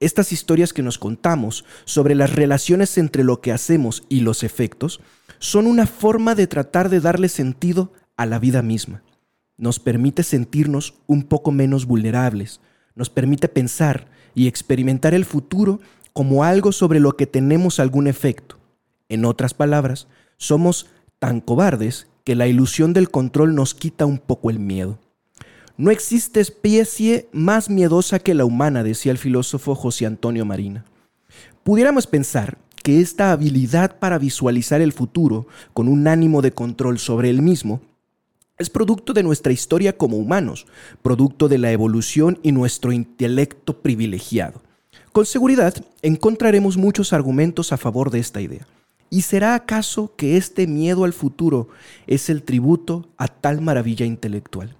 Estas 0.00 0.32
historias 0.32 0.72
que 0.72 0.82
nos 0.82 0.98
contamos 0.98 1.64
sobre 1.84 2.14
las 2.14 2.34
relaciones 2.34 2.98
entre 2.98 3.24
lo 3.24 3.40
que 3.40 3.52
hacemos 3.52 4.04
y 4.08 4.20
los 4.20 4.42
efectos 4.42 5.00
son 5.38 5.66
una 5.66 5.86
forma 5.86 6.34
de 6.34 6.46
tratar 6.46 6.88
de 6.88 7.00
darle 7.00 7.28
sentido 7.28 7.92
a 8.16 8.26
la 8.26 8.38
vida 8.38 8.62
misma. 8.62 9.02
Nos 9.56 9.80
permite 9.80 10.22
sentirnos 10.22 10.94
un 11.06 11.22
poco 11.22 11.52
menos 11.52 11.86
vulnerables, 11.86 12.60
nos 12.94 13.10
permite 13.10 13.48
pensar 13.48 14.08
y 14.34 14.46
experimentar 14.46 15.14
el 15.14 15.24
futuro 15.24 15.80
como 16.18 16.42
algo 16.42 16.72
sobre 16.72 16.98
lo 16.98 17.12
que 17.12 17.28
tenemos 17.28 17.78
algún 17.78 18.08
efecto. 18.08 18.58
En 19.08 19.24
otras 19.24 19.54
palabras, 19.54 20.08
somos 20.36 20.88
tan 21.20 21.40
cobardes 21.40 22.08
que 22.24 22.34
la 22.34 22.48
ilusión 22.48 22.92
del 22.92 23.08
control 23.08 23.54
nos 23.54 23.72
quita 23.72 24.04
un 24.04 24.18
poco 24.18 24.50
el 24.50 24.58
miedo. 24.58 24.98
No 25.76 25.92
existe 25.92 26.40
especie 26.40 27.28
más 27.30 27.70
miedosa 27.70 28.18
que 28.18 28.34
la 28.34 28.44
humana, 28.44 28.82
decía 28.82 29.12
el 29.12 29.18
filósofo 29.18 29.76
José 29.76 30.06
Antonio 30.06 30.44
Marina. 30.44 30.84
Pudiéramos 31.62 32.08
pensar 32.08 32.58
que 32.82 33.00
esta 33.00 33.30
habilidad 33.30 34.00
para 34.00 34.18
visualizar 34.18 34.80
el 34.80 34.92
futuro 34.92 35.46
con 35.72 35.86
un 35.86 36.08
ánimo 36.08 36.42
de 36.42 36.50
control 36.50 36.98
sobre 36.98 37.30
el 37.30 37.42
mismo 37.42 37.80
es 38.58 38.70
producto 38.70 39.12
de 39.12 39.22
nuestra 39.22 39.52
historia 39.52 39.96
como 39.96 40.16
humanos, 40.16 40.66
producto 41.00 41.46
de 41.46 41.58
la 41.58 41.70
evolución 41.70 42.40
y 42.42 42.50
nuestro 42.50 42.90
intelecto 42.90 43.82
privilegiado. 43.82 44.62
Con 45.18 45.26
seguridad 45.26 45.74
encontraremos 46.00 46.76
muchos 46.76 47.12
argumentos 47.12 47.72
a 47.72 47.76
favor 47.76 48.12
de 48.12 48.20
esta 48.20 48.40
idea. 48.40 48.68
¿Y 49.10 49.22
será 49.22 49.56
acaso 49.56 50.14
que 50.14 50.36
este 50.36 50.68
miedo 50.68 51.02
al 51.02 51.12
futuro 51.12 51.70
es 52.06 52.30
el 52.30 52.44
tributo 52.44 53.08
a 53.16 53.26
tal 53.26 53.60
maravilla 53.60 54.06
intelectual? 54.06 54.76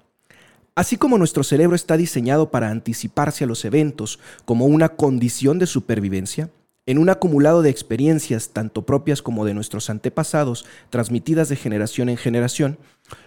Así 0.77 0.97
como 0.97 1.19
nuestro 1.19 1.43
cerebro 1.43 1.75
está 1.75 1.97
diseñado 1.97 2.53
para 2.53 2.71
anticiparse 2.71 3.43
a 3.43 3.47
los 3.49 3.65
eventos 3.65 4.21
como 4.45 4.67
una 4.67 4.91
condición 4.91 5.59
de 5.59 5.67
supervivencia, 5.67 6.51
en 6.87 6.99
un 6.99 7.09
acumulado 7.09 7.63
de 7.63 7.71
experiencias 7.71 8.51
tanto 8.51 8.87
propias 8.87 9.23
como 9.23 9.45
de 9.45 9.55
nuestros 9.55 9.91
antepasados, 9.91 10.67
transmitidas 10.89 11.49
de 11.49 11.57
generación 11.57 12.11
en 12.11 12.17
generación, 12.17 12.79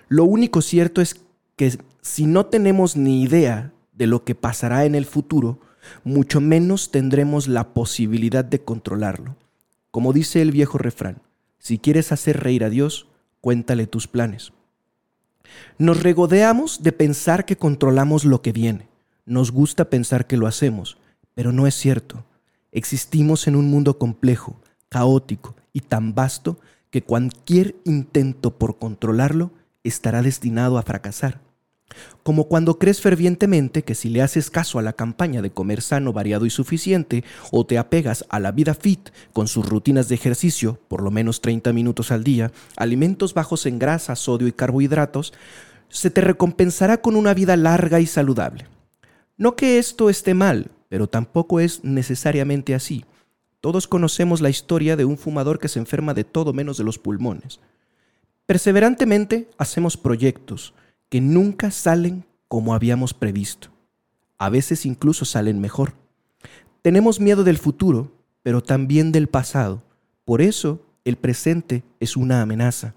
lo 0.07 0.23
único 0.23 0.61
cierto 0.61 1.01
es 1.01 1.17
que 1.57 1.77
si 2.01 2.25
no 2.25 2.45
tenemos 2.45 2.95
ni 2.95 3.21
idea 3.21 3.73
de 3.91 4.07
lo 4.07 4.23
que 4.23 4.33
pasará 4.33 4.85
en 4.85 4.95
el 4.95 5.05
futuro, 5.05 5.59
mucho 6.03 6.41
menos 6.41 6.91
tendremos 6.91 7.47
la 7.47 7.73
posibilidad 7.73 8.45
de 8.45 8.61
controlarlo. 8.61 9.35
Como 9.91 10.13
dice 10.13 10.41
el 10.41 10.51
viejo 10.51 10.77
refrán, 10.77 11.21
si 11.59 11.77
quieres 11.77 12.11
hacer 12.11 12.41
reír 12.41 12.63
a 12.63 12.69
Dios, 12.69 13.07
cuéntale 13.41 13.87
tus 13.87 14.07
planes. 14.07 14.53
Nos 15.77 16.01
regodeamos 16.01 16.83
de 16.83 16.91
pensar 16.91 17.45
que 17.45 17.57
controlamos 17.57 18.25
lo 18.25 18.41
que 18.41 18.51
viene. 18.51 18.87
Nos 19.25 19.51
gusta 19.51 19.89
pensar 19.89 20.27
que 20.27 20.37
lo 20.37 20.47
hacemos, 20.47 20.97
pero 21.33 21.51
no 21.51 21.67
es 21.67 21.75
cierto. 21.75 22.23
Existimos 22.71 23.47
en 23.47 23.55
un 23.55 23.69
mundo 23.69 23.97
complejo, 23.97 24.59
caótico 24.89 25.55
y 25.73 25.81
tan 25.81 26.15
vasto 26.15 26.57
que 26.89 27.01
cualquier 27.01 27.75
intento 27.85 28.57
por 28.57 28.77
controlarlo 28.77 29.51
estará 29.83 30.21
destinado 30.21 30.77
a 30.77 30.83
fracasar. 30.83 31.39
Como 32.23 32.45
cuando 32.45 32.77
crees 32.77 33.01
fervientemente 33.01 33.83
que 33.83 33.95
si 33.95 34.09
le 34.09 34.21
haces 34.21 34.49
caso 34.49 34.79
a 34.79 34.81
la 34.81 34.93
campaña 34.93 35.41
de 35.41 35.51
comer 35.51 35.81
sano, 35.81 36.13
variado 36.13 36.45
y 36.45 36.49
suficiente, 36.49 37.23
o 37.51 37.65
te 37.65 37.77
apegas 37.77 38.25
a 38.29 38.39
la 38.39 38.51
vida 38.51 38.73
fit 38.73 39.09
con 39.33 39.47
sus 39.47 39.67
rutinas 39.67 40.09
de 40.09 40.15
ejercicio, 40.15 40.79
por 40.87 41.01
lo 41.01 41.11
menos 41.11 41.41
30 41.41 41.73
minutos 41.73 42.11
al 42.11 42.23
día, 42.23 42.51
alimentos 42.77 43.33
bajos 43.33 43.65
en 43.65 43.79
grasa, 43.79 44.15
sodio 44.15 44.47
y 44.47 44.51
carbohidratos, 44.51 45.33
se 45.89 46.09
te 46.09 46.21
recompensará 46.21 47.01
con 47.01 47.15
una 47.15 47.33
vida 47.33 47.57
larga 47.57 47.99
y 47.99 48.07
saludable. 48.07 48.65
No 49.37 49.55
que 49.55 49.79
esto 49.79 50.09
esté 50.09 50.33
mal, 50.33 50.71
pero 50.87 51.07
tampoco 51.07 51.59
es 51.59 51.83
necesariamente 51.83 52.75
así. 52.75 53.05
Todos 53.59 53.87
conocemos 53.87 54.41
la 54.41 54.49
historia 54.49 54.95
de 54.95 55.05
un 55.05 55.17
fumador 55.17 55.59
que 55.59 55.67
se 55.67 55.79
enferma 55.79 56.13
de 56.13 56.23
todo 56.23 56.53
menos 56.53 56.77
de 56.77 56.83
los 56.83 56.97
pulmones. 56.97 57.59
Perseverantemente 58.45 59.47
hacemos 59.57 59.97
proyectos, 59.97 60.73
que 61.11 61.19
nunca 61.19 61.71
salen 61.71 62.23
como 62.47 62.73
habíamos 62.73 63.13
previsto. 63.13 63.67
A 64.37 64.49
veces 64.49 64.85
incluso 64.85 65.25
salen 65.25 65.59
mejor. 65.59 65.93
Tenemos 66.81 67.19
miedo 67.19 67.43
del 67.43 67.57
futuro, 67.57 68.13
pero 68.43 68.63
también 68.63 69.11
del 69.11 69.27
pasado. 69.27 69.83
Por 70.23 70.41
eso 70.41 70.81
el 71.03 71.17
presente 71.17 71.83
es 71.99 72.15
una 72.15 72.41
amenaza. 72.41 72.95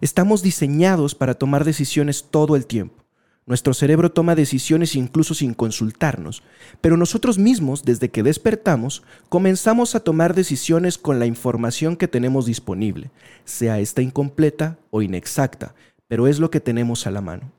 Estamos 0.00 0.42
diseñados 0.42 1.14
para 1.14 1.34
tomar 1.34 1.64
decisiones 1.64 2.26
todo 2.28 2.56
el 2.56 2.66
tiempo. 2.66 3.04
Nuestro 3.46 3.74
cerebro 3.74 4.10
toma 4.10 4.34
decisiones 4.34 4.96
incluso 4.96 5.32
sin 5.32 5.54
consultarnos, 5.54 6.42
pero 6.80 6.96
nosotros 6.96 7.38
mismos, 7.38 7.84
desde 7.84 8.10
que 8.10 8.24
despertamos, 8.24 9.04
comenzamos 9.28 9.94
a 9.94 10.00
tomar 10.00 10.34
decisiones 10.34 10.98
con 10.98 11.20
la 11.20 11.26
información 11.26 11.94
que 11.94 12.08
tenemos 12.08 12.44
disponible, 12.44 13.12
sea 13.44 13.78
esta 13.78 14.02
incompleta 14.02 14.78
o 14.90 15.00
inexacta, 15.00 15.76
pero 16.08 16.26
es 16.26 16.38
lo 16.38 16.50
que 16.50 16.60
tenemos 16.60 17.06
a 17.06 17.10
la 17.10 17.20
mano. 17.20 17.52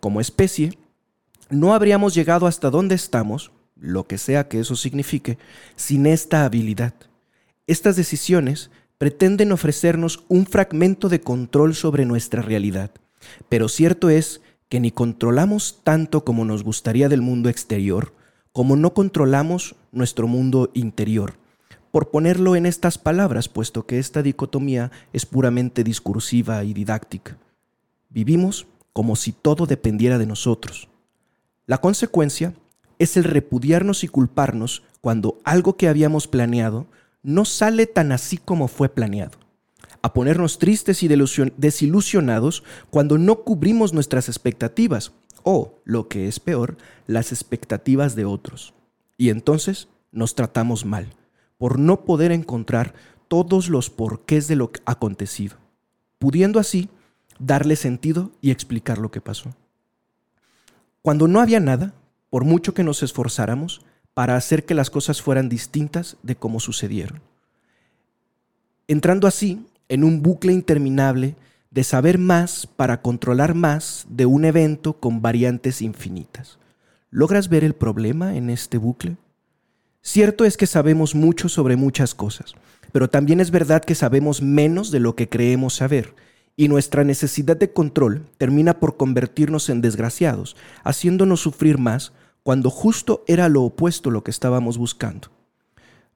Como 0.00 0.20
especie, 0.20 0.78
no 1.50 1.74
habríamos 1.74 2.14
llegado 2.14 2.46
hasta 2.46 2.70
donde 2.70 2.94
estamos, 2.94 3.52
lo 3.76 4.06
que 4.06 4.18
sea 4.18 4.48
que 4.48 4.60
eso 4.60 4.76
signifique, 4.76 5.38
sin 5.76 6.06
esta 6.06 6.44
habilidad. 6.44 6.94
Estas 7.66 7.96
decisiones 7.96 8.70
pretenden 8.98 9.52
ofrecernos 9.52 10.24
un 10.28 10.46
fragmento 10.46 11.08
de 11.08 11.20
control 11.20 11.74
sobre 11.74 12.04
nuestra 12.04 12.42
realidad, 12.42 12.90
Pero 13.48 13.68
cierto 13.68 14.08
es 14.08 14.40
que 14.68 14.78
ni 14.78 14.92
controlamos 14.92 15.80
tanto 15.82 16.24
como 16.24 16.44
nos 16.44 16.62
gustaría 16.62 17.08
del 17.08 17.22
mundo 17.22 17.48
exterior, 17.48 18.12
como 18.52 18.76
no 18.76 18.94
controlamos 18.94 19.74
nuestro 19.90 20.28
mundo 20.28 20.70
interior. 20.74 21.34
Por 21.90 22.10
ponerlo 22.10 22.56
en 22.56 22.66
estas 22.66 22.98
palabras, 22.98 23.48
puesto 23.48 23.86
que 23.86 23.98
esta 23.98 24.22
dicotomía 24.22 24.92
es 25.12 25.26
puramente 25.26 25.82
discursiva 25.82 26.62
y 26.62 26.72
didáctica. 26.72 27.36
Vivimos 28.08 28.66
como 28.92 29.16
si 29.16 29.32
todo 29.32 29.66
dependiera 29.66 30.18
de 30.18 30.26
nosotros. 30.26 30.88
La 31.66 31.78
consecuencia 31.78 32.54
es 32.98 33.16
el 33.16 33.24
repudiarnos 33.24 34.04
y 34.04 34.08
culparnos 34.08 34.82
cuando 35.00 35.38
algo 35.44 35.76
que 35.76 35.88
habíamos 35.88 36.26
planeado 36.26 36.86
no 37.22 37.44
sale 37.44 37.86
tan 37.86 38.12
así 38.12 38.38
como 38.38 38.68
fue 38.68 38.88
planeado. 38.88 39.38
A 40.00 40.12
ponernos 40.12 40.58
tristes 40.58 41.02
y 41.02 41.08
desilusionados 41.08 42.62
cuando 42.90 43.18
no 43.18 43.40
cubrimos 43.42 43.92
nuestras 43.92 44.28
expectativas 44.28 45.12
o, 45.42 45.80
lo 45.84 46.08
que 46.08 46.28
es 46.28 46.40
peor, 46.40 46.76
las 47.06 47.32
expectativas 47.32 48.14
de 48.14 48.24
otros. 48.24 48.74
Y 49.16 49.30
entonces 49.30 49.88
nos 50.12 50.34
tratamos 50.34 50.84
mal 50.84 51.08
por 51.58 51.78
no 51.78 52.04
poder 52.04 52.32
encontrar 52.32 52.94
todos 53.28 53.68
los 53.68 53.90
porqués 53.90 54.48
de 54.48 54.56
lo 54.56 54.70
acontecido, 54.84 55.56
pudiendo 56.18 56.60
así 56.60 56.88
darle 57.38 57.76
sentido 57.76 58.32
y 58.40 58.50
explicar 58.50 58.98
lo 58.98 59.10
que 59.10 59.20
pasó. 59.20 59.54
Cuando 61.02 61.28
no 61.28 61.40
había 61.40 61.60
nada, 61.60 61.94
por 62.30 62.44
mucho 62.44 62.74
que 62.74 62.82
nos 62.82 63.02
esforzáramos 63.02 63.82
para 64.14 64.36
hacer 64.36 64.64
que 64.64 64.74
las 64.74 64.90
cosas 64.90 65.22
fueran 65.22 65.48
distintas 65.48 66.16
de 66.22 66.36
cómo 66.36 66.58
sucedieron. 66.58 67.20
Entrando 68.88 69.26
así 69.26 69.66
en 69.88 70.04
un 70.04 70.22
bucle 70.22 70.52
interminable 70.52 71.36
de 71.70 71.84
saber 71.84 72.18
más 72.18 72.66
para 72.66 73.02
controlar 73.02 73.54
más 73.54 74.06
de 74.08 74.26
un 74.26 74.44
evento 74.44 74.94
con 74.94 75.20
variantes 75.20 75.82
infinitas. 75.82 76.58
¿Logras 77.10 77.48
ver 77.48 77.64
el 77.64 77.74
problema 77.74 78.36
en 78.36 78.50
este 78.50 78.78
bucle? 78.78 79.16
Cierto 80.02 80.44
es 80.44 80.56
que 80.56 80.66
sabemos 80.66 81.14
mucho 81.14 81.48
sobre 81.48 81.76
muchas 81.76 82.14
cosas, 82.14 82.54
pero 82.92 83.10
también 83.10 83.40
es 83.40 83.50
verdad 83.50 83.84
que 83.84 83.94
sabemos 83.94 84.40
menos 84.40 84.90
de 84.90 85.00
lo 85.00 85.16
que 85.16 85.28
creemos 85.28 85.74
saber, 85.74 86.14
y 86.56 86.68
nuestra 86.68 87.04
necesidad 87.04 87.56
de 87.56 87.72
control 87.72 88.26
termina 88.38 88.80
por 88.80 88.96
convertirnos 88.96 89.68
en 89.68 89.82
desgraciados, 89.82 90.56
haciéndonos 90.84 91.40
sufrir 91.40 91.78
más 91.78 92.12
cuando 92.42 92.70
justo 92.70 93.22
era 93.26 93.48
lo 93.48 93.62
opuesto 93.62 94.10
lo 94.10 94.24
que 94.24 94.30
estábamos 94.30 94.78
buscando. 94.78 95.28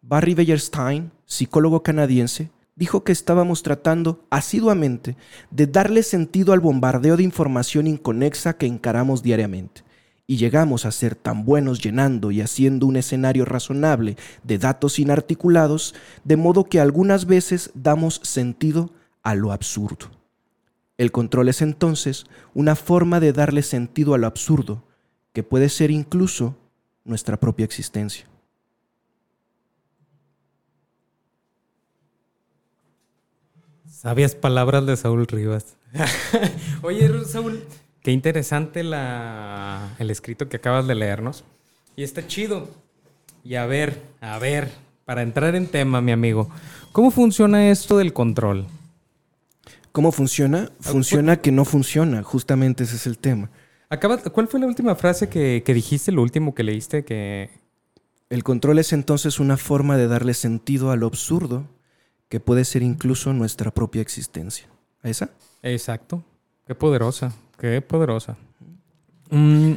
Barry 0.01 0.35
Beierstein, 0.35 1.13
psicólogo 1.27 1.83
canadiense, 1.83 2.51
dijo 2.75 3.05
que 3.05 3.13
estábamos 3.13 3.63
tratando 3.63 4.25
asiduamente 4.31 5.17
de 5.51 5.67
darle 5.67 6.03
sentido 6.03 6.55
al 6.55 6.61
bombardeo 6.61 7.19
de 7.19 7.23
información 7.23 7.87
inconexa 7.87 8.57
que 8.57 8.67
encaramos 8.67 9.23
diariamente. 9.23 9.83
Y 10.27 10.37
llegamos 10.37 10.87
a 10.87 10.93
ser 10.93 11.17
tan 11.17 11.45
buenos 11.45 11.83
llenando 11.83 12.31
y 12.31 12.41
haciendo 12.41 12.87
un 12.87 12.97
escenario 12.97 13.45
razonable 13.45 14.17
de 14.45 14.59
datos 14.59 14.99
inarticulados, 14.99 15.95
de 16.25 16.37
modo 16.37 16.65
que 16.65 16.81
algunas 16.81 17.27
veces 17.27 17.71
damos 17.75 18.21
sentido 18.23 18.93
a 19.23 19.35
lo 19.35 19.53
absurdo. 19.53 20.20
El 21.01 21.13
control 21.13 21.49
es 21.49 21.63
entonces 21.63 22.27
una 22.53 22.77
forma 22.77 23.21
de 23.21 23.33
darle 23.33 23.63
sentido 23.63 24.13
a 24.13 24.19
lo 24.19 24.27
absurdo, 24.27 24.85
que 25.33 25.43
puede 25.43 25.71
ser 25.71 25.91
incluso 25.91 26.59
nuestra 27.05 27.39
propia 27.39 27.65
existencia. 27.65 28.27
Sabias 33.89 34.35
palabras 34.35 34.85
de 34.85 34.95
Saúl 34.99 35.27
Rivas. 35.27 35.79
Oye, 36.83 37.09
Saúl, 37.25 37.65
qué 38.03 38.11
interesante 38.11 38.85
la, 38.85 39.95
el 39.99 40.11
escrito 40.11 40.51
que 40.51 40.59
acabas 40.59 40.87
de 40.87 40.97
leernos. 40.97 41.45
Y 41.97 42.03
está 42.03 42.27
chido. 42.27 42.69
Y 43.43 43.55
a 43.55 43.65
ver, 43.65 44.03
a 44.21 44.39
ver, 44.39 44.71
para 45.07 45.23
entrar 45.23 45.55
en 45.55 45.67
tema, 45.67 46.03
mi 46.03 46.13
amigo, 46.13 46.51
¿cómo 46.93 47.11
funciona 47.11 47.71
esto 47.71 47.97
del 47.97 48.13
control? 48.13 48.67
¿Cómo 49.93 50.13
funciona? 50.13 50.71
Funciona 50.81 51.37
que 51.41 51.51
no 51.53 51.65
funciona, 51.65 52.23
justamente 52.23 52.85
ese 52.85 52.97
es 52.97 53.07
el 53.07 53.19
tema. 53.19 53.51
Acabas- 53.89 54.23
¿Cuál 54.33 54.47
fue 54.49 54.61
la 54.61 54.67
última 54.67 54.95
frase 54.95 55.29
que, 55.29 55.63
que 55.67 55.75
dijiste, 55.75 56.13
lo 56.13 56.23
último 56.23 56.55
que 56.55 56.63
leíste? 56.63 57.05
Que 57.05 57.51
El 58.29 58.45
control 58.45 58.79
es 58.79 58.93
entonces 58.93 59.41
una 59.41 59.57
forma 59.57 59.97
de 59.97 60.07
darle 60.07 60.35
sentido 60.35 60.93
a 60.93 60.97
lo 60.97 61.07
absurdo, 61.09 61.67
que 62.29 62.39
puede 62.39 62.65
ser 62.65 62.83
incluso 62.85 63.33
nuestra 63.33 63.73
propia 63.73 64.01
existencia. 64.03 64.69
¿A 65.03 65.09
esa? 65.09 65.31
Exacto. 65.65 66.23
Qué 66.67 66.77
poderosa, 66.77 67.33
qué 67.59 67.81
poderosa. 67.83 68.37
Mm, 69.31 69.73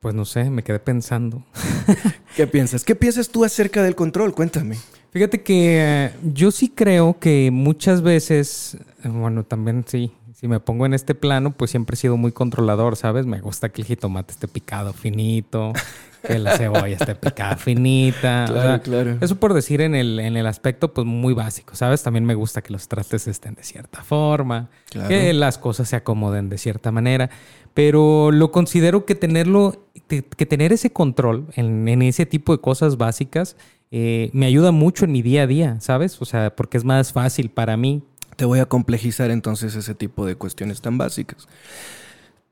pues 0.00 0.14
no 0.14 0.24
sé, 0.24 0.48
me 0.48 0.62
quedé 0.64 0.78
pensando. 0.78 1.44
¿Qué 2.36 2.46
piensas? 2.46 2.84
¿Qué 2.84 2.94
piensas 2.94 3.28
tú 3.28 3.44
acerca 3.44 3.82
del 3.82 3.94
control? 3.94 4.34
Cuéntame. 4.34 4.78
Fíjate 5.12 5.42
que 5.42 5.78
eh, 6.06 6.10
yo 6.22 6.50
sí 6.50 6.68
creo 6.68 7.18
que 7.18 7.50
muchas 7.52 8.00
veces, 8.02 8.76
bueno, 9.04 9.42
también 9.44 9.84
sí, 9.86 10.12
si 10.34 10.46
me 10.46 10.60
pongo 10.60 10.86
en 10.86 10.94
este 10.94 11.14
plano, 11.16 11.50
pues 11.50 11.70
siempre 11.72 11.94
he 11.94 11.96
sido 11.96 12.16
muy 12.16 12.32
controlador, 12.32 12.96
¿sabes? 12.96 13.26
Me 13.26 13.40
gusta 13.40 13.68
que 13.70 13.82
el 13.82 13.86
jitomate 13.88 14.32
esté 14.32 14.46
picado 14.46 14.92
finito, 14.92 15.72
que 16.26 16.38
la 16.38 16.56
cebolla 16.56 16.96
esté 16.96 17.14
picada 17.16 17.56
finita. 17.56 18.44
o 18.48 18.52
Claro, 18.52 18.68
sea, 18.68 18.78
claro. 18.82 19.18
Eso 19.20 19.34
por 19.40 19.52
decir 19.52 19.80
en 19.80 19.96
el, 19.96 20.20
en 20.20 20.36
el 20.36 20.46
aspecto, 20.46 20.94
pues 20.94 21.06
muy 21.06 21.34
básico, 21.34 21.74
¿sabes? 21.74 22.02
También 22.04 22.24
me 22.24 22.36
gusta 22.36 22.62
que 22.62 22.72
los 22.72 22.86
trastes 22.86 23.26
estén 23.26 23.54
de 23.56 23.64
cierta 23.64 24.02
forma, 24.04 24.70
Claro. 24.90 25.08
que 25.08 25.32
las 25.32 25.58
cosas 25.58 25.88
se 25.88 25.96
acomoden 25.96 26.48
de 26.48 26.56
cierta 26.56 26.92
manera. 26.92 27.30
Pero 27.74 28.30
lo 28.30 28.50
considero 28.52 29.04
que 29.06 29.14
tenerlo, 29.16 29.86
que 30.08 30.46
tener 30.46 30.72
ese 30.72 30.90
control 30.92 31.46
en, 31.56 31.88
en 31.88 32.02
ese 32.02 32.26
tipo 32.26 32.52
de 32.56 32.60
cosas 32.60 32.96
básicas 32.96 33.56
eh, 33.90 34.30
me 34.32 34.46
ayuda 34.46 34.70
mucho 34.72 35.04
en 35.04 35.12
mi 35.12 35.22
día 35.22 35.42
a 35.42 35.46
día, 35.46 35.80
¿sabes? 35.80 36.20
O 36.20 36.24
sea, 36.24 36.54
porque 36.54 36.76
es 36.76 36.84
más 36.84 37.12
fácil 37.12 37.50
para 37.50 37.76
mí. 37.76 38.02
Te 38.36 38.44
voy 38.44 38.60
a 38.60 38.66
complejizar 38.66 39.30
entonces 39.30 39.74
ese 39.74 39.94
tipo 39.94 40.24
de 40.24 40.36
cuestiones 40.36 40.80
tan 40.80 40.96
básicas. 40.96 41.48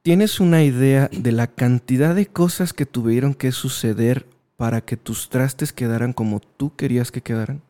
¿Tienes 0.03 0.41
una 0.41 0.63
idea 0.63 1.09
de 1.13 1.33
la 1.33 1.47
cantidad 1.47 2.15
de 2.15 2.27
cosas 2.27 2.73
que 2.73 2.87
tuvieron 2.87 3.35
que 3.35 3.53
suceder 3.53 4.27
para 4.57 4.81
que 4.81 4.97
tus 4.97 5.29
trastes 5.29 5.73
quedaran 5.73 6.13
como 6.13 6.41
tú 6.41 6.75
querías 6.75 7.11
que 7.13 7.23
quedaran? 7.23 7.63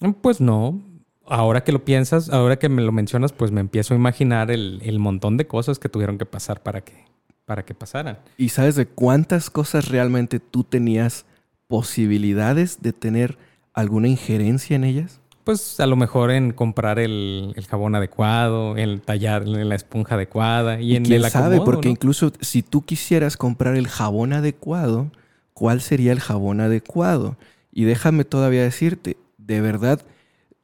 Mm, 0.00 0.12
Pues 0.12 0.40
no. 0.40 0.80
Ahora 1.26 1.62
que 1.62 1.70
lo 1.70 1.84
piensas, 1.84 2.28
ahora 2.30 2.58
que 2.58 2.68
me 2.68 2.82
lo 2.82 2.90
mencionas, 2.90 3.32
pues 3.32 3.52
me 3.52 3.60
empiezo 3.60 3.94
a 3.94 3.96
imaginar 3.96 4.50
el, 4.50 4.80
el 4.82 4.98
montón 4.98 5.36
de 5.36 5.46
cosas 5.46 5.78
que 5.78 5.88
tuvieron 5.88 6.18
que 6.18 6.26
pasar 6.26 6.60
para 6.62 6.80
que, 6.80 7.04
para 7.44 7.64
que 7.64 7.72
pasaran. 7.72 8.18
¿Y 8.36 8.48
sabes 8.48 8.74
de 8.74 8.86
cuántas 8.86 9.48
cosas 9.48 9.88
realmente 9.88 10.40
tú 10.40 10.64
tenías 10.64 11.26
posibilidades 11.70 12.82
de 12.82 12.92
tener 12.92 13.38
alguna 13.72 14.08
injerencia 14.08 14.74
en 14.74 14.82
ellas? 14.82 15.20
Pues 15.44 15.78
a 15.78 15.86
lo 15.86 15.94
mejor 15.94 16.32
en 16.32 16.52
comprar 16.52 16.98
el, 16.98 17.54
el 17.56 17.66
jabón 17.66 17.94
adecuado, 17.94 18.76
en 18.76 19.00
tallar 19.00 19.44
en 19.44 19.68
la 19.68 19.76
esponja 19.76 20.16
adecuada 20.16 20.80
y, 20.80 20.96
en 20.96 21.04
quién 21.04 21.24
el 21.24 21.30
sabe, 21.30 21.56
acomodo, 21.56 21.64
porque 21.64 21.88
¿no? 21.88 21.92
incluso 21.92 22.32
si 22.40 22.62
tú 22.62 22.82
quisieras 22.82 23.36
comprar 23.36 23.76
el 23.76 23.86
jabón 23.86 24.32
adecuado, 24.32 25.12
¿cuál 25.54 25.80
sería 25.80 26.10
el 26.10 26.20
jabón 26.20 26.60
adecuado? 26.60 27.36
Y 27.72 27.84
déjame 27.84 28.24
todavía 28.24 28.62
decirte, 28.62 29.16
de 29.38 29.60
verdad, 29.60 30.00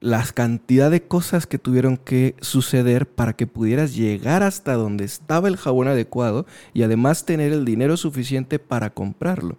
las 0.01 0.33
cantidad 0.33 0.91
de 0.91 1.05
cosas 1.05 1.47
que 1.47 1.59
tuvieron 1.59 1.97
que 1.97 2.35
suceder 2.41 3.07
para 3.07 3.35
que 3.35 3.47
pudieras 3.47 3.95
llegar 3.95 4.43
hasta 4.43 4.75
donde 4.75 5.05
estaba 5.05 5.47
el 5.47 5.57
jabón 5.57 5.87
adecuado 5.87 6.47
y 6.75 6.83
además 6.83 7.25
tener 7.25 7.53
el 7.53 7.65
dinero 7.65 7.97
suficiente 7.97 8.59
para 8.59 8.91
comprarlo. 8.91 9.57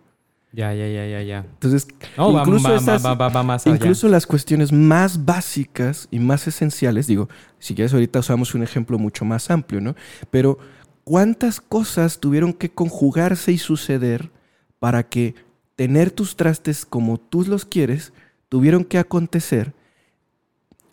Ya, 0.53 0.73
ya, 0.73 0.87
ya, 0.87 1.05
ya, 1.05 1.21
ya. 1.21 1.39
Entonces, 1.39 1.87
No, 2.17 2.31
incluso, 2.31 2.69
va, 2.69 2.75
esas- 2.77 3.05
va, 3.05 3.13
va, 3.15 3.29
va 3.29 3.43
más 3.43 3.67
allá. 3.67 3.75
incluso 3.75 4.07
las 4.07 4.25
cuestiones 4.25 4.71
más 4.71 5.25
básicas 5.25 6.07
y 6.09 6.19
más 6.19 6.47
esenciales, 6.47 7.05
digo, 7.05 7.29
si 7.59 7.75
quieres 7.75 7.93
ahorita 7.93 8.19
usamos 8.19 8.55
un 8.55 8.63
ejemplo 8.63 8.97
mucho 8.97 9.25
más 9.25 9.51
amplio, 9.51 9.81
¿no? 9.81 9.95
Pero 10.31 10.57
¿cuántas 11.03 11.59
cosas 11.61 12.19
tuvieron 12.19 12.53
que 12.53 12.69
conjugarse 12.71 13.51
y 13.51 13.57
suceder 13.57 14.31
para 14.79 15.03
que 15.03 15.35
tener 15.75 16.11
tus 16.11 16.35
trastes 16.35 16.85
como 16.85 17.19
tú 17.19 17.43
los 17.43 17.65
quieres, 17.65 18.13
tuvieron 18.49 18.83
que 18.83 18.97
acontecer 18.97 19.73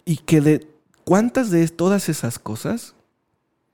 y 0.04 0.16
que 0.18 0.40
de 0.40 0.66
cuántas 1.04 1.50
de 1.50 1.66
todas 1.68 2.08
esas 2.08 2.38
cosas 2.38 2.94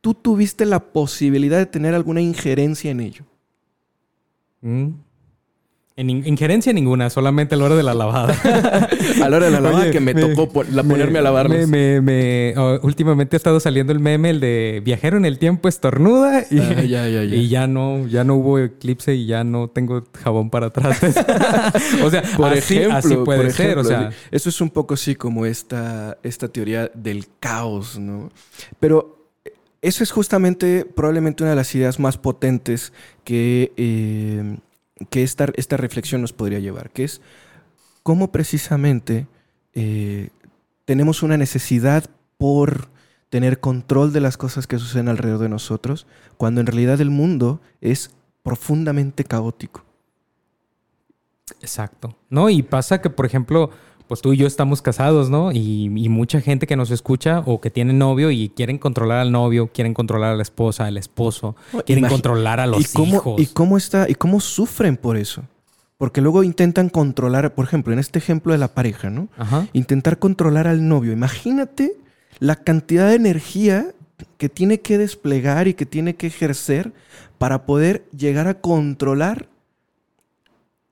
tú 0.03 0.15
tuviste 0.15 0.67
la 0.67 0.79
posibilidad 0.93 1.59
de 1.59 1.67
tener 1.67 1.95
alguna 1.95 2.21
injerencia 2.21 2.91
en 2.91 3.01
ello? 3.01 3.25
Mm. 4.61 4.91
En 6.01 6.09
in- 6.09 6.23
injerencia 6.27 6.73
ninguna, 6.73 7.11
solamente 7.11 7.55
a 7.55 7.59
la 7.59 7.65
hora 7.67 7.77
de 7.77 7.83
la 7.83 7.93
lavada. 7.95 8.35
A 9.23 9.29
la 9.29 9.37
hora 9.37 9.47
de 9.47 9.51
la 9.53 9.61
lavada 9.61 9.83
Oye, 9.83 9.91
que 9.91 10.01
me, 10.01 10.15
me- 10.15 10.21
tocó 10.23 10.49
po- 10.49 10.63
la- 10.65 10.83
Me- 10.83 10.91
ponerme 10.95 11.19
a 11.19 11.23
lavarlos. 11.23 11.69
Me, 11.69 12.55
oh, 12.57 12.79
últimamente 12.83 13.37
ha 13.37 13.39
estado 13.39 13.61
saliendo 13.61 13.93
el 13.93 13.99
meme, 14.01 14.31
el 14.31 14.41
de 14.41 14.81
viajero 14.83 15.19
en 15.19 15.27
el 15.27 15.39
tiempo 15.39 15.69
estornuda 15.69 16.45
y, 16.51 16.59
Ah, 16.59 16.83
ya, 16.83 17.07
ya, 17.07 17.23
ya. 17.25 17.35
y 17.37 17.49
ya 17.49 17.67
no, 17.67 18.07
ya 18.07 18.25
no 18.25 18.37
hubo 18.37 18.59
eclipse 18.59 19.15
y 19.15 19.27
ya 19.27 19.45
no 19.45 19.69
tengo 19.69 20.05
jabón 20.23 20.49
para 20.49 20.69
atrás. 20.69 20.99
o 22.03 22.11
sea, 22.11 22.23
Por 22.37 22.53
así, 22.53 22.77
ejemplo, 22.79 22.97
así 22.97 23.17
puede 23.17 23.43
por 23.43 23.53
ser. 23.53 23.67
O 23.79 23.81
ejemplo, 23.83 23.85
sea, 23.85 24.11
sí. 24.11 24.17
eso 24.31 24.49
es 24.49 24.61
un 24.63 24.71
poco 24.71 24.95
así 24.95 25.15
como 25.17 25.45
esta, 25.45 26.17
esta 26.23 26.49
teoría 26.49 26.91
del 26.95 27.27
caos, 27.41 27.99
¿no? 27.99 28.31
Pero 28.79 29.29
eso 29.83 30.03
es 30.03 30.11
justamente 30.13 30.87
probablemente 30.87 31.43
una 31.43 31.51
de 31.51 31.57
las 31.57 31.75
ideas 31.75 31.99
más 32.01 32.17
potentes 32.17 32.93
que, 33.25 33.73
eh, 33.77 34.57
que 35.09 35.23
esta, 35.23 35.49
esta 35.55 35.77
reflexión 35.77 36.21
nos 36.21 36.33
podría 36.33 36.59
llevar, 36.59 36.91
que 36.91 37.05
es 37.05 37.21
cómo 38.03 38.33
precisamente 38.33 39.27
eh, 39.75 40.31
tenemos 40.85 41.23
una 41.23 41.37
necesidad 41.37 42.11
por 42.37 42.89
tener 43.29 43.61
control 43.61 44.13
de 44.13 44.21
las 44.21 44.37
cosas 44.37 44.67
que 44.67 44.79
suceden 44.79 45.09
alrededor 45.09 45.41
de 45.41 45.49
nosotros, 45.49 46.07
cuando 46.37 46.61
en 46.61 46.67
realidad 46.67 47.01
el 47.01 47.11
mundo 47.11 47.61
es 47.81 48.11
profundamente 48.43 49.25
caótico. 49.25 49.85
Exacto. 51.61 52.17
No, 52.29 52.51
y 52.51 52.63
pasa 52.63 53.01
que, 53.01 53.11
por 53.11 53.27
ejemplo, 53.27 53.71
pues 54.11 54.23
tú 54.23 54.33
y 54.33 54.39
yo 54.39 54.49
estamos 54.49 54.83
casados, 54.83 55.31
¿no? 55.31 55.53
Y, 55.53 55.85
y 55.85 56.09
mucha 56.09 56.41
gente 56.41 56.67
que 56.67 56.75
nos 56.75 56.91
escucha 56.91 57.45
o 57.47 57.61
que 57.61 57.71
tiene 57.71 57.93
novio 57.93 58.33
y 58.33 58.49
quieren 58.49 58.77
controlar 58.77 59.19
al 59.19 59.31
novio, 59.31 59.71
quieren 59.73 59.95
controlar 59.95 60.33
a 60.33 60.35
la 60.35 60.43
esposa, 60.43 60.87
al 60.87 60.97
esposo, 60.97 61.55
No, 61.73 61.85
quieren 61.85 62.09
controlar 62.09 62.59
a 62.59 62.67
los 62.67 62.81
¿Y 62.81 62.93
cómo, 62.93 63.15
hijos. 63.15 63.41
¿Y 63.41 63.47
cómo 63.47 63.77
está? 63.77 64.11
¿Y 64.11 64.17
cómo 64.17 64.41
sufren 64.41 64.97
por 64.97 65.17
eso? 65.17 65.45
Porque 65.97 66.21
luego 66.21 66.43
intentan 66.43 66.89
controlar, 66.89 67.55
por 67.55 67.65
ejemplo, 67.65 67.93
en 67.93 68.01
este 68.01 68.19
ejemplo 68.19 68.53
de 68.53 68.59
la 68.59 68.75
pareja, 68.75 69.11
¿no? 69.11 69.29
Ajá. 69.39 69.69
Intentar 69.75 70.19
controlar 70.19 70.67
al 70.67 70.89
novio. 70.89 71.13
Imagínate 71.13 71.93
la 72.41 72.57
cantidad 72.57 73.11
de 73.11 73.15
energía 73.15 73.95
que 74.39 74.49
tiene 74.49 74.81
que 74.81 74.99
desplegar 74.99 75.69
y 75.69 75.75
que 75.75 75.87
tiene 75.87 76.17
que 76.17 76.27
ejercer 76.27 76.93
para 77.39 77.65
poder 77.65 78.09
llegar 78.11 78.49
a 78.49 78.55
controlar 78.55 79.47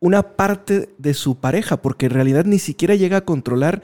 una 0.00 0.22
parte 0.36 0.90
de 0.98 1.14
su 1.14 1.36
pareja, 1.38 1.82
porque 1.82 2.06
en 2.06 2.12
realidad 2.12 2.44
ni 2.44 2.58
siquiera 2.58 2.94
llega 2.94 3.16
a 3.18 3.24
controlar 3.24 3.82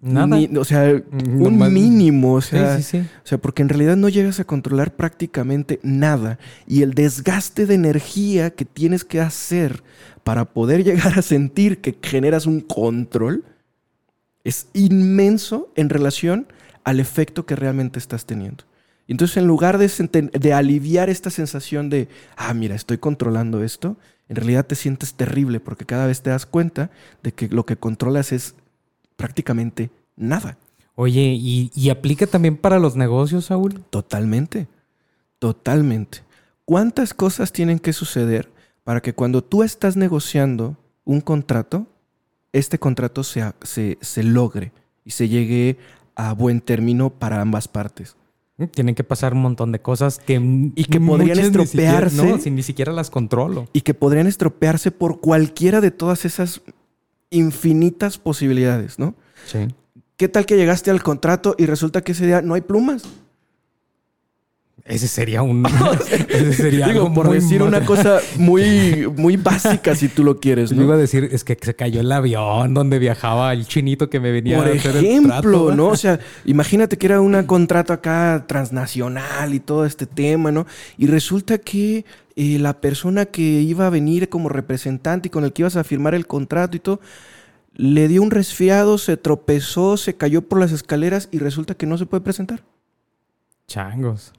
Nada. 0.00 0.26
ni- 0.36 0.46
o 0.56 0.64
sea, 0.64 0.84
un 1.12 1.38
Nomás- 1.42 1.70
mínimo, 1.70 2.34
o 2.34 2.40
sea, 2.40 2.78
sí, 2.78 2.82
sí, 2.82 2.98
sí. 3.02 3.06
o 3.22 3.26
sea, 3.26 3.38
porque 3.38 3.60
en 3.60 3.68
realidad 3.68 3.96
no 3.96 4.08
llegas 4.08 4.40
a 4.40 4.44
controlar 4.44 4.96
prácticamente 4.96 5.78
nada. 5.82 6.38
Y 6.66 6.80
el 6.82 6.94
desgaste 6.94 7.66
de 7.66 7.74
energía 7.74 8.50
que 8.50 8.64
tienes 8.64 9.04
que 9.04 9.20
hacer 9.20 9.82
para 10.24 10.46
poder 10.46 10.82
llegar 10.84 11.18
a 11.18 11.22
sentir 11.22 11.80
que 11.82 11.98
generas 12.02 12.46
un 12.46 12.60
control 12.60 13.44
es 14.44 14.68
inmenso 14.72 15.70
en 15.76 15.90
relación 15.90 16.46
al 16.84 16.98
efecto 17.00 17.44
que 17.44 17.56
realmente 17.56 17.98
estás 17.98 18.24
teniendo. 18.24 18.64
Entonces, 19.06 19.36
en 19.36 19.46
lugar 19.46 19.76
de, 19.76 19.90
de 20.32 20.52
aliviar 20.54 21.10
esta 21.10 21.28
sensación 21.30 21.90
de, 21.90 22.08
ah, 22.36 22.54
mira, 22.54 22.74
estoy 22.74 22.96
controlando 22.98 23.62
esto, 23.62 23.98
en 24.30 24.36
realidad 24.36 24.64
te 24.64 24.76
sientes 24.76 25.14
terrible 25.14 25.58
porque 25.58 25.84
cada 25.84 26.06
vez 26.06 26.22
te 26.22 26.30
das 26.30 26.46
cuenta 26.46 26.90
de 27.22 27.32
que 27.32 27.48
lo 27.48 27.66
que 27.66 27.76
controlas 27.76 28.30
es 28.30 28.54
prácticamente 29.16 29.90
nada. 30.14 30.56
Oye, 30.94 31.34
¿y, 31.36 31.72
y 31.74 31.90
aplica 31.90 32.28
también 32.28 32.56
para 32.56 32.78
los 32.78 32.94
negocios, 32.94 33.46
Saúl? 33.46 33.82
Totalmente. 33.90 34.68
Totalmente. 35.40 36.22
¿Cuántas 36.64 37.12
cosas 37.12 37.50
tienen 37.50 37.80
que 37.80 37.92
suceder 37.92 38.48
para 38.84 39.00
que 39.00 39.14
cuando 39.14 39.42
tú 39.42 39.64
estás 39.64 39.96
negociando 39.96 40.76
un 41.04 41.20
contrato, 41.20 41.88
este 42.52 42.78
contrato 42.78 43.24
se, 43.24 43.52
se, 43.62 43.98
se 44.00 44.22
logre 44.22 44.70
y 45.04 45.10
se 45.10 45.28
llegue 45.28 45.76
a 46.14 46.34
buen 46.34 46.60
término 46.60 47.10
para 47.10 47.40
ambas 47.40 47.66
partes? 47.66 48.14
Tienen 48.68 48.94
que 48.94 49.04
pasar 49.04 49.32
un 49.34 49.42
montón 49.42 49.72
de 49.72 49.80
cosas 49.80 50.18
que... 50.18 50.34
Y 50.74 50.84
que 50.84 51.00
podrían 51.00 51.38
muchas 51.38 51.52
ni 51.56 51.66
siquiera- 51.66 52.06
estropearse. 52.06 52.26
no, 52.32 52.38
si 52.38 52.50
ni 52.50 52.62
siquiera 52.62 52.92
las 52.92 53.10
controlo. 53.10 53.68
Y 53.72 53.80
que 53.82 53.94
podrían 53.94 54.26
estropearse 54.26 54.90
por 54.90 55.20
cualquiera 55.20 55.80
de 55.80 55.90
todas 55.90 56.24
esas 56.24 56.60
infinitas 57.30 58.18
posibilidades, 58.18 58.98
¿no? 58.98 59.14
Sí. 59.46 59.68
¿Qué 60.16 60.28
tal 60.28 60.44
que 60.46 60.56
llegaste 60.56 60.90
al 60.90 61.02
contrato 61.02 61.54
y 61.56 61.66
resulta 61.66 62.02
que 62.02 62.12
ese 62.12 62.26
día 62.26 62.42
no 62.42 62.54
hay 62.54 62.60
plumas? 62.60 63.04
Ese 64.90 65.06
sería 65.06 65.42
un... 65.42 65.64
ese 66.28 66.52
sería 66.52 66.88
Digo, 66.88 67.02
algo 67.02 67.14
por 67.14 67.26
muy 67.28 67.36
decir 67.36 67.62
una 67.62 67.84
cosa 67.86 68.18
muy, 68.36 69.06
muy 69.16 69.36
básica 69.36 69.94
si 69.94 70.08
tú 70.08 70.24
lo 70.24 70.40
quieres, 70.40 70.70
Yo 70.70 70.76
¿no? 70.76 70.82
iba 70.82 70.94
a 70.94 70.98
decir, 70.98 71.28
es 71.30 71.44
que 71.44 71.56
se 71.60 71.74
cayó 71.74 72.00
el 72.00 72.10
avión 72.10 72.74
donde 72.74 72.98
viajaba 72.98 73.52
el 73.52 73.66
chinito 73.66 74.10
que 74.10 74.18
me 74.18 74.32
venía 74.32 74.58
Por 74.58 74.66
a 74.66 74.72
hacer 74.72 74.96
el 74.96 75.04
ejemplo, 75.04 75.32
trato. 75.32 75.74
¿no? 75.76 75.86
O 75.88 75.96
sea, 75.96 76.18
imagínate 76.44 76.98
que 76.98 77.06
era 77.06 77.20
un 77.20 77.40
contrato 77.44 77.92
acá 77.92 78.44
transnacional 78.48 79.54
y 79.54 79.60
todo 79.60 79.86
este 79.86 80.06
tema, 80.06 80.50
¿no? 80.50 80.66
Y 80.98 81.06
resulta 81.06 81.58
que 81.58 82.04
eh, 82.34 82.58
la 82.58 82.80
persona 82.80 83.26
que 83.26 83.42
iba 83.42 83.86
a 83.86 83.90
venir 83.90 84.28
como 84.28 84.48
representante 84.48 85.28
y 85.28 85.30
con 85.30 85.44
el 85.44 85.52
que 85.52 85.62
ibas 85.62 85.76
a 85.76 85.84
firmar 85.84 86.16
el 86.16 86.26
contrato 86.26 86.76
y 86.76 86.80
todo, 86.80 87.00
le 87.74 88.08
dio 88.08 88.22
un 88.22 88.32
resfriado, 88.32 88.98
se 88.98 89.16
tropezó, 89.16 89.96
se 89.96 90.16
cayó 90.16 90.42
por 90.42 90.58
las 90.58 90.72
escaleras 90.72 91.28
y 91.30 91.38
resulta 91.38 91.74
que 91.74 91.86
no 91.86 91.96
se 91.96 92.06
puede 92.06 92.22
presentar. 92.22 92.64
Changos. 93.68 94.32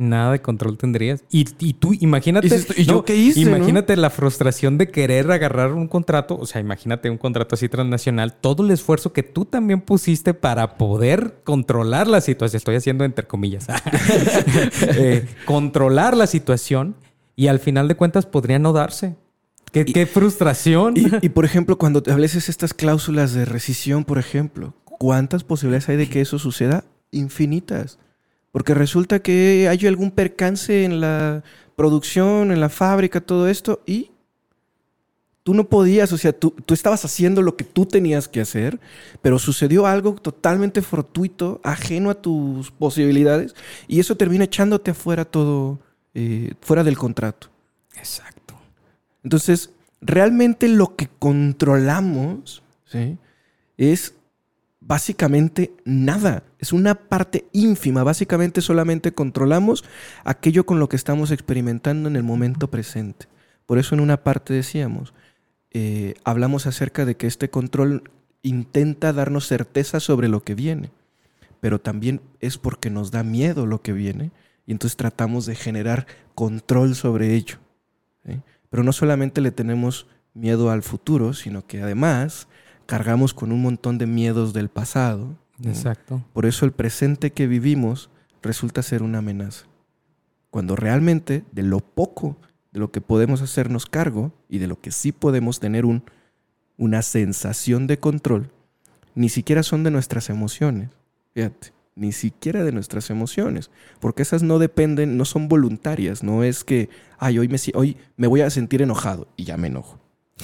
Nada 0.00 0.32
de 0.32 0.40
control 0.40 0.78
tendrías. 0.78 1.24
Y, 1.30 1.46
y 1.58 1.74
tú, 1.74 1.92
imagínate. 2.00 2.48
¿y 2.74 2.84
yo 2.84 2.94
no, 2.94 3.04
qué 3.04 3.16
hice, 3.16 3.40
Imagínate 3.40 3.98
la 3.98 4.08
frustración 4.08 4.78
de 4.78 4.90
querer 4.90 5.30
agarrar 5.30 5.74
un 5.74 5.88
contrato. 5.88 6.38
O 6.38 6.46
sea, 6.46 6.58
imagínate 6.58 7.10
un 7.10 7.18
contrato 7.18 7.54
así 7.54 7.68
transnacional. 7.68 8.32
Todo 8.32 8.64
el 8.64 8.70
esfuerzo 8.70 9.12
que 9.12 9.22
tú 9.22 9.44
también 9.44 9.82
pusiste 9.82 10.32
para 10.32 10.78
poder 10.78 11.42
controlar 11.44 12.06
la 12.06 12.22
situación. 12.22 12.56
Estoy 12.56 12.76
haciendo 12.76 13.04
entre 13.04 13.26
comillas. 13.26 13.66
Eh, 14.96 15.26
controlar 15.44 16.16
la 16.16 16.26
situación. 16.26 16.96
Y 17.36 17.48
al 17.48 17.58
final 17.58 17.86
de 17.86 17.94
cuentas 17.94 18.24
podría 18.24 18.58
no 18.58 18.72
darse. 18.72 19.16
Qué, 19.70 19.84
qué 19.84 20.06
frustración. 20.06 20.94
Y, 21.20 21.28
por 21.28 21.44
ejemplo, 21.44 21.76
cuando 21.76 21.98
estableces 21.98 22.48
estas 22.48 22.72
cláusulas 22.72 23.34
de 23.34 23.44
rescisión, 23.44 24.04
por 24.04 24.18
ejemplo, 24.18 24.74
¿cuántas 24.84 25.44
posibilidades 25.44 25.90
hay 25.90 25.96
de 25.96 26.08
que 26.08 26.22
eso 26.22 26.38
suceda? 26.38 26.84
Infinitas. 27.10 27.98
Porque 28.52 28.74
resulta 28.74 29.20
que 29.20 29.68
hay 29.68 29.86
algún 29.86 30.10
percance 30.10 30.84
en 30.84 31.00
la 31.00 31.44
producción, 31.76 32.50
en 32.50 32.60
la 32.60 32.68
fábrica, 32.68 33.20
todo 33.20 33.48
esto, 33.48 33.80
y 33.86 34.10
tú 35.42 35.54
no 35.54 35.68
podías, 35.68 36.12
o 36.12 36.18
sea, 36.18 36.32
tú, 36.32 36.50
tú 36.66 36.74
estabas 36.74 37.04
haciendo 37.04 37.42
lo 37.42 37.56
que 37.56 37.64
tú 37.64 37.86
tenías 37.86 38.28
que 38.28 38.40
hacer, 38.40 38.78
pero 39.22 39.38
sucedió 39.38 39.86
algo 39.86 40.14
totalmente 40.14 40.82
fortuito, 40.82 41.60
ajeno 41.62 42.10
a 42.10 42.14
tus 42.14 42.70
posibilidades, 42.70 43.54
y 43.88 44.00
eso 44.00 44.16
termina 44.16 44.44
echándote 44.44 44.90
afuera 44.90 45.24
todo, 45.24 45.78
eh, 46.14 46.54
fuera 46.60 46.84
del 46.84 46.98
contrato. 46.98 47.48
Exacto. 47.96 48.54
Entonces, 49.22 49.70
realmente 50.00 50.68
lo 50.68 50.96
que 50.96 51.08
controlamos 51.18 52.62
¿sí? 52.84 53.18
es 53.76 54.14
básicamente 54.80 55.72
nada. 55.84 56.42
Es 56.60 56.72
una 56.72 56.94
parte 56.94 57.46
ínfima. 57.52 58.04
Básicamente 58.04 58.60
solamente 58.60 59.12
controlamos 59.12 59.82
aquello 60.24 60.66
con 60.66 60.78
lo 60.78 60.88
que 60.88 60.96
estamos 60.96 61.30
experimentando 61.30 62.08
en 62.08 62.16
el 62.16 62.22
momento 62.22 62.70
presente. 62.70 63.26
Por 63.64 63.78
eso 63.78 63.94
en 63.94 64.00
una 64.00 64.22
parte 64.22 64.52
decíamos, 64.52 65.14
eh, 65.70 66.14
hablamos 66.22 66.66
acerca 66.66 67.04
de 67.04 67.16
que 67.16 67.26
este 67.26 67.48
control 67.48 68.10
intenta 68.42 69.12
darnos 69.12 69.46
certeza 69.46 70.00
sobre 70.00 70.28
lo 70.28 70.42
que 70.42 70.54
viene, 70.54 70.90
pero 71.60 71.80
también 71.80 72.20
es 72.40 72.58
porque 72.58 72.90
nos 72.90 73.10
da 73.10 73.22
miedo 73.22 73.66
lo 73.66 73.80
que 73.80 73.92
viene 73.92 74.30
y 74.66 74.72
entonces 74.72 74.96
tratamos 74.96 75.46
de 75.46 75.54
generar 75.54 76.06
control 76.34 76.94
sobre 76.94 77.34
ello. 77.34 77.56
¿sí? 78.26 78.40
Pero 78.68 78.82
no 78.82 78.92
solamente 78.92 79.40
le 79.40 79.50
tenemos 79.50 80.06
miedo 80.34 80.70
al 80.70 80.82
futuro, 80.82 81.32
sino 81.32 81.66
que 81.66 81.82
además 81.82 82.48
cargamos 82.86 83.34
con 83.34 83.52
un 83.52 83.62
montón 83.62 83.98
de 83.98 84.06
miedos 84.06 84.52
del 84.52 84.68
pasado. 84.68 85.36
Exacto. 85.64 86.24
Por 86.32 86.46
eso 86.46 86.64
el 86.64 86.72
presente 86.72 87.32
que 87.32 87.46
vivimos 87.46 88.10
resulta 88.42 88.82
ser 88.82 89.02
una 89.02 89.18
amenaza. 89.18 89.66
Cuando 90.50 90.76
realmente 90.76 91.44
de 91.52 91.62
lo 91.62 91.80
poco 91.80 92.36
de 92.72 92.80
lo 92.80 92.90
que 92.90 93.00
podemos 93.00 93.42
hacernos 93.42 93.86
cargo 93.86 94.32
y 94.48 94.58
de 94.58 94.66
lo 94.68 94.80
que 94.80 94.92
sí 94.92 95.12
podemos 95.12 95.60
tener 95.60 95.84
un, 95.84 96.04
una 96.76 97.02
sensación 97.02 97.86
de 97.86 97.98
control, 97.98 98.50
ni 99.14 99.28
siquiera 99.28 99.62
son 99.62 99.82
de 99.82 99.90
nuestras 99.90 100.30
emociones. 100.30 100.90
Fíjate, 101.34 101.72
ni 101.96 102.12
siquiera 102.12 102.64
de 102.64 102.72
nuestras 102.72 103.10
emociones, 103.10 103.70
porque 103.98 104.22
esas 104.22 104.42
no 104.42 104.58
dependen, 104.58 105.16
no 105.16 105.24
son 105.24 105.48
voluntarias, 105.48 106.22
no 106.22 106.44
es 106.44 106.64
que, 106.64 106.88
ay, 107.18 107.38
hoy 107.38 107.48
me, 107.48 107.58
hoy 107.74 107.96
me 108.16 108.26
voy 108.26 108.40
a 108.40 108.50
sentir 108.50 108.82
enojado 108.82 109.28
y 109.36 109.44
ya 109.44 109.56
me 109.56 109.66
enojo. 109.66 109.98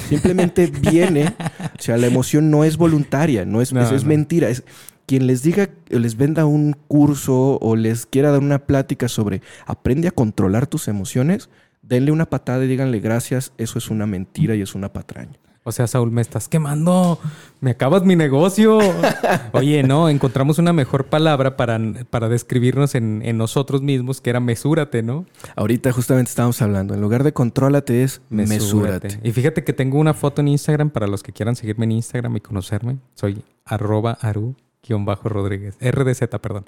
Simplemente 0.09 0.66
viene, 0.90 1.35
o 1.79 1.83
sea, 1.83 1.96
la 1.96 2.09
emoción 2.09 2.50
no 2.50 2.64
es 2.64 2.76
voluntaria, 2.76 3.44
no 3.44 3.62
es, 3.62 3.72
No, 3.72 3.81
eso 3.83 3.94
es 3.94 4.02
no. 4.02 4.11
mentira. 4.11 4.48
Es, 4.50 4.64
quien 5.07 5.27
les 5.27 5.42
diga, 5.42 5.71
les 5.88 6.16
venda 6.16 6.47
un 6.47 6.77
curso 6.88 7.59
o 7.61 7.77
les 7.77 8.07
quiera 8.07 8.31
dar 8.31 8.40
una 8.40 8.59
plática 8.59 9.09
sobre 9.09 9.42
aprende 9.66 10.09
a 10.09 10.12
controlar 10.12 10.66
tus 10.66 10.88
emociones, 10.88 11.49
denle 11.83 12.12
una 12.12 12.27
patada 12.27 12.64
y 12.64 12.69
díganle 12.69 13.01
gracias, 13.01 13.53
eso 13.59 13.79
es 13.79 13.90
una 13.90 14.07
mentira 14.07 14.55
y 14.55 14.62
es 14.62 14.75
una 14.75 14.92
patraña. 14.92 15.38
O 15.69 15.73
sea, 15.73 15.88
Saúl, 15.88 16.12
me 16.12 16.23
estás 16.23 16.49
quemando. 16.49 17.19
Me 17.61 17.73
acabas 17.73 18.05
mi 18.05 18.14
negocio. 18.14 18.79
Oye, 19.52 19.83
no, 19.83 20.09
encontramos 20.09 20.61
una 20.61 20.73
mejor 20.73 21.07
palabra 21.07 21.57
para, 21.57 21.81
para 22.09 22.29
describirnos 22.29 22.94
en, 22.94 23.21
en 23.25 23.37
nosotros 23.37 23.83
mismos, 23.83 24.21
que 24.21 24.31
era 24.31 24.38
mesúrate, 24.38 25.02
¿no? 25.02 25.27
Ahorita 25.57 25.90
justamente 25.90 26.29
estábamos 26.29 26.63
hablando, 26.63 26.94
en 26.94 27.00
lugar 27.00 27.25
de 27.25 27.33
contrólate 27.33 28.04
es 28.04 28.23
mesúrate. 28.31 29.19
Y 29.25 29.33
fíjate 29.33 29.65
que 29.65 29.73
tengo 29.73 29.98
una 29.98 30.15
foto 30.15 30.40
en 30.40 30.46
Instagram 30.46 30.90
para 30.90 31.09
los 31.09 31.25
que 31.25 31.33
quieran 31.33 31.57
seguirme 31.57 31.85
en 31.87 31.92
Instagram 31.92 32.37
y 32.37 32.40
conocerme. 32.40 32.98
Soy 33.15 33.42
arroba 33.65 34.17
aru-rodríguez. 34.95 35.77
RDZ, 35.81 36.21
perdón. 36.41 36.67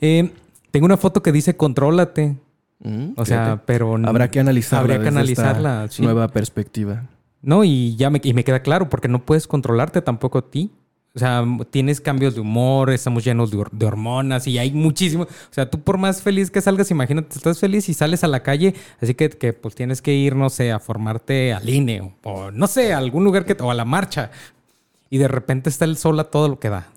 Eh, 0.00 0.30
tengo 0.70 0.86
una 0.86 0.96
foto 0.96 1.22
que 1.22 1.32
dice 1.32 1.56
contrólate. 1.56 2.36
Mm, 2.80 3.12
O 3.16 3.24
sea, 3.24 3.44
fíjate. 3.44 3.62
pero... 3.66 3.94
habrá 4.04 4.30
que 4.30 4.40
analizarla. 4.40 4.80
Habría 4.80 4.98
que 4.98 5.08
esta 5.08 5.18
analizarla. 5.20 5.86
sí. 5.90 6.02
Nueva 6.02 6.28
perspectiva. 6.28 7.04
No, 7.42 7.62
y 7.64 7.94
ya 7.96 8.10
me, 8.10 8.20
y 8.24 8.32
me 8.34 8.42
queda 8.44 8.60
claro, 8.60 8.88
porque 8.88 9.08
no 9.08 9.24
puedes 9.24 9.46
controlarte 9.46 10.00
tampoco 10.02 10.38
a 10.38 10.50
ti. 10.50 10.70
O 11.16 11.18
sea, 11.20 11.44
tienes 11.70 12.00
cambios 12.00 12.34
de 12.34 12.40
humor, 12.40 12.90
estamos 12.90 13.22
llenos 13.24 13.52
de, 13.52 13.58
hor- 13.58 13.70
de 13.70 13.86
hormonas 13.86 14.48
y 14.48 14.58
hay 14.58 14.72
muchísimo. 14.72 15.22
O 15.24 15.28
sea, 15.52 15.70
tú 15.70 15.80
por 15.80 15.96
más 15.96 16.22
feliz 16.22 16.50
que 16.50 16.60
salgas, 16.60 16.90
imagínate, 16.90 17.36
estás 17.36 17.60
feliz 17.60 17.88
y 17.88 17.94
sales 17.94 18.24
a 18.24 18.28
la 18.28 18.42
calle, 18.42 18.74
así 19.00 19.14
que, 19.14 19.28
que, 19.30 19.52
pues 19.52 19.76
tienes 19.76 20.02
que 20.02 20.12
ir, 20.12 20.34
no 20.34 20.50
sé, 20.50 20.72
a 20.72 20.80
formarte 20.80 21.52
al 21.52 21.68
INE 21.68 22.00
o, 22.00 22.14
o, 22.24 22.50
no 22.50 22.66
sé, 22.66 22.92
a 22.94 22.98
algún 22.98 23.22
lugar 23.22 23.44
que, 23.44 23.56
o 23.62 23.70
a 23.70 23.74
la 23.74 23.84
marcha. 23.84 24.32
Y 25.08 25.18
de 25.18 25.28
repente 25.28 25.70
está 25.70 25.84
el 25.84 25.96
sol 25.96 26.18
a 26.18 26.24
todo 26.24 26.48
lo 26.48 26.58
que 26.58 26.70
da. 26.70 26.88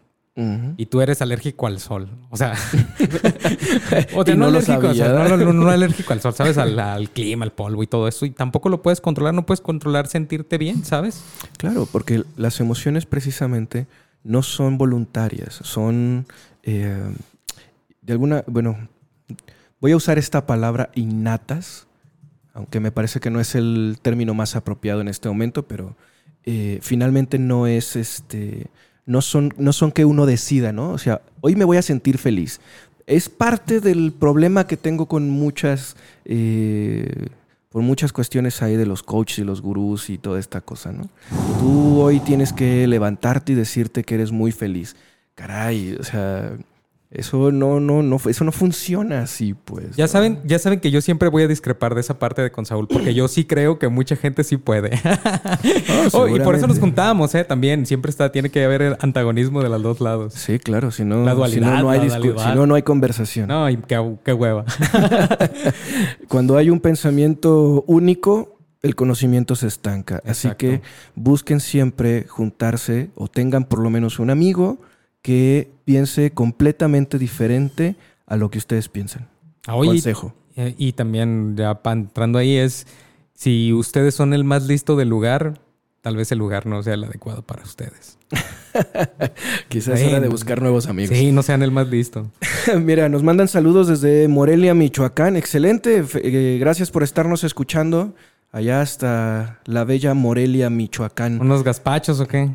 Y 0.78 0.86
tú 0.86 1.02
eres 1.02 1.22
alérgico 1.24 1.66
al 1.66 1.80
sol. 1.80 2.10
O 2.30 2.38
sea, 2.38 2.54
o 4.16 4.24
sea, 4.24 4.36
no, 4.36 4.46
alérgico, 4.48 4.88
o 4.90 4.94
sea, 4.94 5.10
no, 5.14 5.38
no- 5.38 5.54
no 5.54 5.70
alérgico 5.70 6.14
al 6.14 6.22
sol, 6.22 6.34
¿sabes? 6.34 6.58
Al, 6.58 6.78
al 6.80 7.10
clima, 7.10 7.44
al 7.46 7.52
polvo 7.54 7.82
y 7.84 7.88
todo 7.88 8.08
eso. 8.08 8.26
Y 8.26 8.30
tampoco 8.32 8.70
lo 8.70 8.82
puedes 8.82 9.02
controlar, 9.02 9.34
no 9.34 9.46
puedes 9.46 9.62
controlar 9.62 10.08
sentirte 10.08 10.58
bien, 10.58 10.86
¿sabes? 10.86 11.24
Claro, 11.58 11.88
porque 11.92 12.24
las 12.36 12.60
emociones 12.60 13.06
precisamente 13.06 13.88
no 14.24 14.44
son 14.44 14.78
voluntarias, 14.78 15.60
son 15.64 16.28
eh, 16.64 17.02
de 18.02 18.14
alguna, 18.14 18.44
bueno, 18.48 18.90
voy 19.80 19.94
a 19.94 19.96
usar 19.96 20.18
esta 20.18 20.46
palabra 20.46 20.90
innatas, 20.96 21.88
aunque 22.54 22.80
me 22.80 22.92
parece 22.92 23.20
que 23.20 23.30
no 23.30 23.40
es 23.40 23.56
el 23.56 23.98
término 24.02 24.34
más 24.34 24.56
apropiado 24.56 25.02
en 25.02 25.08
este 25.08 25.30
momento, 25.30 25.68
pero 25.68 25.96
eh, 26.44 26.80
finalmente 26.82 27.40
no 27.40 27.68
es 27.68 27.96
este, 27.96 28.68
no 29.08 29.22
son, 29.22 29.54
no 29.58 29.74
son 29.74 29.92
que 29.92 30.06
uno 30.06 30.28
decida, 30.28 30.72
¿no? 30.72 30.92
O 30.92 30.98
sea, 31.00 31.22
hoy 31.42 31.56
me 31.56 31.66
voy 31.66 31.78
a 31.78 31.82
sentir 31.82 32.20
feliz. 32.20 32.60
Es 33.08 33.30
parte 33.30 33.80
del 33.80 34.12
problema 34.12 34.68
que 34.68 34.76
tengo 34.76 35.08
con 35.08 35.30
muchas, 35.30 35.96
eh, 36.26 37.28
por 37.70 37.82
muchas 37.82 38.12
cuestiones 38.12 38.62
ahí 38.62 38.76
de 38.76 38.86
los 38.86 39.02
coaches 39.02 39.40
y 39.40 39.44
los 39.46 39.62
gurús 39.62 40.10
y 40.10 40.18
toda 40.18 40.40
esta 40.40 40.60
cosa, 40.60 40.92
¿no? 40.92 41.10
Tú 41.60 42.02
hoy 42.02 42.20
tienes 42.20 42.52
que 42.52 42.86
levantarte 42.86 43.54
y 43.54 43.56
decirte 43.56 44.04
que 44.04 44.16
eres 44.16 44.34
muy 44.34 44.52
feliz. 44.52 44.98
Caray, 45.36 45.96
o 45.98 46.04
sea, 46.04 46.58
eso 47.18 47.52
no, 47.52 47.80
no, 47.80 48.04
no, 48.04 48.18
eso 48.30 48.44
no 48.44 48.52
funciona 48.52 49.22
así, 49.22 49.56
pues. 49.56 49.96
Ya 49.96 50.06
¿no? 50.06 50.08
saben, 50.08 50.40
ya 50.46 50.60
saben 50.60 50.80
que 50.80 50.92
yo 50.92 51.02
siempre 51.02 51.30
voy 51.30 51.44
a 51.44 51.48
discrepar 51.48 51.96
de 51.96 52.02
esa 52.02 52.20
parte 52.20 52.44
de 52.44 52.52
con 52.52 52.66
Saúl, 52.66 52.88
porque 52.88 53.16
yo 53.16 53.28
sí 53.28 53.44
creo 53.44 53.80
que 53.80 53.88
mucha 53.88 54.16
gente 54.16 54.44
sí 54.44 54.58
puede. 54.58 54.92
Oh, 56.14 56.28
y 56.28 56.40
por 56.40 56.56
eso 56.56 56.68
nos 56.68 56.80
juntábamos, 56.80 57.34
¿eh? 57.36 57.44
También 57.44 57.86
siempre 57.86 58.10
está, 58.10 58.32
tiene 58.32 58.50
que 58.50 58.64
haber 58.64 58.82
el 58.82 58.98
antagonismo 59.00 59.62
de 59.62 59.70
los 59.70 59.82
dos 59.82 60.00
lados. 60.00 60.34
Sí, 60.34 60.60
claro, 60.60 60.92
si 60.92 61.04
no, 61.04 61.24
La 61.24 61.32
si 61.32 61.38
dualidad, 61.38 61.74
no, 61.78 61.82
no 61.84 61.90
hay 61.90 62.10
si 62.10 62.56
no, 62.56 62.66
no 62.66 62.76
hay 62.76 62.84
conversación. 62.84 63.48
No, 63.48 63.70
y 63.70 63.78
qué, 63.78 64.18
qué 64.24 64.34
hueva. 64.34 64.66
Cuando 66.28 66.58
hay 66.58 66.70
un 66.70 66.80
pensamiento 66.80 67.84
único, 67.88 68.58
el 68.82 68.96
conocimiento 68.96 69.56
se 69.56 69.68
estanca. 69.68 70.22
Así 70.26 70.50
que 70.58 70.82
busquen 71.16 71.60
siempre 71.60 72.26
juntarse 72.28 73.10
o 73.16 73.28
tengan 73.28 73.66
por 73.66 73.80
lo 73.80 73.90
menos 73.90 74.20
un 74.20 74.30
amigo 74.30 74.80
que 75.22 75.70
piense 75.86 76.32
completamente 76.32 77.18
diferente 77.18 77.96
a 78.26 78.36
lo 78.38 78.50
que 78.50 78.58
ustedes 78.58 78.90
piensan. 78.90 79.28
Oye, 79.68 79.90
Consejo. 79.90 80.34
Eh, 80.56 80.74
Y 80.78 80.94
también, 80.94 81.56
ya 81.56 81.80
entrando 81.86 82.40
ahí, 82.40 82.56
es 82.56 82.88
si 83.34 83.72
ustedes 83.74 84.16
son 84.16 84.34
el 84.34 84.44
más 84.44 84.64
listo 84.68 84.96
del 84.96 85.10
lugar, 85.10 85.60
tal 86.02 86.16
vez 86.16 86.32
el 86.32 86.40
lugar 86.40 86.66
no 86.66 86.82
sea 86.82 86.96
el 86.96 87.04
adecuado 87.04 87.42
para 87.44 87.64
ustedes. 87.64 88.18
Quizás 89.70 90.00
es 90.00 90.08
hora 90.08 90.20
de 90.20 90.28
buscar 90.28 90.62
nuevos 90.62 90.88
amigos. 90.88 91.16
Sí, 91.16 91.32
no 91.32 91.44
sean 91.44 91.62
el 91.62 91.72
más 91.72 91.88
listo. 91.90 92.32
Mira, 92.82 93.10
nos 93.10 93.24
mandan 93.24 93.48
saludos 93.48 93.88
desde 93.88 94.28
Morelia, 94.28 94.74
Michoacán. 94.74 95.36
Excelente. 95.36 96.04
Eh, 96.16 96.58
gracias 96.60 96.92
por 96.92 97.04
estarnos 97.04 97.44
escuchando 97.44 98.16
allá 98.52 98.82
hasta 98.82 99.60
la 99.66 99.84
bella 99.84 100.14
Morelia, 100.14 100.70
Michoacán. 100.70 101.40
¿Unos 101.40 101.64
gazpachos 101.64 102.20
o 102.20 102.28
qué? 102.28 102.50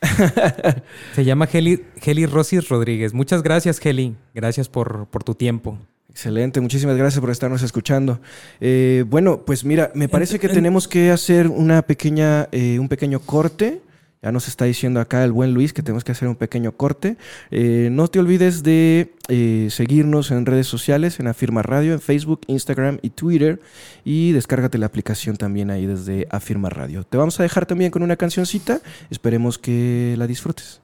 Se 1.14 1.24
llama 1.24 1.48
Heli, 1.52 1.84
Heli 2.04 2.26
Rosis 2.26 2.68
Rodríguez. 2.68 3.14
Muchas 3.14 3.42
gracias, 3.42 3.84
Heli. 3.84 4.14
Gracias 4.34 4.68
por, 4.68 5.06
por 5.06 5.24
tu 5.24 5.34
tiempo. 5.34 5.78
Excelente, 6.10 6.60
muchísimas 6.60 6.96
gracias 6.96 7.20
por 7.20 7.30
estarnos 7.30 7.62
escuchando. 7.62 8.20
Eh, 8.60 9.04
bueno, 9.06 9.42
pues 9.44 9.64
mira, 9.64 9.92
me 9.94 10.08
parece 10.08 10.40
que 10.40 10.48
tenemos 10.48 10.88
que 10.88 11.10
hacer 11.10 11.46
una 11.46 11.82
pequeña, 11.82 12.48
eh, 12.50 12.78
un 12.80 12.88
pequeño 12.88 13.20
corte. 13.20 13.80
Ya 14.22 14.32
nos 14.32 14.48
está 14.48 14.64
diciendo 14.64 15.00
acá 15.00 15.22
el 15.24 15.32
buen 15.32 15.54
Luis 15.54 15.72
que 15.72 15.82
tenemos 15.82 16.02
que 16.02 16.12
hacer 16.12 16.26
un 16.26 16.34
pequeño 16.34 16.72
corte. 16.72 17.16
Eh, 17.50 17.88
no 17.92 18.08
te 18.08 18.18
olvides 18.18 18.62
de 18.64 19.14
eh, 19.28 19.68
seguirnos 19.70 20.30
en 20.32 20.44
redes 20.44 20.66
sociales, 20.66 21.20
en 21.20 21.28
Afirma 21.28 21.62
Radio, 21.62 21.92
en 21.92 22.00
Facebook, 22.00 22.40
Instagram 22.48 22.98
y 23.02 23.10
Twitter. 23.10 23.60
Y 24.04 24.32
descárgate 24.32 24.78
la 24.78 24.86
aplicación 24.86 25.36
también 25.36 25.70
ahí 25.70 25.86
desde 25.86 26.26
Afirma 26.30 26.68
Radio. 26.68 27.04
Te 27.04 27.16
vamos 27.16 27.38
a 27.38 27.44
dejar 27.44 27.66
también 27.66 27.92
con 27.92 28.02
una 28.02 28.16
cancioncita. 28.16 28.80
Esperemos 29.10 29.58
que 29.58 30.14
la 30.18 30.26
disfrutes. 30.26 30.80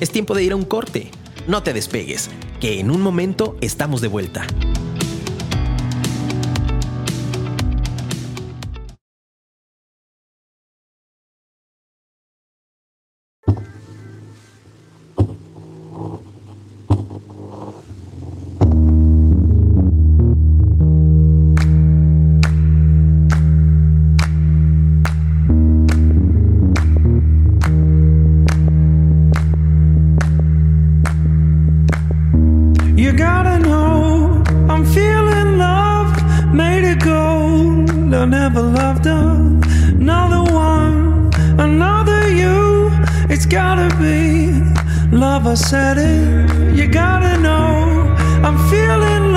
Es 0.00 0.10
tiempo 0.10 0.34
de 0.34 0.42
ir 0.42 0.52
a 0.52 0.56
un 0.56 0.64
corte. 0.64 1.10
No 1.46 1.62
te 1.62 1.72
despegues, 1.72 2.30
que 2.60 2.80
en 2.80 2.90
un 2.90 3.00
momento 3.00 3.56
estamos 3.60 4.00
de 4.00 4.08
vuelta. 4.08 4.44
Never 38.26 38.60
loved 38.60 39.06
another 39.06 40.42
one, 40.52 41.30
another 41.58 42.28
you. 42.28 42.90
It's 43.30 43.46
gotta 43.46 43.88
be 43.96 44.50
love. 45.16 45.46
I 45.46 45.54
said 45.54 45.96
it. 45.98 46.74
You 46.74 46.88
gotta 46.88 47.40
know 47.40 48.16
I'm 48.42 48.58
feeling 48.68 49.35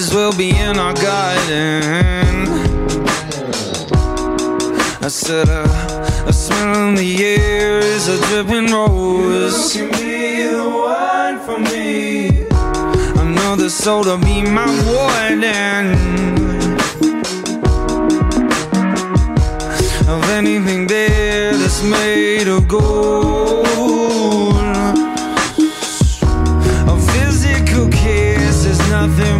I 0.00 0.02
as 0.02 0.14
well 0.14 0.32
be 0.34 0.48
in 0.48 0.78
our 0.78 0.94
garden. 0.94 2.48
I 5.02 5.08
said 5.08 5.46
uh, 5.50 6.24
a 6.26 6.32
smell 6.32 6.88
in 6.88 6.94
the 6.94 7.22
air 7.22 7.80
is 7.80 8.08
a 8.08 8.16
dripping 8.28 8.72
rose. 8.72 9.76
You 9.76 9.90
can 9.90 10.00
be 10.00 10.42
the 10.44 10.70
one 10.70 11.38
for 11.40 11.58
me. 11.58 12.46
Another 13.20 13.68
soul 13.68 14.04
to 14.04 14.16
be 14.16 14.40
my 14.40 14.70
warden 14.88 15.92
of 20.08 20.30
anything 20.30 20.86
there 20.86 21.52
that's 21.52 21.82
made 21.84 22.48
of 22.48 22.66
gold. 22.66 24.56
A 26.88 26.96
physical 27.12 27.86
kiss 27.90 28.64
is 28.64 28.78
nothing 28.88 29.39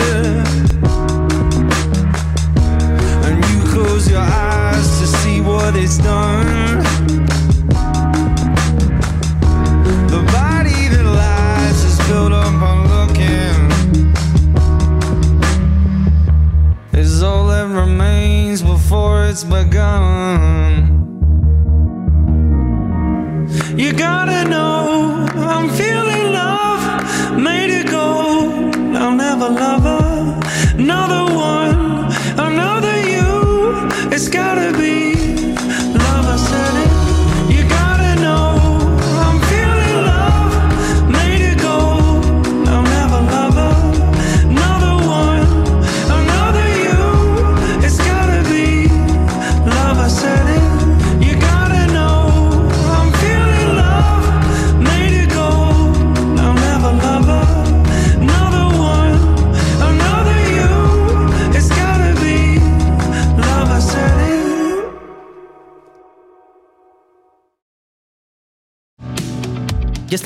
all 5.73 5.97
done. 5.97 7.40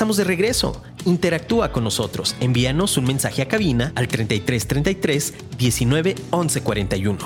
Estamos 0.06 0.18
de 0.18 0.24
regreso. 0.24 0.82
Interactúa 1.04 1.72
con 1.72 1.82
nosotros. 1.82 2.36
Envíanos 2.38 2.96
un 2.96 3.06
mensaje 3.06 3.42
a 3.42 3.48
cabina 3.48 3.92
al 3.96 4.06
3333 4.06 5.34
19 5.58 6.14
11 6.30 6.62
41. 6.62 7.18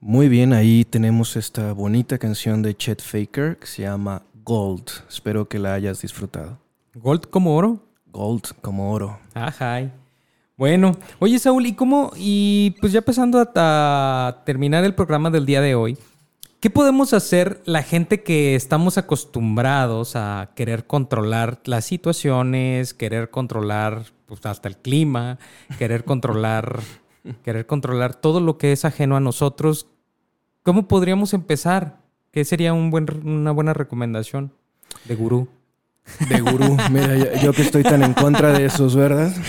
Muy 0.00 0.30
bien, 0.30 0.54
ahí 0.54 0.86
tenemos 0.86 1.36
esta 1.36 1.74
bonita 1.74 2.16
canción 2.16 2.62
de 2.62 2.74
Chet 2.74 3.02
Faker 3.02 3.58
que 3.58 3.66
se 3.66 3.82
llama 3.82 4.22
Gold. 4.42 4.88
Espero 5.06 5.46
que 5.46 5.58
la 5.58 5.74
hayas 5.74 6.00
disfrutado. 6.00 6.58
Gold 6.94 7.28
como 7.28 7.54
oro. 7.54 7.84
Gold 8.06 8.44
como 8.62 8.90
oro. 8.90 9.18
Ajá. 9.34 9.82
Bueno, 10.56 10.96
oye 11.18 11.38
Saúl, 11.38 11.66
¿y 11.66 11.74
cómo? 11.74 12.10
Y 12.16 12.74
pues 12.80 12.92
ya 12.92 13.02
pasando 13.02 13.38
a, 13.38 14.28
a 14.28 14.44
terminar 14.46 14.84
el 14.84 14.94
programa 14.94 15.28
del 15.28 15.44
día 15.44 15.60
de 15.60 15.74
hoy, 15.74 15.98
¿qué 16.60 16.70
podemos 16.70 17.12
hacer 17.12 17.62
la 17.64 17.82
gente 17.82 18.22
que 18.22 18.54
estamos 18.54 18.98
acostumbrados 18.98 20.16
a 20.16 20.50
querer 20.54 20.86
controlar 20.86 21.60
las 21.64 21.84
situaciones, 21.84 22.94
querer 22.94 23.30
controlar 23.30 24.06
pues, 24.26 24.44
hasta 24.44 24.68
el 24.68 24.76
clima, 24.76 25.38
querer 25.78 26.04
controlar, 26.04 26.80
querer 27.44 27.66
controlar 27.66 28.14
todo 28.14 28.40
lo 28.40 28.58
que 28.58 28.72
es 28.72 28.84
ajeno 28.84 29.16
a 29.16 29.20
nosotros? 29.20 29.86
¿Cómo 30.62 30.88
podríamos 30.88 31.32
empezar? 31.34 32.00
¿Qué 32.30 32.44
sería 32.44 32.72
un 32.72 32.90
buen, 32.90 33.06
una 33.26 33.52
buena 33.52 33.72
recomendación 33.72 34.52
de 35.04 35.14
gurú? 35.14 35.48
De 36.28 36.40
gurú. 36.40 36.76
Mira, 36.90 37.16
yo, 37.16 37.26
yo 37.42 37.52
que 37.52 37.62
estoy 37.62 37.82
tan 37.82 38.02
en 38.02 38.14
contra 38.14 38.52
de 38.52 38.66
esos, 38.66 38.94
¿verdad? 38.96 39.32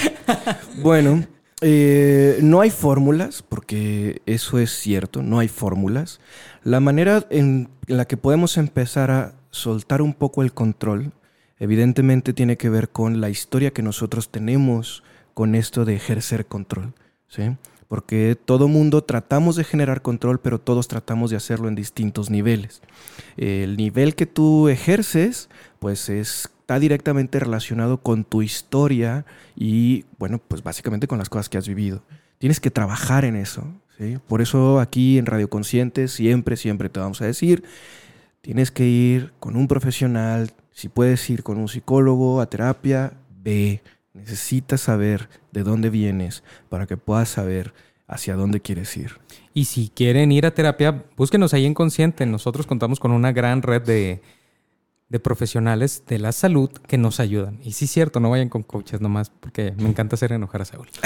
Bueno, 0.81 1.25
eh, 1.61 2.39
no 2.41 2.61
hay 2.61 2.69
fórmulas, 2.69 3.43
porque 3.47 4.21
eso 4.25 4.59
es 4.59 4.71
cierto, 4.71 5.21
no 5.21 5.39
hay 5.39 5.47
fórmulas. 5.47 6.19
La 6.63 6.79
manera 6.79 7.25
en 7.29 7.69
la 7.87 8.05
que 8.05 8.17
podemos 8.17 8.57
empezar 8.57 9.11
a 9.11 9.33
soltar 9.51 10.01
un 10.01 10.13
poco 10.13 10.41
el 10.41 10.53
control, 10.53 11.11
evidentemente 11.59 12.33
tiene 12.33 12.57
que 12.57 12.69
ver 12.69 12.89
con 12.89 13.19
la 13.21 13.29
historia 13.29 13.71
que 13.71 13.81
nosotros 13.81 14.29
tenemos 14.29 15.03
con 15.33 15.55
esto 15.55 15.85
de 15.85 15.95
ejercer 15.95 16.45
control, 16.45 16.93
¿sí? 17.27 17.55
Porque 17.87 18.37
todo 18.45 18.67
mundo 18.67 19.03
tratamos 19.03 19.55
de 19.55 19.63
generar 19.63 20.01
control, 20.03 20.39
pero 20.39 20.59
todos 20.59 20.87
tratamos 20.87 21.31
de 21.31 21.37
hacerlo 21.37 21.67
en 21.67 21.75
distintos 21.75 22.29
niveles. 22.29 22.81
El 23.35 23.77
nivel 23.77 24.15
que 24.15 24.27
tú 24.27 24.69
ejerces, 24.69 25.49
pues 25.79 26.07
es- 26.09 26.49
está 26.69 26.79
directamente 26.79 27.39
relacionado 27.39 27.97
con 27.97 28.23
tu 28.23 28.43
historia 28.43 29.25
y, 29.55 30.05
bueno, 30.19 30.37
pues 30.37 30.61
básicamente 30.61 31.07
con 31.07 31.17
las 31.17 31.27
cosas 31.27 31.49
que 31.49 31.57
has 31.57 31.67
vivido. 31.67 32.03
Tienes 32.37 32.59
que 32.59 32.69
trabajar 32.69 33.25
en 33.25 33.35
eso, 33.35 33.63
¿sí? 33.97 34.19
Por 34.27 34.39
eso 34.39 34.79
aquí 34.79 35.17
en 35.17 35.25
Radio 35.25 35.49
Consciente 35.49 36.07
siempre, 36.07 36.57
siempre 36.57 36.89
te 36.89 36.99
vamos 36.99 37.23
a 37.23 37.25
decir, 37.25 37.63
tienes 38.41 38.69
que 38.69 38.85
ir 38.85 39.33
con 39.39 39.55
un 39.55 39.67
profesional, 39.67 40.51
si 40.71 40.89
puedes 40.89 41.27
ir 41.31 41.41
con 41.41 41.57
un 41.57 41.69
psicólogo 41.69 42.39
a 42.39 42.45
terapia, 42.45 43.13
ve. 43.41 43.81
Necesitas 44.13 44.81
saber 44.81 45.27
de 45.51 45.63
dónde 45.63 45.89
vienes 45.89 46.43
para 46.69 46.85
que 46.85 46.97
puedas 46.97 47.29
saber 47.29 47.73
hacia 48.07 48.35
dónde 48.35 48.59
quieres 48.59 48.95
ir. 48.95 49.13
Y 49.55 49.65
si 49.65 49.89
quieren 49.89 50.31
ir 50.31 50.45
a 50.45 50.53
terapia, 50.53 51.03
búsquenos 51.17 51.55
ahí 51.55 51.65
en 51.65 51.73
Consciente. 51.73 52.27
Nosotros 52.27 52.67
contamos 52.67 52.99
con 52.99 53.09
una 53.11 53.31
gran 53.31 53.63
red 53.63 53.81
de, 53.81 54.21
de 55.09 55.19
profesionales 55.19 56.03
de 56.07 56.19
la 56.19 56.31
salud 56.31 56.69
que 56.87 56.99
nos 56.99 57.19
ayudan. 57.19 57.59
Y 57.63 57.71
sí, 57.71 57.85
es 57.85 57.91
cierto, 57.91 58.19
no 58.19 58.29
vayan 58.29 58.47
con 58.47 58.61
coaches 58.61 59.01
nomás, 59.01 59.31
porque 59.31 59.73
me 59.77 59.89
encanta 59.89 60.15
hacer 60.15 60.31
enojar 60.31 60.61
a 60.61 60.65
Saúl. 60.65 60.87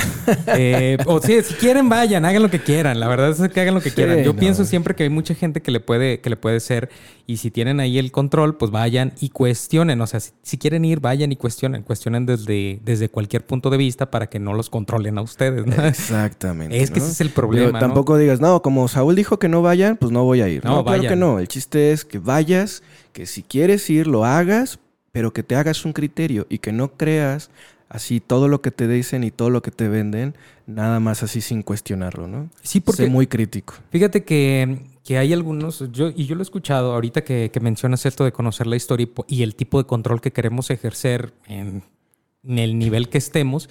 Eh, 0.56 0.98
o 1.06 1.20
sí, 1.22 1.42
si 1.44 1.54
quieren, 1.56 1.90
vayan, 1.90 2.24
hagan 2.26 2.42
lo 2.42 2.50
que 2.50 2.60
quieran. 2.60 3.00
La 3.00 3.08
verdad 3.08 3.30
es 3.32 3.52
que 3.52 3.60
hagan 3.60 3.74
lo 3.74 3.82
que 3.82 3.90
Sí, 3.90 3.96
quieran. 3.96 4.20
Yo 4.24 4.34
no. 4.34 4.40
pienso 4.40 4.64
siempre 4.66 4.96
que 4.96 5.04
hay 5.04 5.10
mucha 5.10 5.36
gente 5.36 5.62
que 5.62 5.72
le 5.72 5.80
puede, 5.80 6.22
que 6.22 6.30
le 6.30 6.38
puede 6.38 6.60
ser. 6.60 6.90
Y 7.28 7.38
si 7.38 7.52
tienen 7.52 7.80
ahí 7.80 7.98
el 7.98 8.12
control, 8.12 8.56
pues 8.56 8.72
vayan 8.72 9.14
y 9.20 9.30
cuestionen. 9.30 10.00
O 10.00 10.08
sea, 10.08 10.20
si, 10.20 10.32
si 10.42 10.58
quieren 10.58 10.86
ir, 10.86 11.00
vayan 11.02 11.32
y 11.32 11.36
cuestionen. 11.36 11.84
Cuestionen 11.84 12.26
desde, 12.26 12.80
desde 12.84 13.10
cualquier 13.10 13.46
punto 13.46 13.70
de 13.70 13.78
vista 13.78 14.12
para 14.12 14.28
que 14.28 14.40
no 14.40 14.54
los 14.54 14.70
controlen 14.70 15.18
a 15.18 15.22
ustedes. 15.22 15.66
¿no? 15.66 15.86
Exactamente. 15.86 16.82
Es 16.82 16.92
que 16.92 17.00
¿no? 17.00 17.06
ese 17.06 17.14
es 17.14 17.22
el 17.22 17.30
problema, 17.30 17.68
Pero 17.68 17.80
tampoco 17.80 18.18
digas, 18.18 18.40
no, 18.40 18.62
como 18.62 18.88
Saúl 18.88 19.16
dijo 19.16 19.40
que 19.40 19.50
no 19.50 19.62
vayan, 19.62 19.98
pues 19.98 20.12
no 20.12 20.24
voy 20.24 20.42
a 20.42 20.48
ir. 20.50 20.64
No, 20.64 20.84
claro 20.84 21.02
que 21.04 21.16
no. 21.16 21.40
El 21.40 21.48
chiste 21.48 21.92
es 21.92 22.06
que 22.06 22.20
vayas, 22.20 22.84
que 23.14 23.26
si 23.26 23.44
quieres 23.44 23.90
ir, 23.90 24.08
lo 24.08 24.26
hagas, 24.26 24.80
pero 25.12 25.32
que 25.32 25.44
te 25.44 25.56
hagas 25.56 25.86
un 25.86 25.94
criterio 25.94 26.46
y 26.50 26.58
que 26.58 26.74
no 26.74 26.98
creas 26.98 27.50
así 27.88 28.20
todo 28.20 28.48
lo 28.48 28.62
que 28.62 28.72
te 28.72 28.88
dicen 28.88 29.24
y 29.24 29.30
todo 29.30 29.52
lo 29.52 29.62
que 29.62 29.70
te 29.70 29.88
venden, 29.88 30.36
nada 30.66 31.00
más 31.00 31.22
así 31.22 31.42
sin 31.42 31.62
cuestionarlo, 31.62 32.28
¿no? 32.28 32.50
Sí, 32.64 32.80
porque 32.80 33.04
Sé 33.04 33.10
muy 33.10 33.28
crítico. 33.28 33.76
Fíjate 33.92 34.24
que, 34.24 34.80
que 35.04 35.20
hay 35.20 35.32
algunos, 35.32 35.92
yo, 35.92 36.10
y 36.10 36.26
yo 36.26 36.34
lo 36.34 36.42
he 36.42 36.44
escuchado 36.44 36.94
ahorita 36.94 37.24
que, 37.24 37.52
que 37.54 37.60
mencionas 37.60 38.08
esto 38.08 38.26
de 38.26 38.32
conocer 38.32 38.66
la 38.66 38.76
historia 38.76 39.08
y, 39.28 39.44
el 39.44 39.56
tipo 39.56 39.78
de 39.78 39.86
control 39.86 40.22
que 40.22 40.32
queremos 40.32 40.72
ejercer 40.72 41.34
en, 41.48 41.84
en 42.44 42.60
el 42.60 42.80
nivel 42.80 43.10
que 43.10 43.20
estemos. 43.20 43.70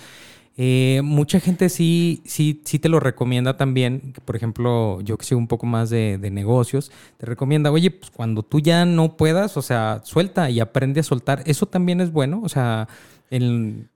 Eh, 0.56 1.00
mucha 1.02 1.40
gente 1.40 1.68
sí, 1.68 2.22
sí, 2.24 2.60
sí 2.64 2.78
te 2.78 2.88
lo 2.88 3.00
recomienda 3.00 3.56
también. 3.56 4.14
Por 4.24 4.36
ejemplo, 4.36 5.00
yo 5.00 5.16
que 5.16 5.24
sé 5.24 5.34
un 5.34 5.48
poco 5.48 5.66
más 5.66 5.90
de, 5.90 6.18
de 6.18 6.30
negocios, 6.30 6.92
te 7.16 7.26
recomienda, 7.26 7.70
oye, 7.70 7.90
pues 7.90 8.10
cuando 8.10 8.42
tú 8.42 8.60
ya 8.60 8.84
no 8.84 9.16
puedas, 9.16 9.56
o 9.56 9.62
sea, 9.62 10.02
suelta 10.04 10.50
y 10.50 10.60
aprende 10.60 11.00
a 11.00 11.04
soltar. 11.04 11.42
Eso 11.46 11.66
también 11.66 12.00
es 12.00 12.12
bueno, 12.12 12.40
o 12.44 12.48
sea, 12.48 12.88
en, 13.30 13.88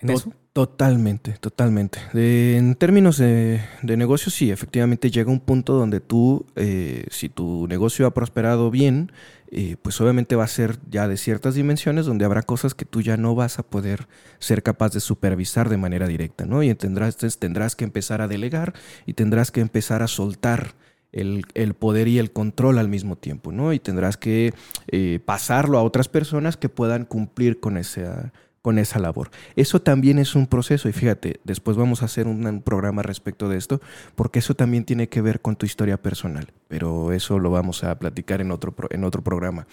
eso. 0.00 0.32
Totalmente, 0.54 1.32
totalmente. 1.40 1.98
En 2.14 2.76
términos 2.76 3.18
de, 3.18 3.60
de 3.82 3.96
negocio, 3.96 4.30
sí, 4.30 4.52
efectivamente 4.52 5.10
llega 5.10 5.32
un 5.32 5.40
punto 5.40 5.72
donde 5.74 5.98
tú, 5.98 6.46
eh, 6.54 7.06
si 7.10 7.28
tu 7.28 7.66
negocio 7.66 8.06
ha 8.06 8.14
prosperado 8.14 8.70
bien, 8.70 9.10
eh, 9.50 9.74
pues 9.82 10.00
obviamente 10.00 10.36
va 10.36 10.44
a 10.44 10.46
ser 10.46 10.78
ya 10.88 11.08
de 11.08 11.16
ciertas 11.16 11.56
dimensiones 11.56 12.06
donde 12.06 12.24
habrá 12.24 12.42
cosas 12.42 12.76
que 12.76 12.84
tú 12.84 13.00
ya 13.00 13.16
no 13.16 13.34
vas 13.34 13.58
a 13.58 13.64
poder 13.64 14.06
ser 14.38 14.62
capaz 14.62 14.92
de 14.92 15.00
supervisar 15.00 15.68
de 15.68 15.76
manera 15.76 16.06
directa, 16.06 16.46
¿no? 16.46 16.62
Y 16.62 16.72
tendrás, 16.76 17.16
tendrás 17.16 17.74
que 17.74 17.82
empezar 17.82 18.22
a 18.22 18.28
delegar 18.28 18.74
y 19.06 19.14
tendrás 19.14 19.50
que 19.50 19.60
empezar 19.60 20.02
a 20.04 20.06
soltar 20.06 20.76
el, 21.10 21.46
el 21.54 21.74
poder 21.74 22.06
y 22.06 22.20
el 22.20 22.30
control 22.30 22.78
al 22.78 22.88
mismo 22.88 23.16
tiempo, 23.16 23.50
¿no? 23.50 23.72
Y 23.72 23.80
tendrás 23.80 24.16
que 24.16 24.54
eh, 24.86 25.18
pasarlo 25.24 25.78
a 25.78 25.82
otras 25.82 26.08
personas 26.08 26.56
que 26.56 26.68
puedan 26.68 27.06
cumplir 27.06 27.58
con 27.58 27.76
esa, 27.76 28.32
con 28.64 28.78
esa 28.78 28.98
labor. 28.98 29.30
Eso 29.56 29.82
también 29.82 30.18
es 30.18 30.34
un 30.34 30.46
proceso 30.46 30.88
y 30.88 30.92
fíjate, 30.94 31.38
después 31.44 31.76
vamos 31.76 32.00
a 32.00 32.06
hacer 32.06 32.26
un, 32.26 32.62
programa 32.62 33.02
respecto 33.02 33.50
de 33.50 33.58
esto, 33.58 33.82
porque 34.14 34.38
eso 34.38 34.54
también 34.54 34.86
tiene 34.86 35.10
que 35.10 35.20
ver 35.20 35.42
con 35.42 35.54
tu 35.54 35.66
historia 35.66 36.00
personal, 36.00 36.50
pero 36.66 37.12
eso 37.12 37.38
lo 37.38 37.50
vamos 37.50 37.84
a 37.84 37.98
platicar 37.98 38.40
en 38.40 38.50
otro, 38.50 38.74
en 38.88 39.04
otro 39.04 39.22
programa. 39.22 39.66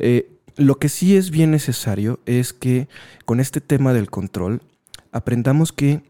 Eh, 0.00 0.28
lo 0.56 0.80
que 0.80 0.88
sí 0.88 1.16
es 1.16 1.30
bien 1.30 1.52
necesario 1.52 2.18
es 2.26 2.52
que 2.52 2.88
con 3.26 3.38
este 3.38 3.60
tema 3.60 3.92
del 3.92 4.10
control 4.10 4.60
aprendamos 5.12 5.72
que 5.72 6.02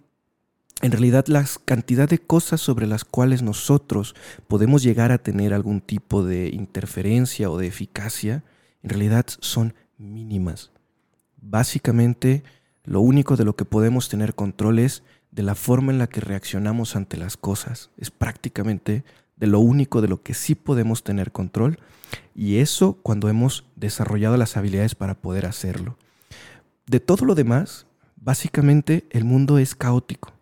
en 0.81 0.91
realidad 0.91 1.27
la 1.27 1.45
cantidad 1.67 2.09
de 2.09 2.19
cosas 2.19 2.63
sobre 2.63 2.87
las 2.87 3.05
cuales 3.05 3.43
nosotros 3.43 4.15
podemos 4.49 4.83
llegar 4.83 5.13
a 5.13 5.19
tener 5.19 5.53
algún 5.53 5.83
tipo 5.83 6.25
de 6.25 6.49
interferencia 6.49 7.51
o 7.51 7.59
de 7.59 7.67
eficacia, 7.67 8.43
en 8.83 8.89
realidad 8.89 9.27
son 9.41 9.75
mínimas. 9.99 10.72
Básicamente, 11.43 12.45
lo 12.85 13.01
único 13.01 13.37
de 13.37 13.45
lo 13.45 13.57
que 13.57 13.65
podemos 13.65 14.09
tener 14.09 14.35
control 14.35 14.79
es 14.79 15.03
de 15.33 15.43
la 15.43 15.55
forma 15.55 15.93
en 15.93 15.99
la 15.99 16.07
que 16.07 16.21
reaccionamos 16.21 16.95
ante 16.97 17.17
las 17.17 17.37
cosas. 17.37 17.91
Es 17.99 18.11
prácticamente 18.11 19.05
de 19.37 19.47
lo 19.49 19.59
único 19.59 20.01
de 20.01 20.09
lo 20.09 20.23
que 20.23 20.35
sí 20.35 20.55
podemos 20.55 21.03
tener 21.03 21.33
control 21.33 21.79
y 22.35 22.59
eso 22.59 22.99
cuando 23.03 23.29
hemos 23.29 23.65
desarrollado 23.75 24.37
las 24.37 24.57
habilidades 24.57 24.95
para 24.95 25.15
poder 25.15 25.47
hacerlo. 25.47 25.99
De 26.87 27.01
todo 27.01 27.27
lo 27.27 27.35
demás, 27.35 27.87
básicamente 28.17 29.05
el 29.11 29.25
mundo 29.25 29.59
es 29.59 29.75
caótico. 29.75 30.33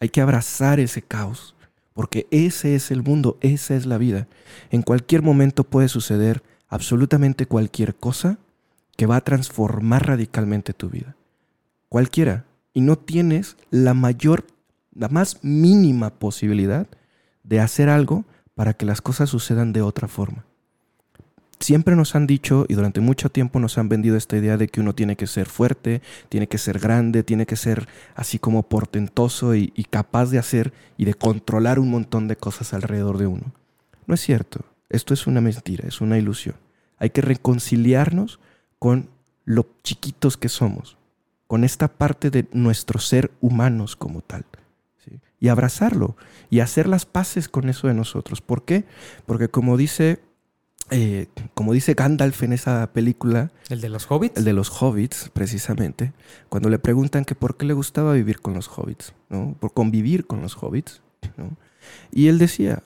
Hay 0.00 0.08
que 0.08 0.22
abrazar 0.22 0.80
ese 0.80 1.02
caos, 1.02 1.54
porque 1.92 2.26
ese 2.30 2.74
es 2.74 2.90
el 2.90 3.02
mundo, 3.02 3.38
esa 3.42 3.76
es 3.76 3.86
la 3.86 3.98
vida. 3.98 4.26
En 4.70 4.82
cualquier 4.82 5.22
momento 5.22 5.62
puede 5.62 5.88
suceder 5.88 6.42
absolutamente 6.68 7.46
cualquier 7.46 7.94
cosa 7.94 8.38
que 9.00 9.06
va 9.06 9.16
a 9.16 9.24
transformar 9.24 10.08
radicalmente 10.08 10.74
tu 10.74 10.90
vida. 10.90 11.16
Cualquiera. 11.88 12.44
Y 12.74 12.82
no 12.82 12.98
tienes 12.98 13.56
la 13.70 13.94
mayor, 13.94 14.44
la 14.94 15.08
más 15.08 15.42
mínima 15.42 16.10
posibilidad 16.10 16.86
de 17.42 17.60
hacer 17.60 17.88
algo 17.88 18.26
para 18.54 18.74
que 18.74 18.84
las 18.84 19.00
cosas 19.00 19.30
sucedan 19.30 19.72
de 19.72 19.80
otra 19.80 20.06
forma. 20.06 20.44
Siempre 21.60 21.96
nos 21.96 22.14
han 22.14 22.26
dicho 22.26 22.66
y 22.68 22.74
durante 22.74 23.00
mucho 23.00 23.30
tiempo 23.30 23.58
nos 23.58 23.78
han 23.78 23.88
vendido 23.88 24.18
esta 24.18 24.36
idea 24.36 24.58
de 24.58 24.68
que 24.68 24.82
uno 24.82 24.94
tiene 24.94 25.16
que 25.16 25.26
ser 25.26 25.46
fuerte, 25.46 26.02
tiene 26.28 26.46
que 26.46 26.58
ser 26.58 26.78
grande, 26.78 27.22
tiene 27.22 27.46
que 27.46 27.56
ser 27.56 27.88
así 28.14 28.38
como 28.38 28.64
portentoso 28.64 29.54
y, 29.54 29.72
y 29.74 29.84
capaz 29.84 30.26
de 30.26 30.38
hacer 30.38 30.74
y 30.98 31.06
de 31.06 31.14
controlar 31.14 31.78
un 31.78 31.88
montón 31.88 32.28
de 32.28 32.36
cosas 32.36 32.74
alrededor 32.74 33.16
de 33.16 33.28
uno. 33.28 33.54
No 34.06 34.12
es 34.12 34.20
cierto. 34.20 34.66
Esto 34.90 35.14
es 35.14 35.26
una 35.26 35.40
mentira, 35.40 35.88
es 35.88 36.02
una 36.02 36.18
ilusión. 36.18 36.56
Hay 36.98 37.08
que 37.08 37.22
reconciliarnos 37.22 38.40
con 38.80 39.10
lo 39.44 39.66
chiquitos 39.84 40.36
que 40.36 40.48
somos, 40.48 40.96
con 41.46 41.62
esta 41.62 41.86
parte 41.86 42.30
de 42.30 42.48
nuestro 42.52 42.98
ser 42.98 43.30
humanos 43.40 43.94
como 43.94 44.22
tal. 44.22 44.44
¿sí? 45.04 45.20
Y 45.38 45.48
abrazarlo 45.48 46.16
y 46.48 46.60
hacer 46.60 46.88
las 46.88 47.06
paces 47.06 47.48
con 47.48 47.68
eso 47.68 47.86
de 47.86 47.94
nosotros. 47.94 48.40
¿Por 48.40 48.64
qué? 48.64 48.84
Porque 49.26 49.48
como 49.48 49.76
dice, 49.76 50.20
eh, 50.90 51.26
como 51.54 51.74
dice 51.74 51.92
Gandalf 51.94 52.42
en 52.42 52.54
esa 52.54 52.90
película, 52.92 53.52
¿El 53.68 53.82
de 53.82 53.90
los 53.90 54.10
hobbits? 54.10 54.38
el 54.38 54.44
de 54.44 54.54
los 54.54 54.70
hobbits, 54.82 55.30
precisamente, 55.32 56.14
cuando 56.48 56.70
le 56.70 56.78
preguntan 56.78 57.24
que 57.26 57.34
por 57.34 57.58
qué 57.58 57.66
le 57.66 57.74
gustaba 57.74 58.14
vivir 58.14 58.40
con 58.40 58.54
los 58.54 58.66
hobbits, 58.68 59.12
¿no? 59.28 59.56
Por 59.60 59.74
convivir 59.74 60.26
con 60.26 60.40
los 60.40 60.56
hobbits, 60.60 61.02
¿no? 61.36 61.56
Y 62.10 62.28
él 62.28 62.38
decía, 62.38 62.82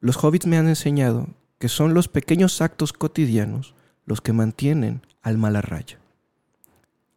los 0.00 0.22
hobbits 0.22 0.46
me 0.46 0.58
han 0.58 0.68
enseñado 0.68 1.28
que 1.58 1.68
son 1.70 1.94
los 1.94 2.08
pequeños 2.08 2.60
actos 2.60 2.92
cotidianos 2.92 3.74
los 4.06 4.20
que 4.20 4.32
mantienen 4.32 5.02
al 5.22 5.38
mal 5.38 5.56
a 5.56 5.62
raya. 5.62 5.98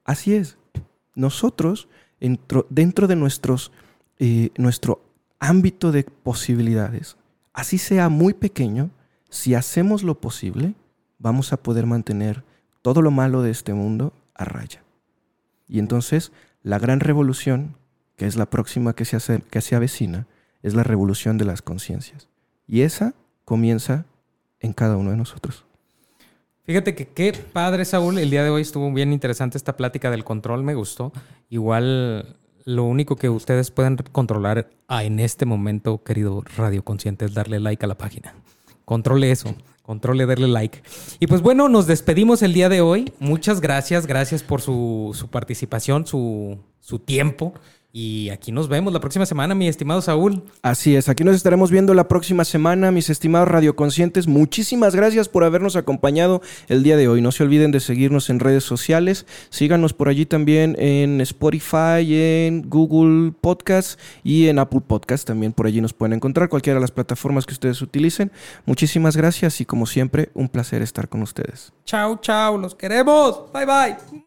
Así 0.06 0.34
es. 0.36 0.58
Nosotros, 1.16 1.88
entro- 2.22 2.66
dentro 2.70 3.08
de 3.08 3.16
nuestros, 3.16 3.72
eh, 4.20 4.52
nuestro 4.58 5.02
ámbito 5.40 5.92
de 5.92 6.04
posibilidades, 6.04 7.18
así 7.54 7.78
sea 7.78 8.10
muy 8.10 8.34
pequeño, 8.34 8.90
si 9.30 9.54
hacemos 9.54 10.04
lo 10.04 10.20
posible, 10.22 10.76
vamos 11.20 11.52
a 11.52 11.58
poder 11.58 11.86
mantener 11.86 12.44
todo 12.82 13.02
lo 13.02 13.12
malo 13.12 13.42
de 13.42 13.52
este 13.52 13.74
mundo 13.74 14.14
a 14.34 14.46
raya. 14.46 14.82
Y 15.68 15.80
entonces, 15.80 16.32
la 16.64 16.80
gran 16.80 17.02
revolución, 17.02 17.76
que 18.16 18.26
es 18.26 18.36
la 18.38 18.50
próxima 18.50 18.94
que 18.94 19.04
se, 19.06 19.18
hace, 19.18 19.42
que 19.42 19.62
se 19.62 19.76
avecina, 19.76 20.28
es 20.64 20.74
la 20.74 20.84
revolución 20.84 21.38
de 21.38 21.46
las 21.46 21.62
conciencias. 21.62 22.30
Y 22.66 22.82
esa 22.82 23.14
comienza 23.46 24.06
en 24.60 24.74
cada 24.74 24.98
uno 24.98 25.12
de 25.12 25.18
nosotros. 25.18 25.66
Fíjate 26.68 26.96
que 26.96 27.08
qué 27.08 27.32
padre, 27.32 27.86
Saúl. 27.86 28.20
El 28.20 28.30
día 28.30 28.44
de 28.44 28.50
hoy 28.50 28.62
estuvo 28.62 28.92
bien 28.92 29.14
interesante 29.14 29.58
esta 29.58 29.78
plática 29.78 30.12
del 30.12 30.26
control, 30.26 30.64
me 30.64 30.76
gustó. 30.76 31.14
Igual 31.50 32.36
lo 32.66 32.84
único 32.84 33.16
que 33.16 33.30
ustedes 33.30 33.72
pueden 33.72 33.96
controlar 34.12 34.70
en 34.90 35.22
este 35.22 35.46
momento, 35.46 36.04
querido 36.04 36.44
Radio 36.58 36.84
Consciente, 36.84 37.24
es 37.24 37.34
darle 37.34 37.62
like 37.62 37.86
a 37.86 37.88
la 37.88 37.98
página. 37.98 38.36
Controle 38.84 39.32
eso, 39.32 39.56
controle 39.82 40.26
darle 40.26 40.50
like. 40.50 40.84
Y 41.22 41.28
pues 41.28 41.42
bueno, 41.42 41.70
nos 41.70 41.88
despedimos 41.88 42.42
el 42.42 42.52
día 42.52 42.68
de 42.68 42.82
hoy. 42.82 43.14
Muchas 43.20 43.62
gracias, 43.62 44.06
gracias 44.06 44.44
por 44.44 44.60
su, 44.60 45.16
su 45.18 45.30
participación, 45.30 46.06
su, 46.06 46.58
su 46.82 47.00
tiempo. 47.00 47.54
Y 48.00 48.30
aquí 48.30 48.52
nos 48.52 48.70
vemos 48.70 48.94
la 48.94 49.00
próxima 49.00 49.26
semana, 49.26 49.56
mi 49.56 49.68
estimado 49.68 50.04
Saúl. 50.04 50.44
Así 50.62 50.96
es, 50.96 51.10
aquí 51.10 51.24
nos 51.24 51.36
estaremos 51.36 51.72
viendo 51.72 51.96
la 51.96 52.08
próxima 52.08 52.46
semana, 52.46 52.92
mis 52.92 53.10
estimados 53.10 53.48
radioconscientes. 53.48 54.28
Muchísimas 54.28 54.94
gracias 54.96 55.28
por 55.30 55.44
habernos 55.44 55.76
acompañado 55.76 56.44
el 56.68 56.84
día 56.84 56.96
de 56.96 57.08
hoy. 57.08 57.24
No 57.24 57.32
se 57.32 57.42
olviden 57.42 57.72
de 57.72 57.80
seguirnos 57.80 58.30
en 58.30 58.40
redes 58.40 58.64
sociales. 58.64 59.26
Síganos 59.50 59.94
por 59.94 60.10
allí 60.10 60.28
también 60.28 60.76
en 60.78 61.22
Spotify, 61.22 62.06
en 62.08 62.70
Google 62.70 63.32
Podcast 63.42 64.00
y 64.24 64.48
en 64.48 64.60
Apple 64.60 64.82
Podcast. 64.82 65.26
También 65.26 65.52
por 65.52 65.66
allí 65.66 65.82
nos 65.82 65.94
pueden 65.94 66.14
encontrar 66.14 66.50
cualquiera 66.50 66.76
de 66.76 66.82
las 66.82 66.92
plataformas 66.92 67.48
que 67.48 67.54
ustedes 67.54 67.82
utilicen. 67.82 68.32
Muchísimas 68.68 69.18
gracias 69.18 69.60
y 69.60 69.66
como 69.66 69.88
siempre, 69.88 70.30
un 70.36 70.50
placer 70.50 70.84
estar 70.84 71.10
con 71.10 71.24
ustedes. 71.24 71.74
Chao, 71.84 72.20
chao, 72.22 72.60
los 72.60 72.76
queremos. 72.76 73.52
Bye, 73.52 73.66
bye. 73.66 74.27